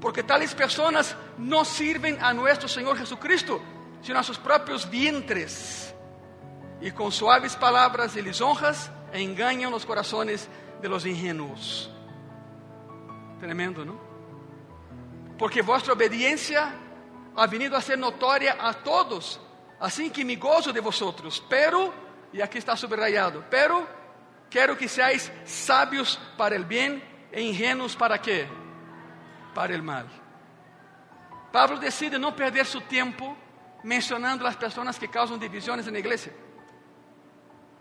Porque 0.00 0.22
tales 0.22 0.54
personas 0.54 1.14
no 1.36 1.64
sirven 1.64 2.18
a 2.22 2.32
nuestro 2.32 2.68
Señor 2.68 2.96
Jesucristo, 2.96 3.60
sino 4.00 4.18
a 4.18 4.22
sus 4.22 4.38
propios 4.38 4.88
vientres. 4.88 5.94
Y 6.80 6.92
con 6.92 7.12
suaves 7.12 7.56
palabras 7.56 8.16
y 8.16 8.22
lisonjas 8.22 8.90
engañan 9.12 9.70
los 9.70 9.84
corazones 9.84 10.48
de 10.80 10.88
los 10.88 11.04
ingenuos. 11.04 11.90
Tremendo, 13.40 13.84
¿no? 13.84 14.00
Porque 15.36 15.62
vuestra 15.62 15.92
obediencia 15.92 16.74
ha 17.36 17.46
venido 17.46 17.76
a 17.76 17.80
ser 17.80 17.98
notoria 17.98 18.56
a 18.58 18.72
todos, 18.72 19.40
así 19.78 20.10
que 20.10 20.24
me 20.24 20.36
gozo 20.36 20.72
de 20.72 20.80
vosotros. 20.80 21.44
Pero, 21.48 21.92
y 22.32 22.40
aquí 22.40 22.58
está 22.58 22.76
subrayado, 22.76 23.44
pero 23.50 23.97
quiero 24.50 24.76
que 24.76 24.88
seáis 24.88 25.30
sabios 25.44 26.18
para 26.36 26.56
el 26.56 26.64
bien 26.64 27.02
e 27.32 27.40
ingenuos 27.42 27.96
para 27.96 28.20
qué? 28.20 28.48
Para 29.54 29.74
el 29.74 29.82
mal. 29.82 30.06
Pablo 31.52 31.78
decide 31.78 32.18
no 32.18 32.34
perder 32.34 32.66
su 32.66 32.80
tiempo 32.82 33.36
mencionando 33.82 34.44
las 34.44 34.56
personas 34.56 34.98
que 34.98 35.08
causan 35.08 35.38
divisiones 35.38 35.86
en 35.86 35.94
la 35.94 35.98
iglesia. 35.98 36.32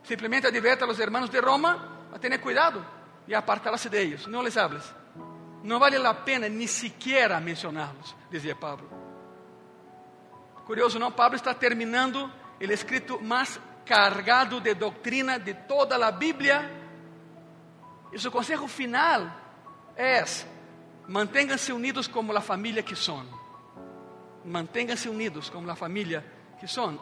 Simplemente 0.04 0.48
advierte 0.48 0.84
a 0.84 0.88
los 0.88 1.00
hermanos 1.00 1.32
de 1.32 1.42
Roma 1.42 2.08
a 2.14 2.20
tener 2.20 2.40
cuidado 2.40 2.98
a 3.34 3.38
apartarse 3.38 3.90
de 3.90 4.02
ellos. 4.02 4.28
No 4.28 4.42
les 4.42 4.58
hables. 4.58 4.84
No 5.64 5.80
vale 5.80 6.00
la 6.00 6.24
pena 6.24 6.48
ni 6.48 6.68
siquiera 6.68 7.40
mencionarlos, 7.40 8.16
decía 8.32 8.58
Pablo. 8.58 8.88
Curioso, 10.66 11.00
¿no? 11.00 11.16
Pablo 11.16 11.36
está 11.36 11.54
terminando 11.54 12.32
el 12.60 12.72
escrito 12.72 13.20
más 13.20 13.60
cargado 13.88 14.60
de 14.60 14.74
doctrina 14.74 15.40
de 15.40 15.54
toda 15.54 15.96
a 16.06 16.12
Bíblia. 16.12 16.70
E 18.12 18.20
seu 18.20 18.32
conselho 18.32 18.68
final 18.68 19.32
é: 19.96 20.24
mantenham-se 21.08 21.72
unidos 21.72 22.08
como 22.08 22.36
a 22.36 22.42
família 22.42 22.84
que 22.84 22.96
são. 22.96 23.26
Mantenham-se 24.46 25.10
unidos 25.10 25.50
como 25.50 25.70
a 25.72 25.76
família 25.76 26.24
que 26.60 26.68
são. 26.68 27.00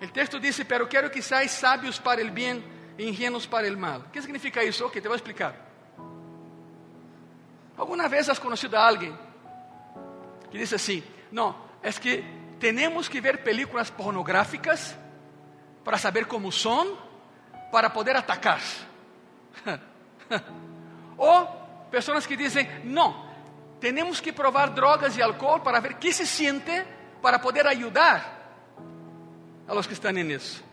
O 0.00 0.08
texto 0.08 0.40
diz: 0.40 0.62
Pero 0.64 0.86
quero 0.86 1.10
que 1.10 1.22
seáis 1.22 1.52
sábios 1.52 1.98
para 1.98 2.22
o 2.22 2.30
bem 2.30 2.64
e 2.98 3.08
ingênuos 3.08 3.46
para 3.46 3.68
o 3.72 3.78
mal. 3.78 4.00
O 4.00 4.10
que 4.10 4.20
significa 4.20 4.64
isso? 4.64 4.84
Ok, 4.84 5.00
te 5.00 5.08
vou 5.08 5.16
explicar. 5.16 5.54
Alguma 7.76 8.08
vez 8.08 8.28
has 8.28 8.38
conhecido 8.38 8.76
a 8.76 8.86
alguém 8.86 9.16
que 10.50 10.58
diz 10.58 10.72
assim: 10.72 11.02
Não, 11.30 11.56
é 11.82 11.92
que 11.92 12.24
temos 12.72 13.08
que 13.08 13.20
ver 13.20 13.42
películas 13.42 13.90
pornográficas 13.90 14.96
para 15.84 15.98
saber 15.98 16.26
como 16.26 16.50
são, 16.50 16.96
para 17.70 17.90
poder 17.90 18.16
atacar. 18.16 18.60
Ou 21.18 21.46
pessoas 21.90 22.26
que 22.26 22.36
dizem: 22.36 22.68
não, 22.84 23.28
temos 23.80 24.20
que 24.20 24.32
provar 24.32 24.70
drogas 24.70 25.16
e 25.16 25.22
álcool 25.22 25.60
para 25.60 25.80
ver 25.80 25.94
que 25.94 26.12
se 26.12 26.26
siente, 26.26 26.84
para 27.20 27.38
poder 27.38 27.66
ajudar 27.66 28.34
a 29.66 29.74
los 29.74 29.86
que 29.86 29.92
estão 29.92 30.12
nisso. 30.12 30.64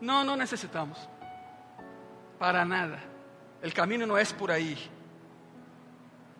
Não, 0.00 0.24
não 0.24 0.36
necessitamos. 0.36 0.98
Para 2.38 2.64
nada. 2.64 3.00
O 3.62 3.72
caminho 3.72 4.06
não 4.06 4.16
é 4.16 4.24
por 4.24 4.50
aí. 4.50 4.78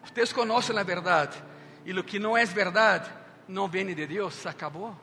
Vocês 0.05 0.33
conhecem 0.33 0.79
a 0.79 0.83
verdade. 0.83 1.43
E 1.85 1.93
o 1.93 2.05
que 2.05 2.19
não 2.19 2.37
é 2.37 2.45
verdade 2.45 3.11
não 3.47 3.69
vem 3.69 3.87
de 3.95 4.07
Deus, 4.07 4.35
se 4.35 4.49
acabou. 4.49 4.95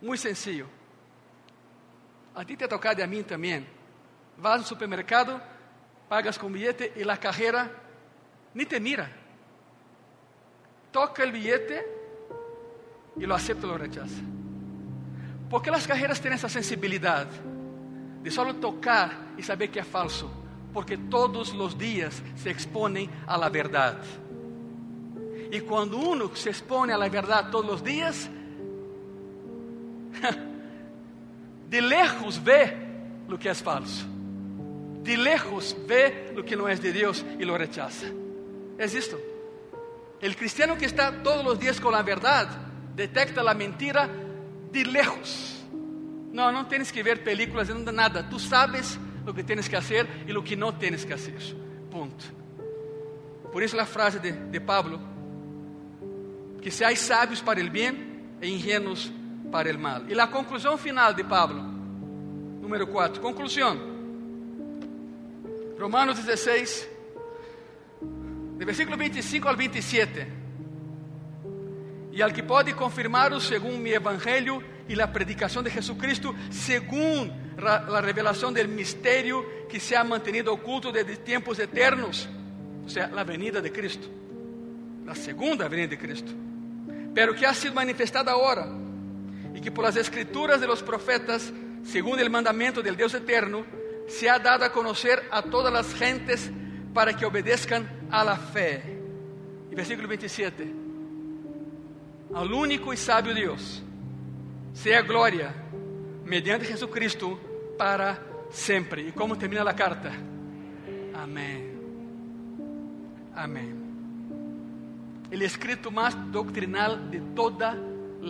Muito 0.00 0.20
sencillo. 0.20 0.68
A 2.34 2.44
ti 2.44 2.56
te 2.56 2.64
ha 2.64 2.68
tocado 2.68 3.00
e 3.00 3.02
a 3.02 3.06
mim 3.06 3.22
também. 3.22 3.66
Vas 4.36 4.60
ao 4.60 4.66
supermercado, 4.66 5.40
pagas 6.08 6.38
com 6.38 6.52
billete 6.52 6.92
e 6.94 7.02
a 7.02 7.16
cajera 7.16 7.70
ni 8.54 8.64
te 8.64 8.78
mira. 8.78 9.10
Toca 10.92 11.24
o 11.24 11.32
billete 11.32 11.84
e 13.16 13.26
lo 13.26 13.34
acepta 13.34 13.66
ou 13.66 13.72
lo 13.72 13.78
rechaza. 13.78 14.22
¿Por 15.50 15.62
que 15.62 15.70
as 15.70 15.86
cajeras 15.86 16.20
têm 16.20 16.32
essa 16.32 16.48
sensibilidade 16.48 17.30
de 18.22 18.30
só 18.30 18.52
tocar 18.52 19.34
e 19.36 19.42
saber 19.42 19.68
que 19.68 19.80
é 19.80 19.84
falso? 19.84 20.30
Porque 20.78 20.96
todos 20.96 21.52
os 21.52 21.76
dias 21.76 22.22
se 22.36 22.50
exponem 22.50 23.10
à 23.26 23.36
la 23.36 23.48
verdade. 23.48 24.06
E 25.50 25.60
quando 25.62 25.98
uno 25.98 26.30
se 26.36 26.50
expone 26.50 26.92
à 26.92 26.96
la 26.96 27.08
verdade 27.08 27.50
todos 27.50 27.68
os 27.74 27.82
dias, 27.82 28.30
de 31.68 31.80
lejos 31.80 32.36
vê 32.36 32.76
o 33.28 33.36
que 33.36 33.48
é 33.48 33.54
falso. 33.54 34.06
De 35.02 35.16
lejos 35.16 35.74
vê 35.84 36.32
o 36.38 36.44
que 36.44 36.54
não 36.54 36.68
é 36.68 36.76
de 36.76 36.92
Deus 36.92 37.24
e 37.40 37.44
lo 37.44 37.56
rechaza. 37.56 38.06
É 38.78 38.84
isto. 38.84 39.16
O 39.16 40.36
cristiano 40.36 40.76
que 40.76 40.84
está 40.84 41.10
todos 41.10 41.54
os 41.54 41.58
dias 41.58 41.80
com 41.80 41.88
a 41.88 42.02
verdade 42.02 42.56
detecta 42.94 43.40
a 43.40 43.52
mentira 43.52 44.08
de 44.70 44.84
lejos. 44.84 45.60
Não, 46.32 46.52
não 46.52 46.64
tens 46.64 46.92
que 46.92 47.02
ver 47.02 47.24
películas, 47.24 47.68
não 47.68 47.80
nada. 47.92 48.22
Tu 48.22 48.38
sabes 48.38 48.96
o 49.28 49.34
que 49.34 49.44
tens 49.44 49.68
que 49.68 49.76
fazer 49.76 50.06
e 50.26 50.36
o 50.36 50.42
que 50.42 50.56
não 50.56 50.72
tens 50.72 51.04
que 51.04 51.10
fazer. 51.10 51.56
Ponto. 51.90 52.32
Por 53.52 53.62
isso 53.62 53.78
a 53.78 53.86
frase 53.86 54.18
de, 54.18 54.32
de 54.32 54.60
Pablo: 54.60 55.00
que 56.60 56.70
seais 56.70 56.98
sábios 56.98 57.40
para 57.40 57.60
o 57.60 57.70
bem 57.70 58.22
e 58.40 58.48
ingênuos 58.48 59.12
para 59.50 59.70
el 59.70 59.78
mal. 59.78 60.10
Y 60.10 60.14
la 60.14 60.30
conclusión 60.30 60.78
final 60.78 61.14
de 61.14 61.24
Pablo, 61.24 61.62
número 62.60 62.88
4. 62.88 63.22
Conclusión. 63.22 63.96
Romanos 65.78 66.16
16, 66.16 66.88
de 68.58 68.64
versículo 68.64 68.96
25 68.96 69.48
al 69.48 69.56
27. 69.56 70.38
E 72.12 72.22
al 72.22 72.32
que 72.32 72.42
pode 72.42 72.74
confirmar 72.74 73.40
según 73.40 73.80
mi 73.80 73.92
evangelio 73.92 74.60
y 74.88 74.96
la 74.96 75.12
predicación 75.12 75.62
de 75.62 75.70
Jesucristo, 75.70 76.34
según 76.50 77.47
la 77.58 78.00
revelación 78.00 78.54
del 78.54 78.68
misterio 78.68 79.44
que 79.68 79.80
se 79.80 79.96
ha 79.96 80.04
mantenido 80.04 80.52
oculto 80.52 80.90
desde 80.90 81.16
tiempos 81.16 81.58
eternos, 81.58 82.28
o 82.84 82.88
sea, 82.88 83.08
la 83.08 83.24
venida 83.24 83.60
de 83.60 83.72
Cristo, 83.72 84.08
la 85.04 85.14
segunda 85.14 85.68
venida 85.68 85.88
de 85.88 85.98
Cristo, 85.98 86.32
pero 87.14 87.34
que 87.34 87.46
ha 87.46 87.54
sido 87.54 87.74
manifestada 87.74 88.32
ahora 88.32 88.68
y 89.54 89.60
que 89.60 89.70
por 89.70 89.84
las 89.84 89.96
escrituras 89.96 90.60
de 90.60 90.66
los 90.66 90.82
profetas, 90.82 91.52
según 91.84 92.18
el 92.20 92.30
mandamiento 92.30 92.80
del 92.80 92.96
Dios 92.96 93.12
eterno, 93.14 93.64
se 94.06 94.30
ha 94.30 94.38
dado 94.38 94.64
a 94.64 94.72
conocer 94.72 95.24
a 95.30 95.42
todas 95.42 95.72
las 95.72 95.92
gentes 95.94 96.50
para 96.94 97.14
que 97.14 97.26
obedezcan 97.26 98.08
a 98.10 98.24
la 98.24 98.36
fe. 98.36 98.82
Y 99.70 99.74
versículo 99.74 100.08
27. 100.08 100.72
Al 102.34 102.52
único 102.52 102.92
y 102.92 102.96
sabio 102.96 103.34
Dios, 103.34 103.82
sea 104.72 105.02
gloria 105.02 105.52
mediante 106.24 106.66
Jesucristo 106.66 107.38
para 107.78 108.20
sempre. 108.50 109.08
E 109.08 109.12
como 109.12 109.36
termina 109.36 109.62
a 109.62 109.72
carta? 109.72 110.12
Amém. 111.14 111.78
Amém. 113.34 113.74
El 115.30 115.42
escrito 115.42 115.90
mais 115.90 116.14
doctrinal 116.32 117.08
de 117.08 117.20
toda 117.34 117.78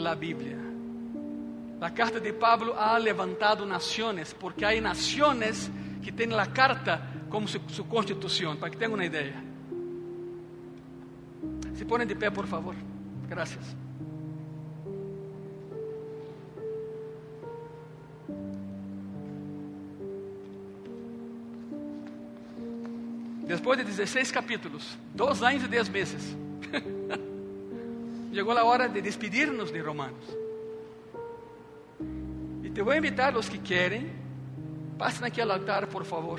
a 0.06 0.14
Bíblia. 0.14 0.58
La 1.80 1.90
carta 1.90 2.20
de 2.20 2.32
Pablo 2.32 2.74
ha 2.78 2.98
levantado 2.98 3.64
naciones, 3.64 4.34
porque 4.34 4.66
hay 4.66 4.80
naciones 4.80 5.70
que 6.02 6.12
tienen 6.12 6.36
la 6.36 6.46
carta 6.52 7.00
como 7.28 7.46
su, 7.46 7.60
su 7.68 7.86
constitución, 7.86 8.58
para 8.58 8.70
que 8.70 8.76
tengan 8.76 8.94
una 8.94 9.06
idea. 9.06 9.42
Se 11.74 11.86
ponen 11.86 12.08
de 12.08 12.16
pé, 12.16 12.30
por 12.30 12.46
favor. 12.46 12.74
Gracias. 13.28 13.76
Depois 23.48 23.78
de 23.78 23.84
16 23.84 24.30
capítulos, 24.30 24.98
dois 25.14 25.42
anos 25.42 25.64
e 25.64 25.68
dez 25.68 25.88
meses, 25.88 26.36
chegou 28.30 28.52
a 28.52 28.62
hora 28.62 28.86
de 28.90 29.00
despedir-nos 29.00 29.72
de 29.72 29.80
Romanos. 29.80 30.22
E 32.62 32.68
te 32.68 32.82
vou 32.82 32.94
invitar 32.94 33.34
os 33.34 33.48
que 33.48 33.56
querem, 33.56 34.12
passe 34.98 35.22
naquele 35.22 35.50
altar, 35.50 35.86
por 35.86 36.04
favor. 36.04 36.38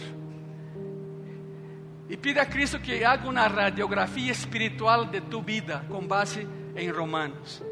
E 2.08 2.16
pida 2.16 2.44
a 2.44 2.46
Cristo 2.46 2.80
que 2.80 3.04
haga 3.04 3.28
uma 3.28 3.48
radiografia 3.48 4.32
espiritual 4.32 5.06
de 5.06 5.20
tu 5.20 5.42
vida 5.42 5.84
com 5.90 6.06
base 6.06 6.48
em 6.76 6.92
Romanos. 6.92 7.64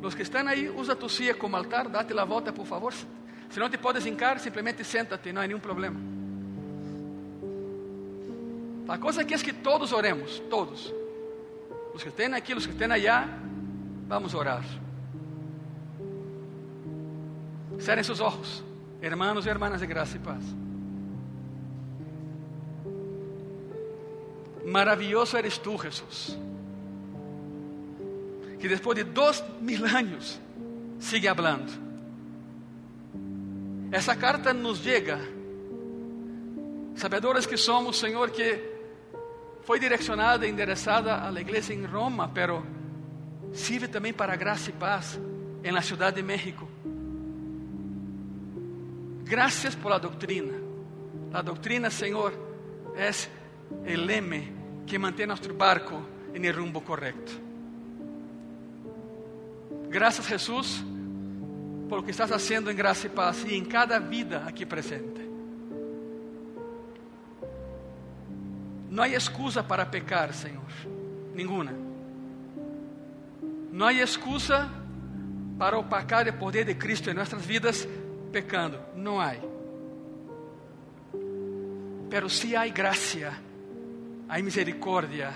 Os 0.00 0.14
que 0.14 0.22
estão 0.22 0.46
aí, 0.46 0.68
usa 0.68 0.94
tu 0.94 1.08
silla 1.08 1.34
como 1.34 1.56
altar, 1.56 1.88
date 1.88 2.12
la 2.12 2.24
volta, 2.24 2.52
por 2.52 2.66
favor. 2.66 2.94
Se 3.50 3.58
não 3.58 3.68
te 3.68 3.78
podes 3.78 4.06
hincar, 4.06 4.38
simplesmente 4.38 4.84
senta-te, 4.84 5.32
não 5.32 5.42
há 5.42 5.46
nenhum 5.48 5.58
problema. 5.58 6.21
A 8.88 8.98
coisa 8.98 9.22
aqui 9.22 9.34
é 9.34 9.38
que 9.38 9.52
todos 9.52 9.92
oremos, 9.92 10.40
todos. 10.50 10.92
Os 11.94 12.02
que 12.02 12.08
estão 12.08 12.34
aqui, 12.34 12.54
os 12.54 12.66
que 12.66 12.72
estão 12.72 12.90
allá, 12.90 13.28
vamos 14.08 14.34
orar. 14.34 14.64
Cerrem 17.78 18.04
seus 18.04 18.20
olhos, 18.20 18.62
hermanos 19.00 19.46
e 19.46 19.48
hermanas 19.48 19.80
de 19.80 19.86
graça 19.86 20.16
e 20.16 20.20
paz. 20.20 20.44
Maravilhoso 24.64 25.36
eres 25.36 25.58
tú, 25.58 25.76
Jesús, 25.76 26.38
que 28.58 28.68
después 28.68 28.96
de 28.96 29.04
dos 29.04 29.42
mil 29.60 29.84
años 29.84 30.40
sigue 30.98 31.28
hablando. 31.28 31.72
Essa 33.90 34.16
carta 34.16 34.54
nos 34.54 34.82
llega, 34.82 35.18
sabedores 36.94 37.46
que 37.46 37.56
somos, 37.56 37.98
Senhor, 37.98 38.30
que 38.30 38.71
foi 39.64 39.78
direcionada 39.78 40.46
e 40.46 40.50
endereçada 40.50 41.26
à 41.26 41.40
igreja 41.40 41.72
em 41.72 41.84
Roma, 41.84 42.28
pero 42.28 42.64
sirve 43.52 43.88
também 43.88 44.12
para 44.12 44.34
graça 44.36 44.70
e 44.70 44.72
paz 44.72 45.20
em 45.62 45.70
la 45.70 45.82
Ciudad 45.82 46.12
de 46.12 46.22
México. 46.22 46.68
Gracias 49.24 49.74
por 49.74 49.90
la 49.90 49.98
doctrina. 49.98 50.52
La 51.30 51.42
doctrina, 51.42 51.90
Senhor, 51.90 52.32
é 52.94 53.10
el 53.86 54.04
leme 54.04 54.52
que 54.86 54.98
mantém 54.98 55.26
nosso 55.26 55.52
barco 55.54 56.02
em 56.34 56.44
el 56.44 56.54
rumbo 56.54 56.82
correto. 56.82 57.40
Graças, 59.88 60.26
Jesus, 60.26 60.84
por 61.88 61.98
lo 61.98 62.02
que 62.02 62.10
estás 62.10 62.32
haciendo 62.32 62.70
em 62.70 62.74
graça 62.74 63.06
e 63.06 63.10
paz 63.10 63.44
e 63.44 63.54
em 63.54 63.64
cada 63.64 63.98
vida 63.98 64.42
aqui 64.46 64.66
presente. 64.66 65.21
Não 68.92 69.02
há 69.02 69.08
excusa 69.08 69.62
para 69.62 69.86
pecar, 69.86 70.34
Senhor, 70.34 70.70
nenhuma. 71.34 71.72
Não 73.72 73.86
há 73.86 73.94
excusa 73.94 74.68
para 75.58 75.78
opacar 75.78 76.28
o 76.28 76.32
poder 76.34 76.66
de 76.66 76.74
Cristo 76.74 77.08
em 77.08 77.14
nossas 77.14 77.42
vidas 77.42 77.88
pecando. 78.30 78.78
Não 78.94 79.18
há. 79.18 79.32
Pero 82.10 82.28
sí 82.28 82.54
há 82.54 82.68
graça 82.68 83.32
hay 84.28 84.42
misericordia 84.42 85.32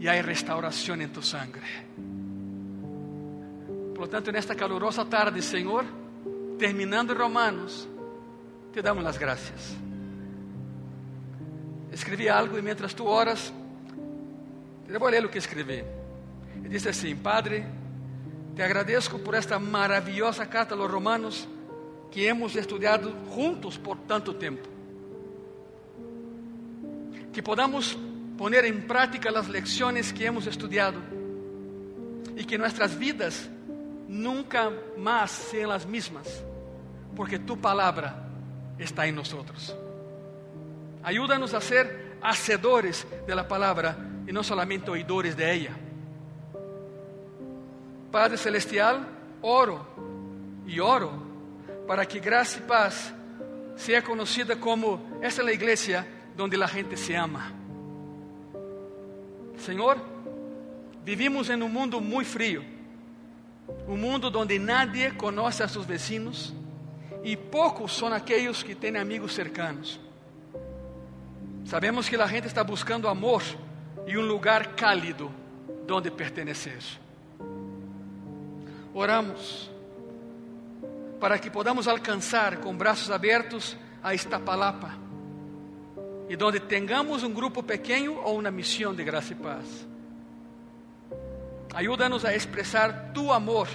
y 0.00 0.08
hay 0.08 0.20
restauración 0.20 1.00
en 1.00 1.12
tu 1.12 1.22
sangre. 1.22 1.62
Por 3.94 4.00
lo 4.00 4.08
tanto, 4.08 4.30
en 4.30 4.36
esta 4.36 4.56
tarde, 5.08 5.40
Señor, 5.42 5.84
terminando 6.58 7.14
Romanos, 7.14 7.88
te 8.72 8.82
damos 8.82 9.04
las 9.04 9.16
gracias. 9.16 9.76
Escrevi 11.92 12.28
algo 12.28 12.56
e 12.56 12.62
mientras 12.62 12.94
tú 12.94 13.06
oras, 13.06 13.52
te 14.86 14.98
voy 14.98 15.08
a 15.08 15.10
leer 15.12 15.22
lo 15.24 15.30
que 15.30 15.38
escrevi. 15.38 15.82
E 16.64 16.68
dice 16.68 16.90
assim: 16.90 17.16
Padre, 17.16 17.64
te 18.54 18.62
agradezco 18.62 19.18
por 19.18 19.34
esta 19.34 19.58
maravilhosa 19.58 20.48
carta 20.48 20.74
a 20.74 20.78
los 20.78 20.90
Romanos 20.90 21.48
que 22.10 22.28
hemos 22.28 22.56
estudiado 22.56 23.12
juntos 23.28 23.78
por 23.78 23.98
tanto 24.06 24.34
tempo. 24.36 24.68
Que 27.32 27.42
podamos 27.42 27.96
poner 28.36 28.64
en 28.64 28.86
práctica 28.86 29.30
las 29.30 29.48
lecciones 29.48 30.12
que 30.12 30.26
hemos 30.26 30.46
estudiado 30.46 30.98
y 32.36 32.44
que 32.44 32.58
nuestras 32.58 32.98
vidas 32.98 33.48
nunca 34.08 34.70
más 34.96 35.30
sean 35.30 35.68
las 35.68 35.86
mismas, 35.86 36.42
porque 37.14 37.38
tu 37.38 37.56
palabra 37.60 38.28
está 38.78 39.06
en 39.06 39.14
nosotros. 39.14 39.76
Ayúdanos 41.02 41.54
a 41.54 41.60
ser 41.60 42.16
hacedores 42.22 43.06
de 43.26 43.34
la 43.34 43.48
palabra 43.48 43.96
y 44.26 44.32
no 44.32 44.42
solamente 44.42 44.90
oidores 44.90 45.36
de 45.36 45.52
ella. 45.52 45.76
Padre 48.10 48.36
Celestial, 48.36 49.06
oro 49.42 49.86
y 50.66 50.78
oro 50.80 51.12
para 51.86 52.06
que 52.06 52.20
gracia 52.20 52.60
y 52.62 52.68
paz 52.68 53.12
sea 53.76 54.02
conocida 54.02 54.56
como 54.56 55.18
esa 55.22 55.40
es 55.40 55.46
la 55.46 55.52
iglesia 55.52 56.06
donde 56.36 56.56
la 56.56 56.68
gente 56.68 56.96
se 56.96 57.16
ama. 57.16 57.52
Senhor, 59.58 59.98
vivimos 61.04 61.50
em 61.50 61.62
um 61.62 61.68
mundo 61.68 62.00
muito 62.00 62.30
frio, 62.30 62.64
um 63.86 63.96
mundo 63.96 64.30
onde 64.34 64.58
nadie 64.58 65.10
conhece 65.12 65.62
a 65.62 65.68
seus 65.68 65.86
vecinos 65.86 66.54
e 67.22 67.36
poucos 67.36 67.96
são 67.96 68.12
aqueles 68.12 68.62
que 68.62 68.74
têm 68.74 68.96
amigos 68.96 69.34
cercanos. 69.34 70.00
Sabemos 71.70 72.08
que 72.08 72.16
a 72.16 72.26
gente 72.26 72.48
está 72.48 72.64
buscando 72.64 73.06
amor 73.06 73.44
e 74.04 74.18
um 74.18 74.26
lugar 74.26 74.74
cálido 74.74 75.30
donde 75.86 76.10
pertenecer. 76.10 76.82
Oramos 78.92 79.70
para 81.20 81.38
que 81.38 81.48
podamos 81.48 81.86
alcançar 81.86 82.56
com 82.56 82.76
braços 82.76 83.08
abertos 83.08 83.76
a 84.02 84.12
Estapalapa 84.12 84.98
e 86.28 86.34
donde 86.34 86.58
tengamos 86.58 87.22
um 87.22 87.32
grupo 87.32 87.62
pequeno 87.62 88.20
ou 88.20 88.40
uma 88.40 88.50
missão 88.50 88.92
de 88.92 89.04
graça 89.04 89.32
e 89.32 89.36
paz. 89.36 89.86
Ajuda-nos 91.72 92.24
a 92.24 92.34
expressar 92.34 93.12
tu 93.14 93.30
amor 93.30 93.68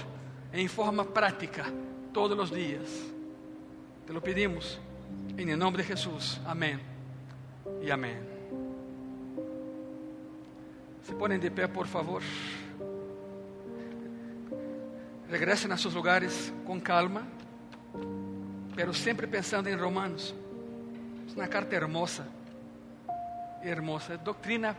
em 0.52 0.68
forma 0.68 1.02
prática 1.02 1.64
todos 2.12 2.38
os 2.38 2.50
dias. 2.50 2.90
Te 4.06 4.12
lo 4.12 4.20
pedimos 4.20 4.78
em 5.38 5.56
nome 5.56 5.78
de 5.78 5.84
Jesus. 5.84 6.38
Amém 6.44 6.95
e 7.82 7.90
amém. 7.90 8.16
Se 11.02 11.14
ponem 11.14 11.38
de 11.38 11.50
pé, 11.50 11.66
por 11.66 11.86
favor. 11.86 12.22
Regressem 15.28 15.70
a 15.70 15.76
seus 15.76 15.94
lugares 15.94 16.52
com 16.64 16.80
calma, 16.80 17.26
pero 18.74 18.92
sempre 18.92 19.26
pensando 19.26 19.68
em 19.68 19.74
Romanos. 19.74 20.34
É 21.34 21.40
uma 21.40 21.48
carta 21.48 21.74
hermosa 21.74 22.36
hermosa, 23.68 24.14
é 24.14 24.16
doutrina 24.16 24.76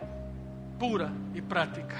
pura 0.80 1.12
e 1.34 1.42
prática. 1.42 1.96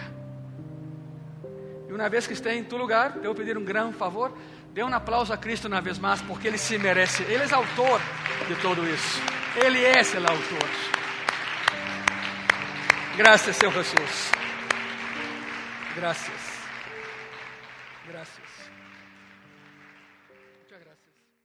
E 1.88 1.94
uma 1.94 2.10
vez 2.10 2.28
que 2.28 2.34
esteja 2.34 2.56
em 2.56 2.64
tu 2.64 2.78
lugar, 2.78 3.18
eu 3.18 3.24
vou 3.24 3.36
pedir 3.36 3.58
um 3.58 3.64
grande 3.64 3.94
favor, 3.94 4.36
dê 4.74 4.84
um 4.84 4.94
aplauso 4.94 5.34
a 5.34 5.38
Cristo 5.38 5.68
uma 5.68 5.82
vez 5.82 5.98
mais, 5.98 6.22
porque 6.22 6.48
Ele 6.48 6.58
se 6.58 6.78
merece. 6.78 7.24
Ele 7.24 7.44
é 7.44 7.54
autor 7.54 8.02
de 8.48 8.56
tudo 8.56 8.88
isso. 8.88 9.37
Ele 9.66 9.84
é 9.84 10.04
o 10.04 10.32
autor. 10.32 10.70
Graças, 13.16 13.56
Senhor 13.56 13.74
Jesus. 13.74 14.32
Graças. 15.96 16.47